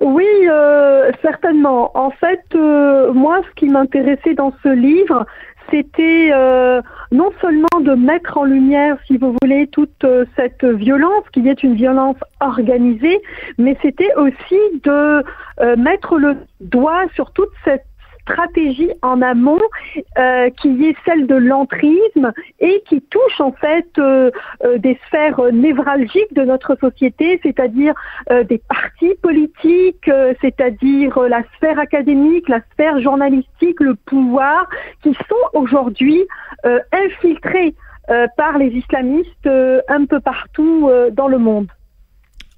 Oui, 0.00 0.26
euh, 0.48 1.10
certainement. 1.22 1.90
En 1.96 2.10
fait, 2.10 2.44
euh, 2.54 3.12
moi, 3.12 3.40
ce 3.48 3.54
qui 3.56 3.66
m'intéressait 3.66 4.34
dans 4.34 4.52
ce 4.62 4.68
livre, 4.68 5.26
c'était 5.70 6.30
euh, 6.32 6.80
non 7.12 7.30
seulement 7.40 7.80
de 7.80 7.94
mettre 7.94 8.38
en 8.38 8.44
lumière, 8.44 8.96
si 9.06 9.16
vous 9.16 9.34
voulez, 9.42 9.66
toute 9.66 10.04
euh, 10.04 10.24
cette 10.36 10.64
violence, 10.64 11.24
qui 11.32 11.46
est 11.48 11.62
une 11.62 11.74
violence 11.74 12.16
organisée, 12.40 13.20
mais 13.58 13.76
c'était 13.82 14.14
aussi 14.14 14.58
de 14.84 15.22
euh, 15.60 15.76
mettre 15.76 16.18
le 16.18 16.36
doigt 16.60 17.04
sur 17.14 17.32
toute 17.32 17.50
cette 17.64 17.87
stratégie 18.28 18.90
en 19.02 19.22
amont 19.22 19.60
euh, 20.18 20.50
qui 20.50 20.86
est 20.86 20.96
celle 21.04 21.26
de 21.26 21.34
l'entrisme 21.34 22.32
et 22.60 22.82
qui 22.88 23.00
touche 23.02 23.40
en 23.40 23.52
fait 23.52 23.88
euh, 23.98 24.30
euh, 24.64 24.78
des 24.78 24.98
sphères 25.06 25.40
névralgiques 25.52 26.32
de 26.32 26.42
notre 26.42 26.76
société, 26.76 27.40
c'est-à-dire 27.42 27.94
des 28.48 28.58
partis 28.58 29.14
politiques, 29.22 30.10
c'est-à-dire 30.40 31.18
la 31.20 31.42
sphère 31.56 31.78
académique, 31.78 32.48
la 32.48 32.60
sphère 32.72 33.00
journalistique, 33.00 33.80
le 33.80 33.94
pouvoir, 33.94 34.68
qui 35.02 35.14
sont 35.14 35.58
aujourd'hui 35.58 36.26
infiltrés 36.92 37.74
par 38.36 38.58
les 38.58 38.68
islamistes 38.68 39.48
un 39.88 40.04
peu 40.04 40.20
partout 40.20 40.90
dans 41.12 41.28
le 41.28 41.38
monde. 41.38 41.68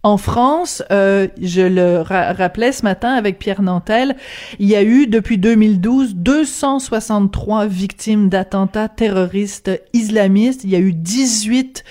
En 0.03 0.17
France, 0.17 0.83
euh, 0.91 1.29
je 1.43 1.61
le 1.61 1.99
rappelais 2.01 2.73
ce 2.73 2.85
matin 2.85 3.13
avec 3.13 3.39
Pierre 3.39 3.61
Nantel, 3.61 4.17
il 4.59 4.67
y 4.67 4.75
a 4.75 4.83
eu 4.83 5.07
depuis 5.07 5.37
2012 5.37 6.15
263 6.15 7.67
victimes 7.67 8.31
d'attentats 8.31 8.89
terroristes 8.89 9.71
islamistes. 9.93 10.65
Il 10.65 10.71
y 10.71 10.77
a 10.77 10.79
eu 10.79 10.95
18 10.95 11.85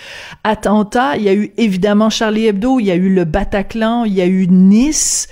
attentats. 0.44 1.18
Il 1.18 1.24
y 1.24 1.30
a 1.30 1.36
eu 1.36 1.52
évidemment 1.58 2.10
Charlie 2.10 2.48
Hebdo, 2.48 2.80
il 2.80 2.86
y 2.86 2.92
a 2.92 2.96
eu 2.96 3.14
le 3.14 3.26
Bataclan, 3.26 4.06
il 4.06 4.14
y 4.14 4.22
a 4.22 4.26
eu 4.26 4.48
Nice. 4.48 5.28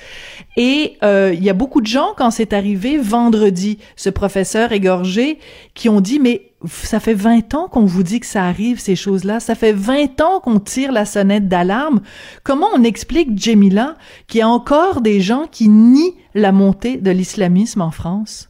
Et 0.57 0.97
euh, 1.03 1.31
il 1.33 1.43
y 1.43 1.51
a 1.51 1.53
beaucoup 1.53 1.81
de 1.81 1.87
gens, 1.87 2.13
quand 2.17 2.31
c'est 2.31 2.51
arrivé 2.51 2.97
vendredi, 2.97 3.77
ce 3.95 4.09
professeur 4.09 4.71
égorgé, 4.71 5.37
qui 5.75 5.87
ont 5.87 6.01
dit, 6.01 6.19
mais 6.19 6.51
ça 6.65 6.99
fait 6.99 7.13
20 7.13 7.53
ans 7.53 7.67
qu'on 7.67 7.85
vous 7.85 8.01
dit 8.01 8.19
que 8.19 8.25
ça 8.25 8.43
arrive, 8.43 8.79
ces 8.79 8.95
choses-là. 8.95 9.39
Ça 9.39 9.53
fait 9.53 9.71
20 9.71 10.19
ans 10.21 10.39
qu'on 10.39 10.59
tire 10.59 10.91
la 10.91 11.05
sonnette 11.05 11.47
d'alarme. 11.47 12.01
Comment 12.43 12.67
on 12.75 12.83
explique, 12.83 13.39
Jemila, 13.39 13.95
qu'il 14.27 14.39
y 14.39 14.41
a 14.41 14.47
encore 14.47 15.01
des 15.01 15.21
gens 15.21 15.45
qui 15.49 15.69
nient 15.69 16.15
la 16.33 16.51
montée 16.51 16.97
de 16.97 17.11
l'islamisme 17.11 17.81
en 17.81 17.91
France? 17.91 18.49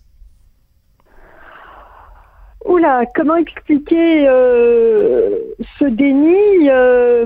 Oula, 2.66 3.03
comment 3.16 3.36
expliquer 3.36 4.28
euh, 4.28 5.30
ce 5.78 5.86
déni 5.86 6.70
euh, 6.70 7.26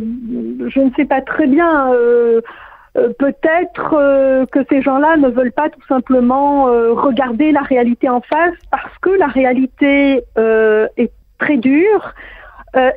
Je 0.67 0.79
ne 0.79 0.89
sais 0.95 1.05
pas 1.05 1.21
très 1.21 1.45
bien. 1.47 1.93
Euh, 1.93 2.41
peut-être 2.93 4.45
que 4.51 4.65
ces 4.69 4.81
gens-là 4.81 5.17
ne 5.17 5.29
veulent 5.29 5.51
pas 5.51 5.69
tout 5.69 5.85
simplement 5.87 6.65
regarder 6.65 7.51
la 7.51 7.61
réalité 7.61 8.09
en 8.09 8.21
face 8.21 8.55
parce 8.69 8.97
que 8.99 9.09
la 9.09 9.27
réalité 9.27 10.23
est 10.35 11.11
très 11.39 11.57
dure. 11.57 12.13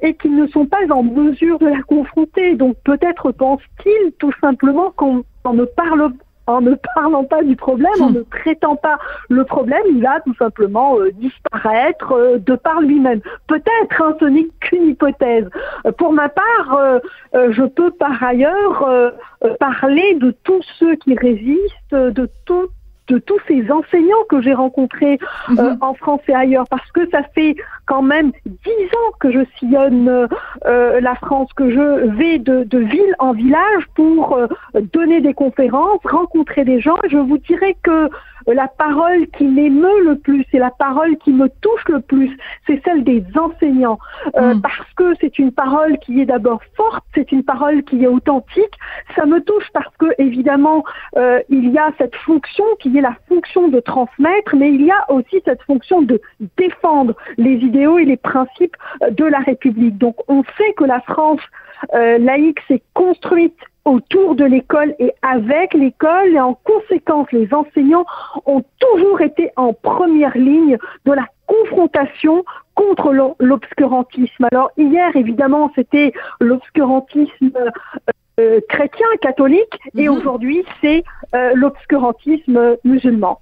et 0.03 0.14
qu'ils 0.14 0.36
ne 0.36 0.47
sont 0.47 0.66
pas 0.66 0.78
en 0.90 1.03
mesure 1.03 1.59
de 1.59 1.66
la 1.66 1.82
confronter. 1.82 2.55
Donc 2.55 2.76
peut-être 2.84 3.32
pensent-ils 3.32 4.12
tout 4.18 4.32
simplement 4.40 4.92
qu'on 4.92 5.24
ne 5.53 5.64
parle 5.64 6.12
en 6.47 6.61
ne 6.61 6.74
parlant 6.95 7.24
pas 7.24 7.42
du 7.42 7.57
problème, 7.57 7.92
en 8.01 8.11
hmm. 8.11 8.14
ne 8.14 8.22
traitant 8.22 8.76
pas 8.76 8.99
le 9.28 9.45
problème, 9.45 9.82
il 9.90 10.03
va 10.03 10.20
tout 10.20 10.34
simplement 10.34 10.99
euh, 10.99 11.11
disparaître 11.12 12.12
euh, 12.12 12.38
de 12.38 12.55
par 12.55 12.80
lui-même. 12.80 13.20
Peut-être, 13.47 14.03
hein, 14.03 14.14
ce 14.20 14.26
n'est 14.26 14.49
qu'une 14.61 14.88
hypothèse. 14.88 15.49
Euh, 15.86 15.92
pour 15.92 16.12
ma 16.12 16.28
part, 16.28 17.01
je 17.32 17.62
peux 17.64 17.90
par 17.90 18.22
ailleurs 18.22 19.12
parler 19.59 20.14
de 20.14 20.34
tous 20.45 20.62
ceux 20.78 20.95
qui 20.97 21.16
résistent, 21.16 21.92
de 21.92 22.28
tout 22.47 22.68
de 23.09 23.19
tous 23.19 23.39
ces 23.47 23.71
enseignants 23.71 24.25
que 24.29 24.41
j'ai 24.41 24.55
rencontrés 24.55 25.19
euh, 25.51 25.53
mhm. 25.75 25.79
en 25.81 25.95
France 25.95 26.21
et 26.29 26.35
ailleurs, 26.35 26.65
parce 26.71 26.91
que 26.93 27.09
ça 27.11 27.23
fait 27.35 27.55
quand 27.87 28.03
même 28.03 28.33
dix 28.47 28.87
ans 28.97 29.13
que 29.21 29.31
je 29.31 29.41
sillonne 29.59 30.29
euh, 30.67 31.01
la 31.01 31.15
France, 31.17 31.53
que 31.55 31.71
je 31.71 32.07
vais 32.17 32.39
de, 32.39 32.65
de 32.65 32.79
ville 32.79 33.15
en 33.19 33.33
village 33.33 33.85
pour 33.95 34.37
euh, 34.37 34.47
donner 34.93 35.21
des 35.21 35.35
conférences, 35.35 36.01
rencontrer 36.05 36.65
des 36.65 36.81
gens. 36.81 36.97
Je 37.11 37.19
vous 37.19 37.39
dirais 37.39 37.77
que 37.83 38.09
la 38.47 38.68
parole 38.68 39.26
qui 39.36 39.45
m'émeut 39.45 40.05
le 40.05 40.16
plus 40.16 40.45
et 40.53 40.59
la 40.59 40.70
parole 40.70 41.16
qui 41.18 41.32
me 41.32 41.49
touche 41.61 41.84
le 41.88 42.01
plus, 42.01 42.36
c'est 42.66 42.80
celle 42.84 43.05
des 43.05 43.24
enseignants, 43.36 43.99
euh, 44.36 44.55
mm. 44.55 44.61
parce 44.61 44.92
que 44.97 45.14
c'est 45.20 45.38
une 45.38 45.53
parole 45.53 45.99
qui 45.99 46.20
est 46.20 46.26
d'abord 46.26 46.61
forte, 46.76 47.05
c'est 47.14 47.32
une 47.32 47.42
parole 47.42 47.82
qui 47.84 48.05
est 48.05 48.07
authentique. 48.07 48.74
Ça 49.16 49.26
me 49.26 49.40
touche 49.40 49.68
parce 49.72 49.95
que 49.97 50.07
évidemment 50.18 50.84
euh, 51.16 51.40
il 51.49 51.70
y 51.70 51.78
a 51.78 51.90
cette 51.99 52.14
fonction 52.16 52.64
qui 52.80 52.97
est 52.97 53.01
la 53.01 53.16
fonction 53.28 53.68
de 53.68 53.80
transmettre, 53.80 54.57
mais 54.57 54.72
il 54.72 54.82
y 54.82 54.90
a 54.90 55.11
aussi 55.11 55.40
cette 55.45 55.62
fonction 55.62 56.03
de 56.03 56.20
défendre 56.57 57.14
les 57.36 57.55
idéaux 57.55 57.99
et 57.99 58.05
les 58.05 58.16
principes 58.16 58.76
de 59.11 59.24
la 59.24 59.38
République. 59.38 59.99
Donc 59.99 60.16
on 60.28 60.42
sait 60.57 60.72
que 60.76 60.84
la 60.84 61.01
France 61.01 61.40
euh, 61.95 62.18
laïque 62.18 62.61
s'est 62.68 62.82
construite 62.95 63.59
autour 63.85 64.35
de 64.35 64.45
l'école 64.45 64.95
et 64.99 65.12
avec 65.22 65.74
l'école 65.74 66.28
et 66.28 66.41
en 66.41 66.55
conséquence 66.55 67.30
les 67.32 67.53
enseignants 67.53 68.07
ont 68.47 68.62
toujours 68.78 69.20
été 69.20 69.51
en 69.57 69.72
première 69.72 70.37
ligne 70.37 70.78
de 71.05 71.12
la 71.12 71.26
confrontation 71.47 72.45
contre 72.74 73.12
l'obscurantisme. 73.39 74.47
Alors 74.51 74.70
hier 74.76 75.14
évidemment 75.14 75.70
c'était 75.74 76.12
l'obscurantisme 76.41 77.53
euh, 78.41 78.61
chrétien 78.68 79.07
catholique 79.20 79.78
et 79.97 80.09
mhm. 80.09 80.16
aujourd'hui 80.16 80.64
c'est 80.80 81.05
euh, 81.35 81.53
l'obscurantisme 81.55 82.76
musulman. 82.85 83.39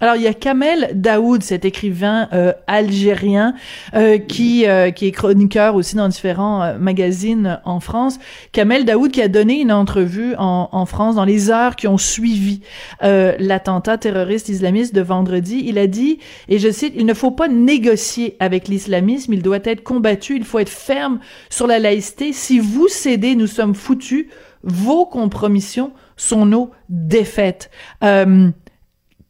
Alors 0.00 0.16
il 0.16 0.22
y 0.22 0.26
a 0.26 0.34
Kamel 0.34 0.90
Daoud, 0.94 1.44
cet 1.44 1.64
écrivain 1.64 2.28
euh, 2.32 2.52
algérien 2.66 3.54
euh, 3.94 4.18
qui 4.18 4.66
euh, 4.66 4.90
qui 4.90 5.06
est 5.06 5.12
chroniqueur 5.12 5.76
aussi 5.76 5.94
dans 5.94 6.08
différents 6.08 6.76
magazines 6.76 7.60
en 7.64 7.78
France. 7.78 8.18
Kamel 8.50 8.84
Daoud 8.84 9.12
qui 9.12 9.22
a 9.22 9.28
donné 9.28 9.60
une 9.60 9.70
entrevue 9.70 10.34
en, 10.38 10.68
en 10.72 10.86
France 10.86 11.14
dans 11.14 11.24
les 11.24 11.50
heures 11.50 11.76
qui 11.76 11.86
ont 11.86 11.98
suivi 11.98 12.62
l'attentat 13.00 13.96
terroriste 13.96 14.48
islamiste 14.48 14.92
de 14.92 15.02
vendredi. 15.02 15.62
Il 15.66 15.78
a 15.78 15.86
dit 15.86 16.18
et 16.48 16.58
je 16.58 16.70
cite 16.70 16.94
il 16.96 17.06
ne 17.06 17.14
faut 17.14 17.30
pas 17.30 17.46
négocier 17.46 18.36
avec 18.40 18.66
l'islamisme, 18.66 19.32
il 19.32 19.42
doit 19.42 19.60
être 19.62 19.84
combattu, 19.84 20.34
il 20.36 20.44
faut 20.44 20.58
être 20.58 20.68
ferme 20.68 21.20
sur 21.48 21.68
la 21.68 21.78
laïcité. 21.78 22.32
Si 22.32 22.58
vous 22.58 22.88
cédez, 22.88 23.36
nous 23.36 23.46
sommes 23.46 23.74
foutus. 23.74 24.26
Vos 24.64 25.06
compromissions 25.06 25.92
sont 26.16 26.46
nos 26.46 26.70
défaites. 26.88 27.70
Euh, 28.04 28.50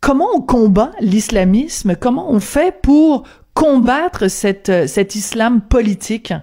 comment 0.03 0.29
on 0.35 0.41
combat 0.43 0.91
l'islamisme? 1.01 1.95
Comment 1.97 2.31
on 2.31 2.41
fait 2.41 2.77
pour 2.83 3.23
combattre 3.55 4.25
euh, 4.25 4.87
cet 4.87 5.15
islam 5.15 5.63
politique? 5.63 6.35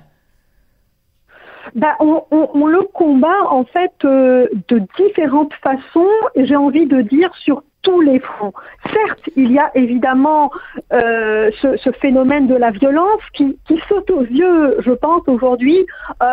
Ben, 1.76 1.94
on, 2.00 2.66
le 2.66 2.82
combat 2.94 3.44
en 3.52 3.64
fait 3.64 3.92
euh, 4.04 4.48
de 4.70 4.82
différentes 4.98 5.54
façons 5.62 6.10
j'ai 6.36 6.56
envie 6.56 6.88
de 6.88 7.02
dire 7.02 7.30
sur 7.36 7.62
tous 7.84 8.02
les 8.02 8.20
fronts. 8.20 8.54
Certes, 8.92 9.30
il 9.36 9.52
y 9.52 9.60
a 9.60 9.72
évidemment 9.76 10.52
euh, 10.92 11.52
ce, 11.62 11.92
phénomène 12.02 12.48
de 12.48 12.56
la 12.56 12.72
violence 12.72 13.22
qui, 13.34 13.58
saute 13.88 14.10
aux 14.10 14.24
yeux, 14.24 14.78
je 14.80 14.92
pense, 14.92 15.22
aujourd'hui 15.28 15.86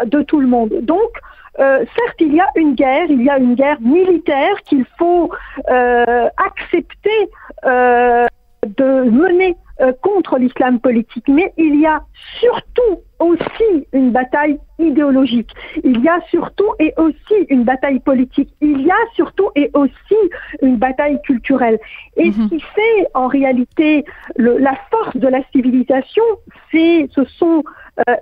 de 0.06 0.22
tout 0.22 0.40
le 0.40 0.48
monde. 0.48 0.72
Donc, 0.82 1.12
euh, 1.58 1.84
certes, 1.96 2.16
il 2.20 2.34
y 2.34 2.40
a 2.40 2.48
une 2.56 2.74
guerre, 2.74 3.06
il 3.08 3.22
y 3.22 3.30
a 3.30 3.38
une 3.38 3.54
guerre 3.54 3.80
militaire 3.80 4.62
qu'il 4.64 4.84
faut 4.98 5.30
euh, 5.70 6.28
accepter 6.36 7.30
euh, 7.64 8.26
de 8.66 9.10
mener 9.10 9.56
contre 10.00 10.38
l'islam 10.38 10.80
politique, 10.80 11.28
mais 11.28 11.52
il 11.58 11.78
y 11.78 11.84
a 11.84 12.00
surtout 12.40 13.02
aussi 13.18 13.86
une 13.92 14.10
bataille 14.10 14.58
idéologique. 14.78 15.50
Il 15.84 16.00
y 16.00 16.08
a 16.08 16.18
surtout 16.30 16.72
et 16.78 16.94
aussi 16.96 17.46
une 17.50 17.64
bataille 17.64 18.00
politique. 18.00 18.48
Il 18.62 18.80
y 18.80 18.90
a 18.90 18.96
surtout 19.12 19.50
et 19.54 19.70
aussi 19.74 20.16
une 20.62 20.76
bataille 20.76 21.20
culturelle. 21.20 21.78
Et 22.16 22.32
ce 22.32 22.38
mhm. 22.38 22.48
qui 22.48 22.60
fait 22.60 23.06
en 23.12 23.26
réalité 23.26 24.06
le, 24.36 24.56
la 24.56 24.78
force 24.90 25.14
de 25.14 25.28
la 25.28 25.42
civilisation, 25.52 26.24
c'est, 26.72 27.10
ce 27.14 27.24
sont 27.24 27.62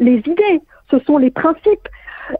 les 0.00 0.18
idées, 0.26 0.60
ce 0.90 0.98
sont 1.06 1.18
les 1.18 1.30
principes. 1.30 1.88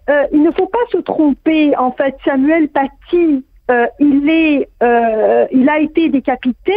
Euh, 0.09 0.27
il 0.33 0.43
ne 0.43 0.51
faut 0.51 0.67
pas 0.67 0.87
se 0.91 0.99
tromper. 0.99 1.77
En 1.77 1.93
fait, 1.93 2.17
Samuel 2.25 2.69
Paty, 2.69 3.45
euh, 3.71 3.87
il 3.99 4.67
euh, 4.83 5.47
il 5.53 5.69
a 5.69 5.79
été 5.79 6.09
décapité 6.09 6.75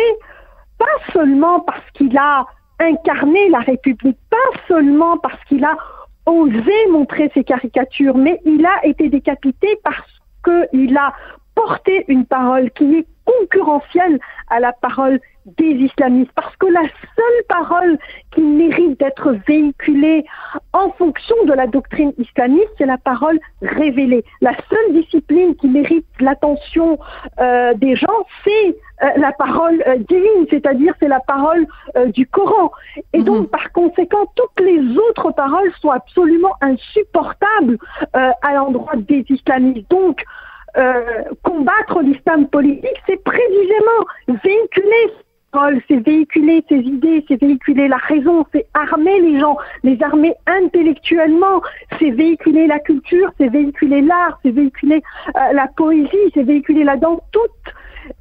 pas 0.77 0.85
seulement 1.11 1.59
parce 1.61 1.89
qu'il 1.93 2.17
a 2.17 2.45
incarné 2.79 3.49
la 3.49 3.59
République, 3.59 4.17
pas 4.29 4.59
seulement 4.67 5.17
parce 5.17 5.43
qu'il 5.45 5.65
a 5.65 5.75
osé 6.25 6.87
montrer 6.91 7.31
ses 7.33 7.43
caricatures, 7.43 8.17
mais 8.17 8.39
il 8.45 8.65
a 8.65 8.85
été 8.85 9.09
décapité 9.09 9.79
parce 9.83 10.21
qu'il 10.43 10.95
a 10.97 11.13
porté 11.55 12.05
une 12.07 12.25
parole 12.25 12.69
qui 12.71 12.97
est 12.97 13.07
concurrentielle 13.25 14.19
à 14.49 14.59
la 14.59 14.73
parole 14.73 15.19
des 15.57 15.65
islamistes, 15.65 16.31
parce 16.35 16.55
que 16.57 16.65
la 16.67 16.81
seule 16.81 17.43
parole 17.47 17.97
qui 18.33 18.41
mérite 18.41 18.99
d'être 18.99 19.31
véhiculée 19.47 20.25
en 20.73 20.91
fonction 20.91 21.35
de 21.45 21.53
la 21.53 21.67
doctrine 21.67 22.13
islamiste, 22.17 22.69
c'est 22.77 22.85
la 22.85 22.97
parole 22.97 23.39
révélée. 23.61 24.25
La 24.41 24.53
seule 24.69 24.93
discipline 24.93 25.55
qui 25.55 25.67
mérite 25.67 26.05
l'attention 26.19 26.99
euh, 27.39 27.73
des 27.75 27.95
gens, 27.95 28.25
c'est 28.43 28.77
euh, 29.03 29.07
la 29.17 29.31
parole 29.31 29.81
euh, 29.87 29.97
divine, 29.97 30.47
c'est-à-dire 30.49 30.93
c'est 30.99 31.07
la 31.07 31.21
parole 31.21 31.65
du 32.07 32.27
Coran. 32.27 32.71
Et 33.13 33.21
donc, 33.21 33.41
mhm. 33.41 33.47
par 33.47 33.71
conséquent, 33.71 34.25
toutes 34.35 34.65
les 34.65 34.97
autres 34.97 35.31
paroles 35.31 35.71
sont 35.81 35.91
absolument 35.91 36.55
insupportables 36.61 37.77
à 38.13 38.53
l'endroit 38.53 38.95
des 38.95 39.25
islamistes. 39.29 39.89
Donc, 39.89 40.23
combattre 41.43 42.01
l'islam 42.01 42.47
politique, 42.47 43.01
c'est 43.07 43.23
précisément 43.23 44.37
véhiculer 44.43 45.11
c'est 45.87 45.97
véhiculer 46.05 46.63
ses 46.69 46.77
idées, 46.77 47.25
c'est 47.27 47.39
véhiculer 47.39 47.87
la 47.87 47.97
raison, 47.97 48.45
c'est 48.53 48.67
armer 48.73 49.19
les 49.21 49.39
gens, 49.39 49.57
les 49.83 50.01
armer 50.01 50.33
intellectuellement, 50.45 51.61
c'est 51.99 52.11
véhiculer 52.11 52.67
la 52.67 52.79
culture, 52.79 53.31
c'est 53.37 53.49
véhiculer 53.49 54.01
l'art, 54.01 54.39
c'est 54.43 54.51
véhiculer 54.51 55.01
euh, 55.35 55.53
la 55.53 55.67
poésie, 55.67 56.31
c'est 56.33 56.43
véhiculer 56.43 56.83
là-dedans 56.83 57.21
toute, 57.31 57.51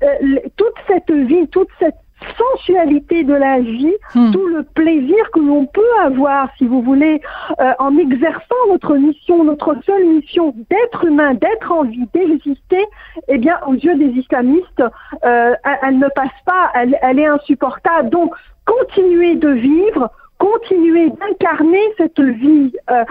euh, 0.02 0.38
toute 0.56 0.74
cette 0.86 1.10
vie, 1.10 1.46
toute 1.48 1.68
cette 1.78 1.96
sensualité 2.36 3.24
de 3.24 3.34
la 3.34 3.60
vie, 3.60 3.94
hmm. 4.14 4.32
tout 4.32 4.46
le 4.46 4.62
plaisir 4.62 5.30
que 5.32 5.40
l'on 5.40 5.66
peut 5.66 5.82
avoir, 6.02 6.48
si 6.56 6.66
vous 6.66 6.82
voulez, 6.82 7.20
euh, 7.60 7.72
en 7.78 7.96
exerçant 7.98 8.54
notre 8.70 8.96
mission, 8.96 9.44
notre 9.44 9.76
seule 9.84 10.04
mission 10.06 10.54
d'être 10.70 11.04
humain, 11.04 11.34
d'être 11.34 11.70
en 11.70 11.84
vie, 11.84 12.08
d'exister, 12.14 12.84
eh 13.28 13.38
bien, 13.38 13.58
aux 13.66 13.74
yeux 13.74 13.96
des 13.96 14.18
islamistes, 14.18 14.82
euh, 15.24 15.54
elle, 15.82 15.98
ne 15.98 16.08
passe 16.08 16.28
pas, 16.44 16.70
elle, 16.74 16.98
elle 17.02 17.18
est 17.18 17.26
insupportable. 17.26 18.10
Donc, 18.10 18.34
continuer 18.64 19.36
de 19.36 19.50
vivre, 19.50 20.10
continuer 20.38 21.10
d'incarner 21.10 21.82
cette 21.96 22.20
vie, 22.20 22.72
euh, 22.90 23.04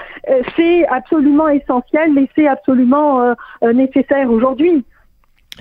c'est 0.55 0.87
absolument 0.87 1.47
essentiel 1.47 2.17
et 2.17 2.29
c'est 2.35 2.47
absolument 2.47 3.35
nécessaire 3.61 4.29
aujourd'hui. 4.31 4.83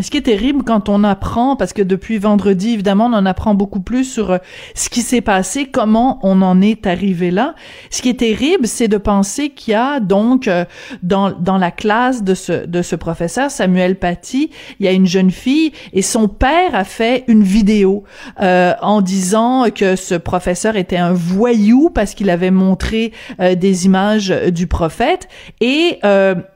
Ce 0.00 0.10
qui 0.10 0.16
est 0.16 0.22
terrible 0.22 0.64
quand 0.64 0.88
on 0.88 1.04
apprend, 1.04 1.54
parce 1.54 1.72
que 1.72 1.82
depuis 1.82 2.18
vendredi, 2.18 2.70
évidemment, 2.70 3.06
on 3.06 3.12
en 3.12 3.26
apprend 3.26 3.54
beaucoup 3.54 3.78
plus 3.78 4.02
sur 4.02 4.32
euh, 4.32 4.38
ce 4.74 4.88
qui 4.88 5.02
s'est 5.02 5.20
passé, 5.20 5.66
comment 5.66 6.18
on 6.24 6.42
en 6.42 6.60
est 6.60 6.88
arrivé 6.88 7.30
là. 7.30 7.54
Ce 7.90 8.02
qui 8.02 8.08
est 8.08 8.18
terrible, 8.18 8.66
c'est 8.66 8.88
de 8.88 8.96
penser 8.96 9.50
qu'il 9.50 9.70
y 9.70 9.74
a 9.74 10.00
donc 10.00 10.48
euh, 10.48 10.64
dans 11.04 11.30
dans 11.30 11.58
la 11.58 11.70
classe 11.70 12.24
de 12.24 12.34
ce 12.34 12.66
de 12.66 12.82
ce 12.82 12.96
professeur 12.96 13.52
Samuel 13.52 13.96
Paty, 13.96 14.50
il 14.80 14.86
y 14.86 14.88
a 14.88 14.92
une 14.92 15.06
jeune 15.06 15.30
fille 15.30 15.70
et 15.92 16.02
son 16.02 16.26
père 16.26 16.74
a 16.74 16.84
fait 16.84 17.22
une 17.28 17.44
vidéo 17.44 18.02
euh, 18.40 18.74
en 18.82 19.00
disant 19.00 19.66
que 19.72 19.94
ce 19.94 20.16
professeur 20.16 20.74
était 20.74 20.96
un 20.96 21.12
voyou 21.12 21.88
parce 21.88 22.14
qu'il 22.14 22.30
avait 22.30 22.50
montré 22.50 23.12
des 23.38 23.86
images 23.86 24.28
du 24.28 24.66
prophète 24.66 25.28
et 25.60 25.98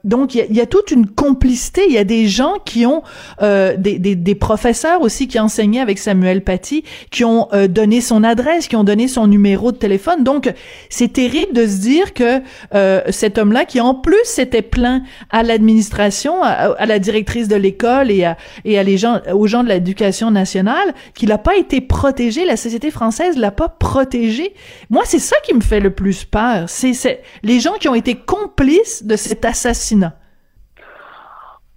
donc 0.05 0.35
il 0.35 0.39
y, 0.39 0.41
a, 0.41 0.45
il 0.51 0.57
y 0.57 0.61
a 0.61 0.67
toute 0.67 0.91
une 0.91 1.07
complicité. 1.07 1.83
Il 1.89 1.95
y 1.95 1.99
a 1.99 2.05
des 2.05 2.27
gens 2.27 2.55
qui 2.65 2.87
ont 2.87 3.03
euh, 3.43 3.77
des, 3.77 3.99
des, 3.99 4.17
des, 4.17 4.35
professeurs 4.35 5.01
aussi 5.01 5.29
qui 5.29 5.39
enseignaient 5.39 5.81
avec 5.81 5.99
Samuel 5.99 6.43
Paty, 6.43 6.85
qui 7.11 7.25
ont 7.25 7.49
euh, 7.53 7.69
donné 7.69 8.01
son 8.01 8.25
adresse, 8.25 8.69
qui 8.69 8.77
ont 8.77 8.85
donné 8.85 9.09
son 9.09 9.27
numéro 9.27 9.73
de 9.73 9.77
téléphone. 9.77 10.25
Donc, 10.25 10.53
c'est 10.89 11.13
terrible 11.13 11.53
de 11.53 11.67
se 11.67 11.79
dire 11.79 12.15
que 12.15 12.41
euh, 12.75 13.03
cet 13.11 13.39
homme-là, 13.39 13.65
qui 13.65 13.81
en 13.81 13.95
plus 13.95 14.17
s'était 14.25 14.63
plaint 14.63 15.03
à 15.31 15.43
l'administration, 15.43 16.43
à, 16.43 16.87
la 16.87 16.99
directrice 16.99 17.49
de 17.49 17.57
l'école 17.57 18.11
et 18.11 18.25
à, 18.25 18.37
et 18.65 18.79
à 18.79 18.83
les 18.83 18.99
gens, 18.99 19.21
aux 19.33 19.47
gens 19.47 19.63
de 19.63 19.69
l'éducation 19.69 20.31
nationale, 20.31 20.95
qu'il 21.15 21.29
n'a 21.29 21.39
pas 21.39 21.57
été 21.57 21.81
protégé, 21.81 22.45
la 22.45 22.57
société 22.57 22.91
française 22.91 23.37
l'a 23.37 23.51
pas 23.51 23.69
protégé. 23.69 24.55
Moi, 24.91 25.03
c'est 25.05 25.19
ça 25.19 25.37
qui 25.45 25.55
me 25.55 25.61
fait 25.61 25.81
le 25.81 25.91
plus 25.91 26.25
peur. 26.25 26.65
C'est 26.69 27.21
les 27.43 27.61
gens 27.61 27.75
qui 27.79 27.89
ont 27.89 27.95
été 27.95 28.15
complices 28.15 29.05
de 29.05 29.17
cet 29.17 29.45
assassinat. 29.45 30.15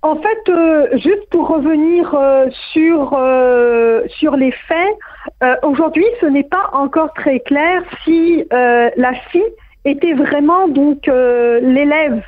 En 0.03 0.15
fait, 0.15 0.49
euh, 0.49 0.87
juste 0.97 1.29
pour 1.29 1.47
revenir 1.47 2.15
euh, 2.15 2.47
sur 2.73 3.13
euh, 3.13 4.01
sur 4.07 4.35
les 4.35 4.51
faits, 4.51 4.97
aujourd'hui, 5.61 6.05
ce 6.19 6.25
n'est 6.25 6.43
pas 6.43 6.69
encore 6.73 7.13
très 7.13 7.39
clair 7.39 7.83
si 8.03 8.43
la 8.51 9.13
fille 9.31 9.53
était 9.85 10.13
vraiment 10.13 10.67
donc 10.67 11.07
l'élève 11.07 12.21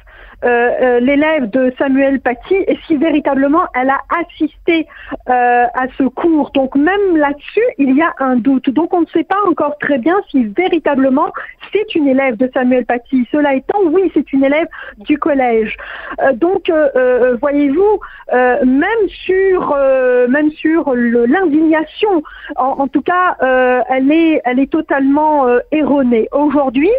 euh, 0.44 0.72
euh, 0.82 1.00
l'élève 1.00 1.50
de 1.50 1.74
Samuel 1.78 2.20
Paty 2.20 2.56
et 2.68 2.78
si 2.86 2.98
véritablement 2.98 3.64
elle 3.76 3.90
a 3.90 4.02
assisté 4.20 4.88
euh, 5.30 5.66
à 5.74 5.86
ce 5.98 6.04
cours. 6.04 6.52
Donc 6.52 6.76
même 6.76 7.16
là-dessus, 7.16 7.64
il 7.78 7.96
y 7.96 8.02
a 8.02 8.14
un 8.20 8.36
doute. 8.36 8.70
Donc 8.70 8.94
on 8.94 9.02
ne 9.02 9.06
sait 9.08 9.24
pas 9.24 9.40
encore 9.48 9.78
très 9.78 10.00
bien 10.00 10.16
si 10.30 10.44
véritablement 10.46 11.32
c'est 11.72 11.96
une 11.96 12.10
élève 12.10 12.36
de 12.36 12.50
Samuel 12.54 12.86
Paty. 12.86 13.26
Cela 13.32 13.56
étant, 13.56 13.80
oui, 13.86 14.12
c'est 14.14 14.34
une 14.34 14.44
élève 14.44 14.68
du 14.98 15.18
collège. 15.18 15.78
donc 16.36 16.72
voyez-vous, 17.42 18.00
même 18.32 19.08
sur 19.26 19.76
même 20.30 20.52
sur 20.52 20.94
l'indignation, 20.94 22.22
en, 22.58 22.76
en, 22.80 22.88
tout 22.88 23.02
cas, 23.02 23.38
elle 23.90 24.12
est 24.12 24.42
elle 24.46 24.60
est 24.60 24.72
totalement 24.72 25.48
erronée. 25.72 26.28
Aujourd'hui, 26.32 26.92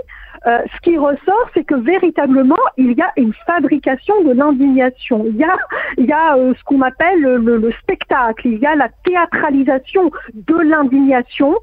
euh, 0.46 0.58
ce 0.74 0.80
qui 0.82 0.98
ressort, 0.98 1.50
c'est 1.54 1.64
que 1.64 1.74
véritablement, 1.74 2.58
il 2.76 2.92
y 2.92 3.00
a 3.00 3.10
une 3.16 3.32
fabrication 3.46 4.22
de 4.24 4.32
l'indignation. 4.32 5.24
Il 5.26 5.36
y 5.36 5.44
a, 5.44 5.56
il 5.96 6.04
y 6.04 6.12
a 6.12 6.36
euh, 6.36 6.52
ce 6.58 6.64
qu'on 6.64 6.82
appelle 6.82 7.20
le, 7.20 7.72
spectacle, 7.80 8.48
il 8.48 8.58
y 8.58 8.66
a 8.66 8.74
la 8.74 8.88
théâtralisation 9.04 10.10
de 10.34 10.56
l'indignation 10.56 11.54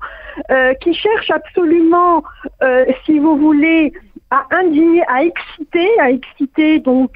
euh, 0.50 0.74
qui 0.76 0.94
cherche 0.94 1.30
absolument, 1.30 2.24
si 3.06 3.20
vous 3.20 3.38
voulez, 3.38 3.94
à 4.32 4.46
indigner, 4.52 5.04
à 5.08 5.24
exciter, 5.24 5.88
à 6.00 6.10
exciter 6.10 6.80
donc 6.80 7.12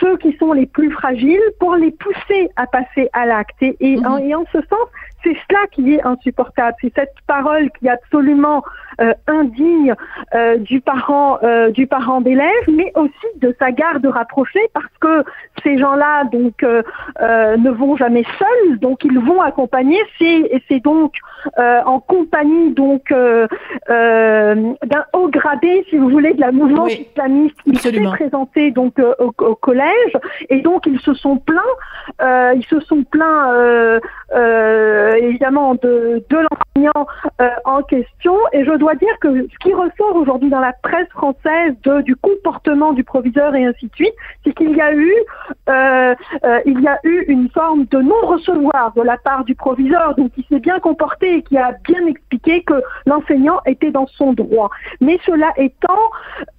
ceux 0.00 0.16
qui 0.18 0.36
sont 0.38 0.52
les 0.52 0.66
plus 0.66 0.90
fragiles 0.90 1.42
pour 1.58 1.74
les 1.76 1.90
pousser 1.90 2.48
à 2.56 2.66
passer 2.66 3.08
à 3.12 3.26
l'acte. 3.26 3.60
Et, 3.60 3.76
et, 3.80 3.98
en, 4.06 4.18
et 4.18 4.34
en 4.34 4.44
ce 4.52 4.60
sens, 4.62 4.88
c'est 5.22 5.36
cela 5.48 5.66
qui 5.70 5.94
est 5.94 6.04
insupportable. 6.04 6.76
C'est 6.80 6.92
cette 6.94 7.14
parole 7.26 7.70
qui 7.78 7.86
est 7.86 7.90
absolument 7.90 8.62
euh, 9.00 9.14
indigne 9.26 9.94
euh, 10.34 10.58
du 10.58 10.82
parent 10.82 11.38
euh, 11.42 11.70
du 11.70 11.86
parent 11.86 12.20
d'élève, 12.20 12.50
mais 12.70 12.92
aussi 12.94 13.26
de 13.40 13.54
sa 13.58 13.72
garde 13.72 14.04
rapprochée, 14.04 14.68
parce 14.74 14.92
que 15.00 15.24
ces 15.62 15.78
gens-là 15.78 16.24
donc 16.24 16.62
ne 16.62 17.70
vont 17.70 17.96
jamais 17.96 18.24
seuls, 18.38 18.78
donc 18.80 19.04
ils 19.04 19.18
vont 19.18 19.40
accompagner. 19.40 19.98
C'est 20.18 20.62
c'est 20.68 20.80
donc 20.80 21.14
en 21.56 22.00
compagnie 22.00 22.72
donc 22.72 23.12
d'un 23.88 25.04
haut 25.14 25.28
gradé, 25.28 25.86
si 25.88 25.96
vous 25.96 26.10
voulez, 26.10 26.34
de 26.34 26.40
la 26.40 26.52
mouvance 26.52 26.92
islamiste 26.92 27.56
qui 27.62 27.76
s'est 27.76 27.92
présenté 27.92 28.70
donc 28.70 28.98
au, 28.98 29.32
au, 29.38 29.54
collège, 29.54 30.12
et 30.50 30.60
donc 30.60 30.86
ils 30.86 31.00
se 31.00 31.14
sont 31.14 31.38
plaints, 31.38 31.60
ils 32.54 32.66
se 32.68 32.80
sont 32.80 33.04
plaints 33.04 34.00
évidemment 35.18 35.74
de 35.74 36.24
l'enseignant 36.30 37.06
en 37.64 37.82
question, 37.82 38.34
et 38.52 38.64
je 38.64 38.72
dois 38.72 38.94
dire 38.94 39.18
que 39.20 39.46
ce 39.48 39.58
qui 39.58 39.72
ressort 39.72 40.16
aujourd'hui 40.16 40.50
dans 40.50 40.60
la 40.60 40.72
presse 40.82 41.08
française 41.10 41.74
du 42.04 42.16
comportement 42.16 42.92
du 42.92 43.04
proviseur 43.04 43.54
et 43.54 43.64
ainsi 43.64 43.86
de 43.86 43.94
suite, 43.94 44.14
c'est 44.44 44.52
qu'il 44.54 44.76
y 44.76 44.80
a 44.80 44.94
eu, 44.94 45.14
euh, 45.68 46.14
euh, 46.44 46.60
il 46.66 46.80
y 46.80 46.88
a 46.88 46.98
eu 47.04 47.24
une 47.28 47.48
forme 47.50 47.84
de 47.86 47.98
non-recevoir 47.98 48.92
de 48.94 49.02
la 49.02 49.16
part 49.16 49.44
du 49.44 49.54
proviseur, 49.54 50.14
donc 50.16 50.32
il 50.36 50.44
s'est 50.44 50.60
bien 50.60 50.78
comporté 50.80 51.36
et 51.36 51.42
qui 51.42 51.56
a 51.56 51.72
bien 51.84 52.06
expliqué 52.06 52.62
que 52.62 52.74
l'enseignant 53.06 53.60
était 53.66 53.90
dans 53.90 54.06
son 54.06 54.32
droit. 54.32 54.70
Mais 55.00 55.18
cela 55.26 55.52
étant, 55.56 56.10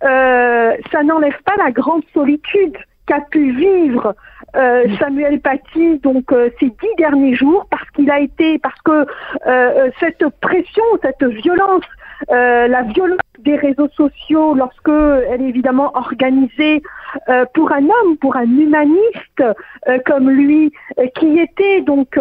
euh, 0.03 0.73
ça 0.91 1.03
n'enlève 1.03 1.41
pas 1.45 1.55
la 1.57 1.71
grande 1.71 2.03
solitude 2.13 2.77
qu'a 3.05 3.21
pu 3.21 3.51
vivre 3.51 4.15
euh, 4.55 4.85
Samuel 4.99 5.39
Paty 5.41 5.99
donc 5.99 6.31
euh, 6.31 6.49
ces 6.59 6.67
dix 6.67 6.95
derniers 6.97 7.35
jours 7.35 7.65
parce 7.69 7.89
qu'il 7.91 8.09
a 8.11 8.19
été 8.19 8.59
parce 8.59 8.79
que 8.81 9.05
euh, 9.47 9.89
cette 9.99 10.27
pression, 10.41 10.83
cette 11.01 11.23
violence 11.23 11.83
euh, 12.31 12.67
la 12.67 12.83
violence 12.83 13.19
des 13.43 13.55
réseaux 13.55 13.89
sociaux 13.89 14.53
lorsque 14.53 14.89
elle 14.89 15.41
est 15.41 15.49
évidemment 15.49 15.95
organisée 15.95 16.81
euh, 17.29 17.45
pour 17.53 17.71
un 17.71 17.83
homme, 17.83 18.17
pour 18.19 18.35
un 18.35 18.43
humaniste 18.43 19.43
euh, 19.87 19.99
comme 20.05 20.29
lui, 20.29 20.71
qui 21.15 21.39
était 21.39 21.81
donc 21.81 22.19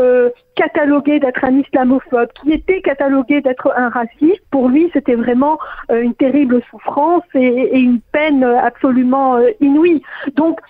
catalogué 0.55 1.21
d'être 1.21 1.45
un 1.45 1.59
islamophobe, 1.59 2.29
qui 2.43 2.53
était 2.53 2.83
catalogué 2.83 3.41
d'être 3.41 3.73
un 3.77 3.89
raciste, 3.89 4.43
pour 4.51 4.69
lui 4.69 4.91
c'était 4.93 5.15
vraiment 5.15 5.59
une 5.91 6.15
terrible 6.15 6.61
souffrance 6.71 7.25
et 7.35 7.79
une 7.79 8.01
peine 8.13 8.45
absolument 8.45 9.39
inouïe. 9.61 10.03
Donc 10.35 10.61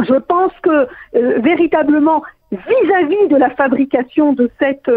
je 0.00 0.14
pense 0.14 0.52
que 0.62 0.86
véritablement 1.40 2.22
vis-à-vis 2.50 3.28
de 3.28 3.36
la 3.36 3.50
fabrication 3.50 4.32
de 4.32 4.50
cette 4.58 4.90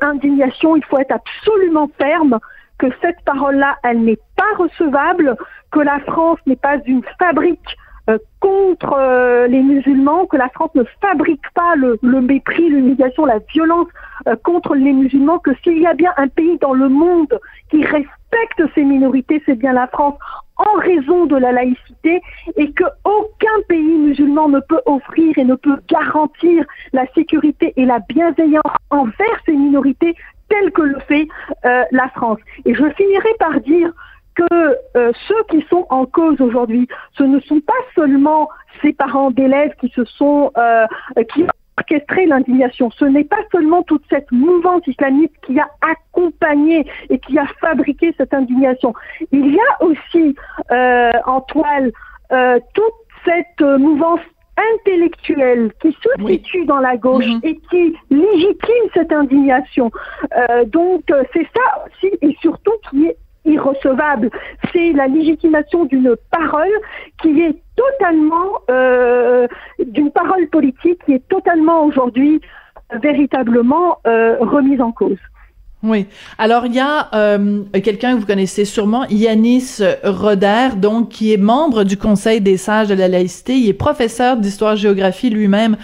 indignation, 0.00 0.76
il 0.76 0.84
faut 0.84 0.98
être 0.98 1.12
absolument 1.12 1.90
ferme 1.98 2.38
que 2.82 2.88
cette 3.00 3.20
parole-là, 3.24 3.76
elle 3.84 4.02
n'est 4.02 4.18
pas 4.36 4.52
recevable, 4.58 5.36
que 5.70 5.78
la 5.78 6.00
France 6.00 6.40
n'est 6.46 6.56
pas 6.56 6.78
une 6.84 7.02
fabrique 7.16 7.76
euh, 8.10 8.18
contre 8.40 8.94
euh, 8.98 9.46
les 9.46 9.62
musulmans, 9.62 10.26
que 10.26 10.36
la 10.36 10.48
France 10.48 10.72
ne 10.74 10.82
fabrique 11.00 11.48
pas 11.54 11.76
le, 11.76 11.96
mépris, 12.20 12.68
l'humiliation, 12.68 13.24
la 13.24 13.38
violence 13.54 13.86
euh, 14.26 14.34
contre 14.42 14.74
les 14.74 14.92
musulmans, 14.92 15.38
que 15.38 15.52
s'il 15.62 15.78
y 15.80 15.86
a 15.86 15.94
bien 15.94 16.12
un 16.16 16.26
pays 16.26 16.58
dans 16.58 16.74
le 16.74 16.88
monde 16.88 17.38
qui 17.70 17.84
respecte 17.84 18.62
ces 18.74 18.82
minorités, 18.82 19.40
c'est 19.46 19.54
bien 19.54 19.74
la 19.74 19.86
France 19.86 20.16
en 20.56 20.78
raison 20.80 21.26
de 21.26 21.36
la 21.36 21.52
laïcité 21.52 22.20
et 22.56 22.72
que 22.72 22.84
aucun 23.04 23.62
pays 23.68 23.98
musulman 23.98 24.48
ne 24.48 24.60
peut 24.60 24.80
offrir 24.86 25.38
et 25.38 25.44
ne 25.44 25.54
peut 25.54 25.76
garantir 25.88 26.64
la 26.92 27.06
sécurité 27.14 27.72
et 27.76 27.84
la 27.84 28.00
bienveillance 28.00 28.62
envers 28.90 29.38
ces 29.46 29.52
minorités 29.52 30.14
tel 30.48 30.70
que 30.72 30.82
le 30.82 30.98
fait 31.00 31.26
euh, 31.64 31.84
la 31.90 32.08
France. 32.10 32.38
Et 32.64 32.74
je 32.74 32.88
finirai 32.90 33.28
par 33.38 33.60
dire 33.60 33.92
que 34.34 34.44
euh, 34.96 35.12
ceux 35.28 35.42
qui 35.50 35.64
sont 35.68 35.86
en 35.90 36.06
cause 36.06 36.40
aujourd'hui, 36.40 36.88
ce 37.16 37.22
ne 37.22 37.38
sont 37.40 37.60
pas 37.60 37.72
seulement 37.94 38.48
ces 38.80 38.92
parents 38.92 39.30
d'élèves 39.30 39.74
qui 39.80 39.90
se 39.90 40.04
sont 40.04 40.50
euh, 40.56 40.86
qui 41.34 41.44
orchestré 41.78 42.26
l'indignation. 42.26 42.90
Ce 42.90 43.04
n'est 43.04 43.24
pas 43.24 43.42
seulement 43.50 43.82
toute 43.82 44.04
cette 44.10 44.30
mouvance 44.30 44.86
islamiste 44.86 45.34
qui 45.46 45.58
a 45.58 45.68
accompagné 45.80 46.86
et 47.08 47.18
qui 47.18 47.38
a 47.38 47.46
fabriqué 47.60 48.14
cette 48.18 48.34
indignation. 48.34 48.92
Il 49.32 49.54
y 49.54 49.58
a 49.58 49.82
aussi 49.82 50.36
en 50.60 51.40
toile 51.40 51.90
toute 52.28 53.02
cette 53.24 53.60
mouvance 53.78 54.20
intellectuelle 54.56 55.72
qui 55.80 55.92
se 55.92 56.26
situe 56.26 56.64
dans 56.66 56.78
la 56.78 56.96
gauche 56.96 57.26
mhm. 57.26 57.40
et 57.42 57.58
qui 57.70 57.96
légitime 58.10 58.84
cette 58.94 59.12
indignation. 59.12 59.90
Euh, 60.36 60.64
donc 60.64 61.10
euh, 61.10 61.22
c'est 61.32 61.46
ça 61.54 61.84
aussi 61.86 62.14
et 62.20 62.36
surtout 62.40 62.72
qui 62.90 63.06
est 63.06 63.16
irrecevable. 63.44 64.30
C'est 64.72 64.92
la 64.92 65.08
légitimation 65.08 65.84
d'une 65.84 66.14
parole 66.30 66.72
qui 67.20 67.40
est 67.40 67.56
totalement, 67.76 68.60
euh, 68.70 69.48
d'une 69.84 70.10
parole 70.10 70.48
politique 70.48 71.02
qui 71.06 71.14
est 71.14 71.28
totalement 71.28 71.84
aujourd'hui 71.84 72.40
véritablement 73.00 73.98
remise 74.04 74.82
en 74.82 74.92
cause. 74.92 75.16
Oui. 75.84 76.06
Alors 76.38 76.66
il 76.66 76.74
y 76.74 76.78
a 76.78 77.08
euh, 77.12 77.64
quelqu'un 77.82 78.14
que 78.14 78.20
vous 78.20 78.26
connaissez 78.26 78.64
sûrement, 78.64 79.04
Yanis 79.10 79.78
Roder, 80.04 80.68
donc 80.76 81.08
qui 81.08 81.32
est 81.32 81.36
membre 81.36 81.82
du 81.82 81.96
Conseil 81.96 82.40
des 82.40 82.56
sages 82.56 82.86
de 82.86 82.94
la 82.94 83.08
laïcité. 83.08 83.56
Il 83.56 83.68
est 83.68 83.72
professeur 83.72 84.36
d'histoire-géographie 84.36 85.28
lui-même 85.30 85.76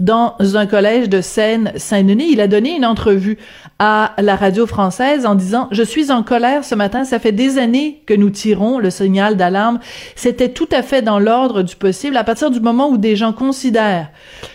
dans 0.00 0.34
un 0.40 0.66
collège 0.66 1.08
de 1.08 1.20
Seine-Saint-Denis. 1.20 2.32
Il 2.32 2.40
a 2.40 2.48
donné 2.48 2.74
une 2.76 2.84
entrevue 2.84 3.38
à 3.78 4.14
la 4.18 4.34
radio 4.34 4.66
française 4.66 5.24
en 5.24 5.36
disant 5.36 5.68
je 5.70 5.84
suis 5.84 6.10
en 6.10 6.24
colère 6.24 6.64
ce 6.64 6.74
matin. 6.74 7.04
Ça 7.04 7.20
fait 7.20 7.30
des 7.30 7.56
années 7.56 8.02
que 8.06 8.14
nous 8.14 8.30
tirons 8.30 8.80
le 8.80 8.90
signal 8.90 9.36
d'alarme. 9.36 9.78
C'était 10.16 10.48
tout 10.48 10.68
à 10.72 10.82
fait 10.82 11.02
dans 11.02 11.20
l'ordre 11.20 11.62
du 11.62 11.76
possible 11.76 12.16
à 12.16 12.24
partir 12.24 12.50
du 12.50 12.58
moment 12.58 12.88
où 12.88 12.98
des 12.98 13.14
gens 13.14 13.32
considèrent 13.32 14.08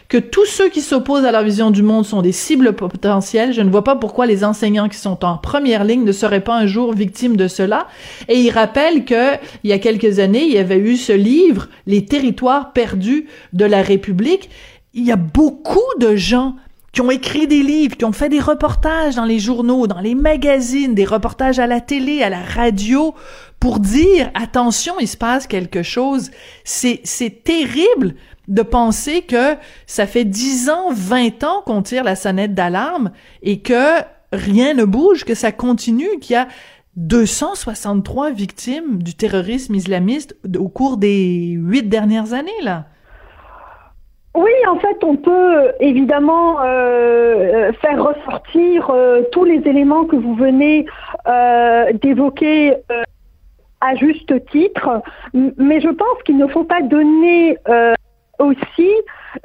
que 0.10 0.18
tous 0.18 0.46
ceux 0.46 0.70
qui 0.70 0.82
s'opposent 0.82 1.24
à 1.24 1.32
leur 1.32 1.44
vision 1.44 1.70
du 1.70 1.84
monde 1.84 2.04
sont 2.04 2.24
des 2.24 2.32
cibles 2.32 2.74
potentielles. 2.74 3.54
Je 3.54 3.62
ne 3.62 3.70
vois 3.70 3.84
pas 3.84 3.96
pourquoi 3.96 4.26
les 4.26 4.44
enseignants 4.44 4.89
qui 4.90 4.98
sont 4.98 5.24
en 5.24 5.38
première 5.38 5.84
ligne 5.84 6.04
ne 6.04 6.12
seraient 6.12 6.44
pas 6.44 6.56
un 6.56 6.68
jour 6.68 6.94
victimes 6.94 7.38
de 7.38 7.48
cela. 7.48 7.88
Et 8.28 8.40
il 8.40 8.52
rappelle 8.52 9.06
que 9.06 9.36
il 9.64 9.70
y 9.70 9.74
a 9.74 9.80
quelques 9.80 10.20
années, 10.20 10.44
il 10.44 10.54
y 10.54 10.58
avait 10.58 10.78
eu 10.78 10.98
ce 10.98 11.14
livre, 11.14 11.68
Les 11.88 12.06
territoires 12.06 12.74
perdus 12.74 13.28
de 13.54 13.66
la 13.66 13.82
République. 13.82 14.50
Il 14.94 15.06
y 15.06 15.12
a 15.12 15.16
beaucoup 15.16 15.80
de 16.00 16.16
gens 16.16 16.56
qui 16.92 17.02
ont 17.02 17.12
écrit 17.12 17.48
des 17.48 17.62
livres, 17.62 17.96
qui 17.96 18.06
ont 18.06 18.12
fait 18.12 18.30
des 18.30 18.40
reportages 18.40 19.16
dans 19.16 19.26
les 19.26 19.40
journaux, 19.40 19.88
dans 19.88 20.00
les 20.00 20.16
magazines, 20.16 20.96
des 20.96 21.06
reportages 21.06 21.60
à 21.60 21.68
la 21.68 21.82
télé, 21.82 22.24
à 22.24 22.30
la 22.30 22.42
radio, 22.42 23.14
pour 23.60 23.80
dire 23.80 24.32
attention, 24.34 24.96
il 25.00 25.08
se 25.08 25.18
passe 25.18 25.46
quelque 25.48 25.84
chose. 25.84 26.32
C'est 26.64 27.02
c'est 27.04 27.44
terrible 27.44 28.16
de 28.48 28.64
penser 28.64 29.22
que 29.22 29.56
ça 29.86 30.08
fait 30.08 30.26
10 30.26 30.70
ans, 30.70 30.92
20 30.92 31.44
ans 31.44 31.62
qu'on 31.66 31.84
tire 31.84 32.04
la 32.04 32.16
sonnette 32.16 32.56
d'alarme 32.56 33.12
et 33.44 33.60
que 33.62 34.02
rien 34.32 34.74
ne 34.74 34.86
bouge, 34.86 35.26
que 35.26 35.36
ça 35.36 35.52
continue, 35.52 36.20
qu'il 36.20 36.34
y 36.34 36.38
a 36.38 36.48
263 36.96 38.32
victimes 38.32 39.02
du 39.02 39.16
terrorisme 39.16 39.76
islamiste 39.76 40.36
au 40.58 40.70
cours 40.70 40.98
des 40.98 41.56
huit 41.58 41.88
dernières 41.88 42.34
années, 42.34 42.52
là. 42.62 42.86
Oui, 44.36 44.52
en 44.68 44.78
fait, 44.78 45.04
on 45.04 45.16
peut 45.16 45.72
évidemment 45.80 46.62
euh, 46.62 47.72
faire 47.82 48.04
ressortir 48.04 48.90
euh, 48.90 49.24
tous 49.32 49.44
les 49.44 49.58
éléments 49.68 50.06
que 50.06 50.16
vous 50.16 50.36
venez 50.36 50.86
euh, 51.28 51.92
d'évoquer 51.94 52.76
à 53.82 53.96
juste 53.96 54.46
titre, 54.52 55.02
mais 55.34 55.82
je 55.82 55.90
pense 55.90 56.24
qu'il 56.26 56.38
ne 56.38 56.48
faut 56.48 56.66
pas 56.66 56.82
donner 56.82 57.58
aussi 58.40 58.90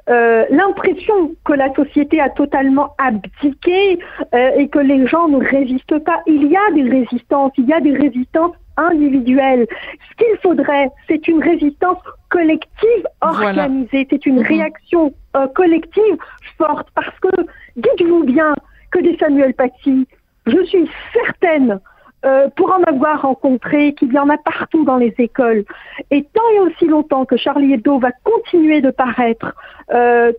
euh, 0.09 0.45
l'impression 0.51 1.35
que 1.45 1.53
la 1.53 1.73
société 1.75 2.21
a 2.21 2.31
totalement 2.31 2.95
abdiqué 2.99 3.99
euh, 4.35 4.51
et 4.57 4.69
que 4.69 4.79
les 4.79 5.07
gens 5.07 5.29
ne 5.29 5.39
résistent 5.39 5.99
pas. 6.05 6.21
Il 6.27 6.47
y 6.47 6.57
a 6.57 6.73
des 6.73 6.89
résistances, 6.89 7.53
il 7.57 7.67
y 7.67 7.73
a 7.73 7.81
des 7.81 7.97
résistances 7.97 8.55
individuelles. 8.77 9.67
Ce 10.11 10.17
qu'il 10.17 10.37
faudrait, 10.43 10.91
c'est 11.09 11.29
une 11.29 11.43
résistance 11.43 11.99
collective 12.31 13.07
organisée, 13.21 14.07
c'est 14.11 14.27
une 14.27 14.41
mhm. 14.41 14.47
réaction 14.47 15.15
euh, 15.37 15.47
collective 15.49 16.17
forte 16.59 16.89
parce 16.95 17.19
que 17.21 17.43
dites-vous 17.77 18.25
bien 18.25 18.55
que 18.91 19.01
des 19.01 19.17
Samuel 19.19 19.55
Paty, 19.55 20.07
je 20.47 20.63
suis 20.65 20.89
certaine 21.13 21.81
euh, 22.25 22.49
pour 22.57 22.73
en 22.73 22.83
avoir 22.85 23.23
rencontré, 23.23 23.95
qu'il 23.95 24.13
y 24.13 24.19
en 24.19 24.29
a 24.29 24.39
partout 24.39 24.85
dans 24.85 24.97
les 24.97 25.15
écoles. 25.19 25.65
Et 26.11 26.23
tant 26.23 26.49
et 26.55 26.61
aussi 26.61 26.87
longtemps 26.87 27.25
que 27.25 27.37
Charlie 27.37 27.73
Hebdo 27.75 27.99
va 27.99 28.13
continuer 28.25 28.81
de 28.81 28.91
paraître 28.91 29.55
euh, 29.93 30.33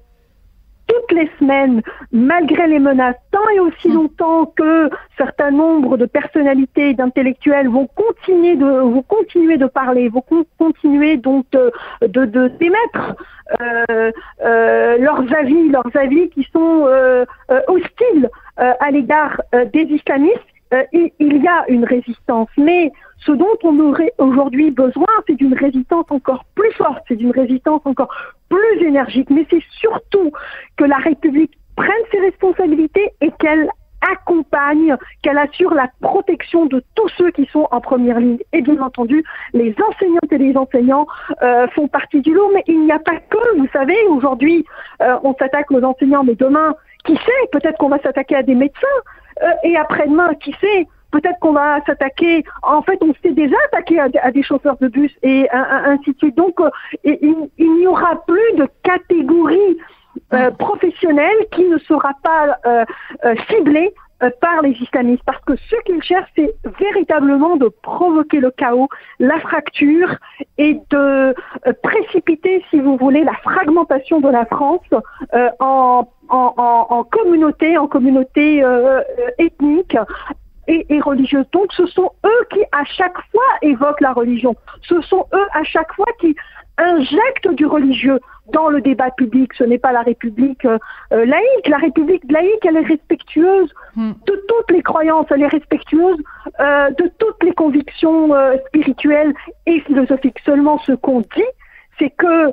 toutes 0.88 1.12
les 1.18 1.30
semaines, 1.40 1.82
malgré 2.12 2.68
les 2.68 2.80
menaces, 2.80 3.16
tant 3.32 3.50
et 3.56 3.60
aussi 3.60 3.90
mm. 3.90 3.94
longtemps 3.94 4.46
que 4.56 4.90
certains 5.18 5.52
nombres 5.52 5.98
de 5.98 6.06
personnalités 6.06 6.94
d'intellectuels 6.94 7.70
vont 7.70 7.88
continuer 7.88 8.56
de 8.56 8.66
vont 8.66 9.02
continuer 9.02 9.58
de 9.58 9.66
parler, 9.66 10.10
vont 10.10 10.24
continuer 10.58 11.18
donc 11.18 11.46
de 11.52 11.72
de, 12.02 12.26
de 12.26 12.48
d'émettre 12.48 13.16
euh, 13.62 14.12
euh, 14.44 14.98
leurs 14.98 15.32
avis, 15.34 15.70
leurs 15.70 15.96
avis 15.96 16.30
qui 16.30 16.48
sont 16.52 16.86
euh, 16.88 17.26
hostiles 17.68 18.30
à 18.58 18.90
l'égard 18.90 19.42
des 19.74 19.82
islamistes, 19.82 20.40
euh, 20.74 20.84
il, 20.94 21.44
y 21.44 21.48
a 21.48 21.66
une 21.70 21.86
résistance, 21.86 22.50
mais 22.58 22.92
ce 23.20 23.32
dont 23.32 23.58
on 23.64 23.80
aurait 23.80 24.14
aujourd'hui 24.18 24.72
besoin, 24.72 25.08
c'est 25.28 25.36
d'une 25.36 25.54
résistance 25.54 26.06
encore 26.10 26.44
plus 26.56 26.72
forte, 26.74 27.04
c'est 27.08 27.16
d'une 27.16 27.32
résistance 27.32 27.82
encore 27.86 28.14
plus 28.50 28.86
énergique, 28.86 29.30
mais 29.30 29.46
c'est 29.50 29.64
surtout 29.80 30.32
que 30.78 30.86
la 30.86 30.98
République 30.98 31.58
prenne 31.76 31.92
ses 32.12 32.20
responsabilités 32.20 33.12
et 33.22 33.32
qu'elle 33.40 33.70
accompagne, 34.12 34.96
qu'elle 35.22 35.38
assure 35.38 35.74
la 35.74 35.90
protection 36.02 36.66
de 36.66 36.84
tous 36.96 37.10
ceux 37.18 37.32
qui 37.32 37.46
sont 37.52 37.68
en 37.72 37.82
première 37.82 38.20
ligne. 38.20 38.38
Et 38.54 38.62
bien 38.62 38.80
entendu, 38.82 39.24
les 39.54 39.76
enseignantes 39.90 40.32
et 40.32 40.38
les 40.38 40.56
enseignants 40.56 41.08
euh, 41.42 41.68
font 41.70 41.88
partie 41.88 42.22
du 42.22 42.34
lot, 42.34 42.52
mais 42.54 42.64
il 42.68 42.82
n'y 42.82 42.92
a 42.92 43.00
pas 43.00 43.18
que, 43.18 43.58
vous 43.58 43.68
savez, 43.74 43.98
aujourd'hui, 44.10 44.66
euh, 45.02 45.18
on 45.24 45.34
s'attaque 45.36 45.72
aux 45.72 45.82
enseignants, 45.84 46.24
mais 46.24 46.36
demain, 46.36 46.76
qui 47.06 47.16
sait, 47.16 47.50
peut-être 47.52 47.78
qu'on 47.78 47.90
va 47.90 48.00
s'attaquer 48.00 48.36
à 48.36 48.44
des 48.44 48.56
médecins, 48.56 48.88
et 49.64 49.76
après-demain, 49.78 50.34
qui 50.36 50.54
sait, 50.62 50.88
peut-être 51.12 51.40
qu'on 51.40 51.54
va 51.54 51.84
s'attaquer. 51.86 52.44
En 52.64 52.82
fait, 52.82 52.98
on 53.02 53.14
s'est 53.22 53.34
déjà 53.34 53.56
attaqué 53.68 54.00
à, 54.00 54.32
des 54.32 54.44
chauffeurs 54.44 54.78
de 54.78 54.88
bus 54.88 55.12
et 55.24 55.48
ainsi 55.52 56.12
de 56.14 56.18
suite. 56.18 56.36
Donc, 56.36 56.60
euh, 56.60 56.70
il, 57.04 57.48
n'y 57.58 57.88
aura 57.88 58.24
plus 58.26 58.54
de 58.58 58.68
catégorie 58.84 59.78
euh, 60.34 60.52
professionnelle 60.52 61.38
qui 61.52 61.66
ne 61.66 61.78
sera 61.80 62.12
pas 62.24 62.58
ciblée 63.50 63.94
par 64.42 64.62
les 64.62 64.72
islamistes 64.72 65.24
parce 65.26 65.44
que 65.44 65.56
ce 65.56 65.76
qu'ils 65.86 66.02
cherchent, 66.02 66.32
c'est 66.36 66.54
véritablement 66.80 67.58
de 67.58 67.68
provoquer 67.68 68.40
le 68.40 68.52
chaos, 68.52 68.88
la 69.20 69.40
fracture 69.40 70.16
et 70.58 70.80
de 70.90 71.36
précipiter, 71.84 72.64
si 72.70 72.80
vous 72.80 72.98
voulez, 72.98 73.24
la 73.24 73.36
fragmentation 73.36 74.22
de 74.22 74.30
la 74.30 74.46
France 74.46 74.88
en 75.60 76.08
en, 76.30 76.86
en, 76.90 77.04
communauté, 77.04 77.78
en 77.78 77.88
communauté 77.88 78.64
euh, 78.64 79.00
euh, 79.00 79.04
ethnique 79.38 79.98
et, 80.68 80.86
et, 80.90 81.00
religieuse. 81.00 81.46
Donc 81.52 81.72
ce 81.74 81.86
sont 81.88 82.12
eux 82.26 82.48
qui 82.52 82.62
à 82.72 82.84
chaque 82.86 83.18
fois 83.32 83.44
évoquent 83.62 84.02
la 84.02 84.14
religion. 84.14 84.56
Ce 84.82 85.00
sont 85.02 85.26
eux 85.34 85.48
à 85.54 85.64
chaque 85.64 85.94
fois 85.94 86.08
qui 86.20 86.36
injectent 86.78 87.50
du 87.54 87.66
religieux 87.66 88.20
dans 88.52 88.70
le 88.70 88.82
débat 88.82 89.12
public. 89.12 89.54
Ce 89.58 89.64
n'est 89.64 89.78
pas 89.78 89.92
la 89.92 90.02
République 90.02 90.66
euh, 90.66 90.78
laïque. 91.12 91.68
La 91.68 91.78
République 91.78 92.24
laïque, 92.30 92.66
elle 92.66 92.78
est 92.78 92.88
respectueuse 92.88 93.74
hmm. 93.96 94.12
de 94.28 94.46
toutes 94.48 94.72
les 94.72 94.84
croyances, 94.84 95.26
elle 95.32 95.42
est 95.44 95.48
respectueuse 95.48 96.18
euh, 96.60 96.90
de 96.92 97.12
toutes 97.18 97.44
les 97.44 97.54
convictions 97.54 98.32
spirituelles 98.68 99.34
et 99.66 99.80
philosophiques. 99.82 100.40
Seulement 100.46 100.78
ce 100.80 100.92
qu'on 100.94 101.22
dit, 101.22 101.52
c'est 101.98 102.12
que 102.12 102.52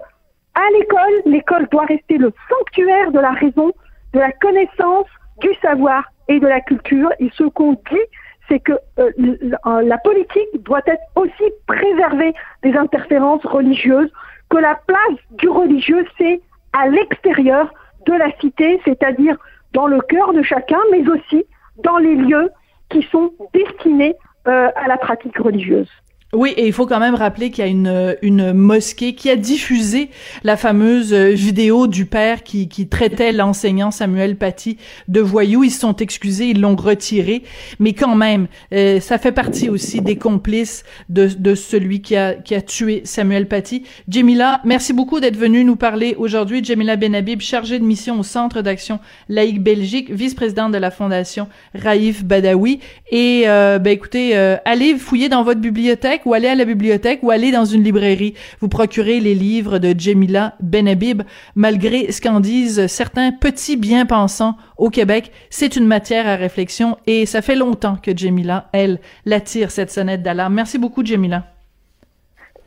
à 0.55 0.71
l'école, 0.79 1.23
l'école 1.25 1.69
doit 1.71 1.87
rester 1.87 2.19
le 2.19 2.33
sanctuaire 2.49 3.11
de 3.11 3.19
la 3.19 3.33
raison, 3.33 3.73
de 4.13 4.19
la 4.19 4.33
connaissance, 4.33 5.07
du 5.41 5.49
savoir 5.63 6.05
et 6.29 6.41
de 6.41 6.47
la 6.47 6.61
culture. 6.61 7.11
Et 7.19 7.31
ce 7.35 7.45
qu'on 7.45 7.73
dit, 7.73 8.07
c'est 8.53 8.61
que 8.61 8.73
euh, 8.99 9.11
euh, 9.19 9.83
la 9.83 9.97
politique 9.99 10.63
doit 10.65 10.83
être 10.87 11.03
aussi 11.17 11.53
préservée 11.67 12.35
des 12.63 12.75
interférences 12.75 13.45
religieuses, 13.47 14.11
que 14.51 14.59
la 14.59 14.79
place 14.87 15.19
du 15.31 15.49
religieux, 15.49 16.05
c'est 16.19 16.43
à 16.75 16.87
l'extérieur 16.89 17.73
de 18.07 18.13
la 18.13 18.31
cité, 18.41 18.79
c'est-à-dire 18.85 19.37
dans 19.73 19.87
le 19.87 20.01
cœur 20.03 20.35
de 20.35 20.43
chacun, 20.43 20.79
mais 20.91 21.09
aussi 21.09 21.47
dans 21.79 21.97
les 21.97 22.15
lieux 22.15 22.51
qui 22.91 23.03
sont 23.11 23.33
destinés 23.55 24.15
euh, 24.47 24.69
à 24.77 24.87
la 24.87 24.99
pratique 24.99 25.39
religieuse. 25.39 25.89
Oui, 26.35 26.55
et 26.57 26.67
il 26.67 26.73
faut 26.73 26.87
quand 26.87 26.99
même 26.99 27.15
rappeler 27.15 27.51
qu'il 27.51 27.63
y 27.63 27.67
a 27.67 27.71
une, 27.71 28.17
une 28.23 28.55
mosquée 28.55 29.15
qui 29.15 29.29
a 29.29 29.37
diffusé 29.37 30.09
la 30.45 30.57
fameuse 30.57 31.13
euh, 31.13 31.33
vidéo 31.33 31.87
du 31.87 32.07
père 32.07 32.43
qui, 32.43 32.69
qui 32.69 32.89
traitait 32.89 33.33
l'enseignant 33.33 33.91
Samuel 33.91 34.37
Paty 34.37 34.79
de 35.09 35.21
voyou. 35.21 35.63
Ils 35.63 35.71
se 35.71 35.81
sont 35.81 35.95
excusés, 35.97 36.47
ils 36.47 36.59
l'ont 36.63 36.75
retiré, 36.75 37.43
mais 37.81 37.93
quand 37.93 38.17
même, 38.17 38.47
euh, 38.73 38.99
ça 38.99 39.19
fait 39.19 39.33
partie 39.33 39.69
aussi 39.69 40.01
des 40.01 40.17
complices 40.17 40.85
de, 41.11 41.27
de 41.27 41.55
celui 41.55 42.01
qui 42.01 42.17
a, 42.17 42.33
qui 42.33 42.55
a 42.55 42.63
tué 42.63 43.03
Samuel 43.05 43.47
Paty. 43.47 43.83
Jemila, 44.09 44.63
merci 44.65 44.95
beaucoup 44.95 45.21
d'être 45.21 45.37
venue 45.37 45.65
nous 45.65 45.77
parler 45.77 46.15
aujourd'hui. 46.17 46.65
Jemila 46.65 46.97
Benhabib, 46.97 47.43
chargée 47.43 47.79
de 47.79 47.85
mission 47.85 48.19
au 48.19 48.23
Centre 48.23 48.63
d'action 48.63 49.01
laïque 49.29 49.63
Belgique, 49.63 50.11
vice-présidente 50.11 50.73
de 50.73 50.79
la 50.79 50.91
Fondation 50.91 51.47
Raif 51.75 52.25
Badawi. 52.25 52.81
Et 53.11 53.43
euh, 53.49 53.79
ben 53.79 53.91
écoutez, 53.91 54.35
allez 54.35 54.97
fouiller 54.97 55.29
dans 55.29 55.45
votre 55.45 55.61
bibliothèque 55.61 56.22
ou 56.27 56.35
aller 56.35 56.49
à 56.49 56.55
la 56.55 56.65
bibliothèque 56.65 57.21
ou 57.23 57.31
aller 57.31 57.53
dans 57.53 57.65
une 57.65 57.83
librairie, 57.83 58.35
vous 58.61 58.69
procurer 58.69 59.21
les 59.21 59.35
livres 59.35 59.79
de 59.79 59.95
Jemila 59.99 60.55
Benhabib, 60.61 61.23
malgré 61.55 62.13
ce 62.13 62.21
qu'en 62.21 62.41
disent 62.41 62.87
certains 62.87 63.33
petits 63.33 63.77
bien-pensants 63.77 64.57
au 64.79 64.91
Québec, 64.91 65.33
c'est 65.51 65.77
une 65.77 65.87
matière 65.87 66.27
à 66.27 66.37
réflexion 66.37 66.97
et 67.07 67.27
ça 67.27 67.43
fait 67.43 67.57
longtemps 67.57 67.97
que 68.03 68.17
Jemila, 68.17 68.69
elle, 68.73 68.99
l'attire 69.25 69.71
cette 69.71 69.91
sonnette 69.91 70.23
d'alarme. 70.23 70.55
Merci 70.55 70.79
beaucoup, 70.79 71.05
Jemila. 71.05 71.45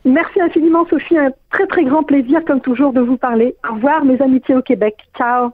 Merci 0.06 0.40
infiniment, 0.40 0.86
Sophie. 0.88 1.18
Un 1.18 1.30
très, 1.50 1.66
très 1.66 1.84
grand 1.84 2.04
plaisir, 2.04 2.40
comme 2.46 2.60
toujours, 2.60 2.92
de 2.92 3.00
vous 3.00 3.16
parler. 3.16 3.56
Au 3.68 3.74
revoir, 3.74 4.04
mes 4.04 4.20
amitiés 4.22 4.54
au 4.54 4.62
Québec. 4.62 4.94
Ciao. 5.18 5.50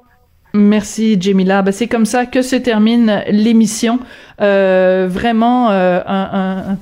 Merci, 0.53 1.19
Jemila. 1.19 1.63
Ben, 1.63 1.73
c'est 1.73 1.89
comme 1.89 2.05
ça 2.05 2.27
que 2.27 2.43
se 2.43 2.57
termine 2.57 3.23
l'émission. 3.29 3.99
Euh, 4.43 5.07
vraiment 5.09 5.71
euh, 5.71 6.01
un, 6.07 6.73
un, 6.73 6.77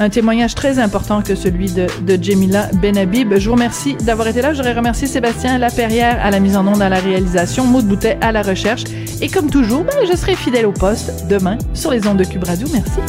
un, 0.00 0.08
témoignage 0.08 0.54
très 0.54 0.78
important 0.78 1.22
que 1.22 1.34
celui 1.34 1.70
de, 1.70 1.86
de 2.02 2.22
Jemila 2.22 2.68
Benhabib. 2.74 3.34
Je 3.36 3.48
vous 3.48 3.54
remercie 3.54 3.94
d'avoir 3.96 4.26
été 4.28 4.42
là. 4.42 4.52
J'aurais 4.54 4.72
remercié 4.72 5.06
Sébastien 5.06 5.58
Laperrière 5.58 6.18
à 6.24 6.30
la 6.30 6.40
mise 6.40 6.56
en 6.56 6.66
onde, 6.66 6.82
à 6.82 6.88
la 6.88 6.98
réalisation, 6.98 7.64
Maud 7.64 7.86
Boutet 7.86 8.18
à 8.20 8.32
la 8.32 8.42
recherche. 8.42 8.84
Et 9.20 9.28
comme 9.28 9.50
toujours, 9.50 9.84
ben, 9.84 10.06
je 10.10 10.16
serai 10.16 10.34
fidèle 10.34 10.66
au 10.66 10.72
poste 10.72 11.26
demain 11.28 11.58
sur 11.74 11.90
les 11.90 12.06
ondes 12.06 12.18
de 12.18 12.24
Cube 12.24 12.44
Radio. 12.44 12.66
Merci. 12.72 13.00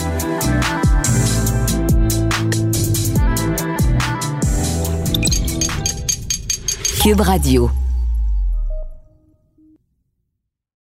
Cube 7.02 7.22
Radio. 7.22 7.72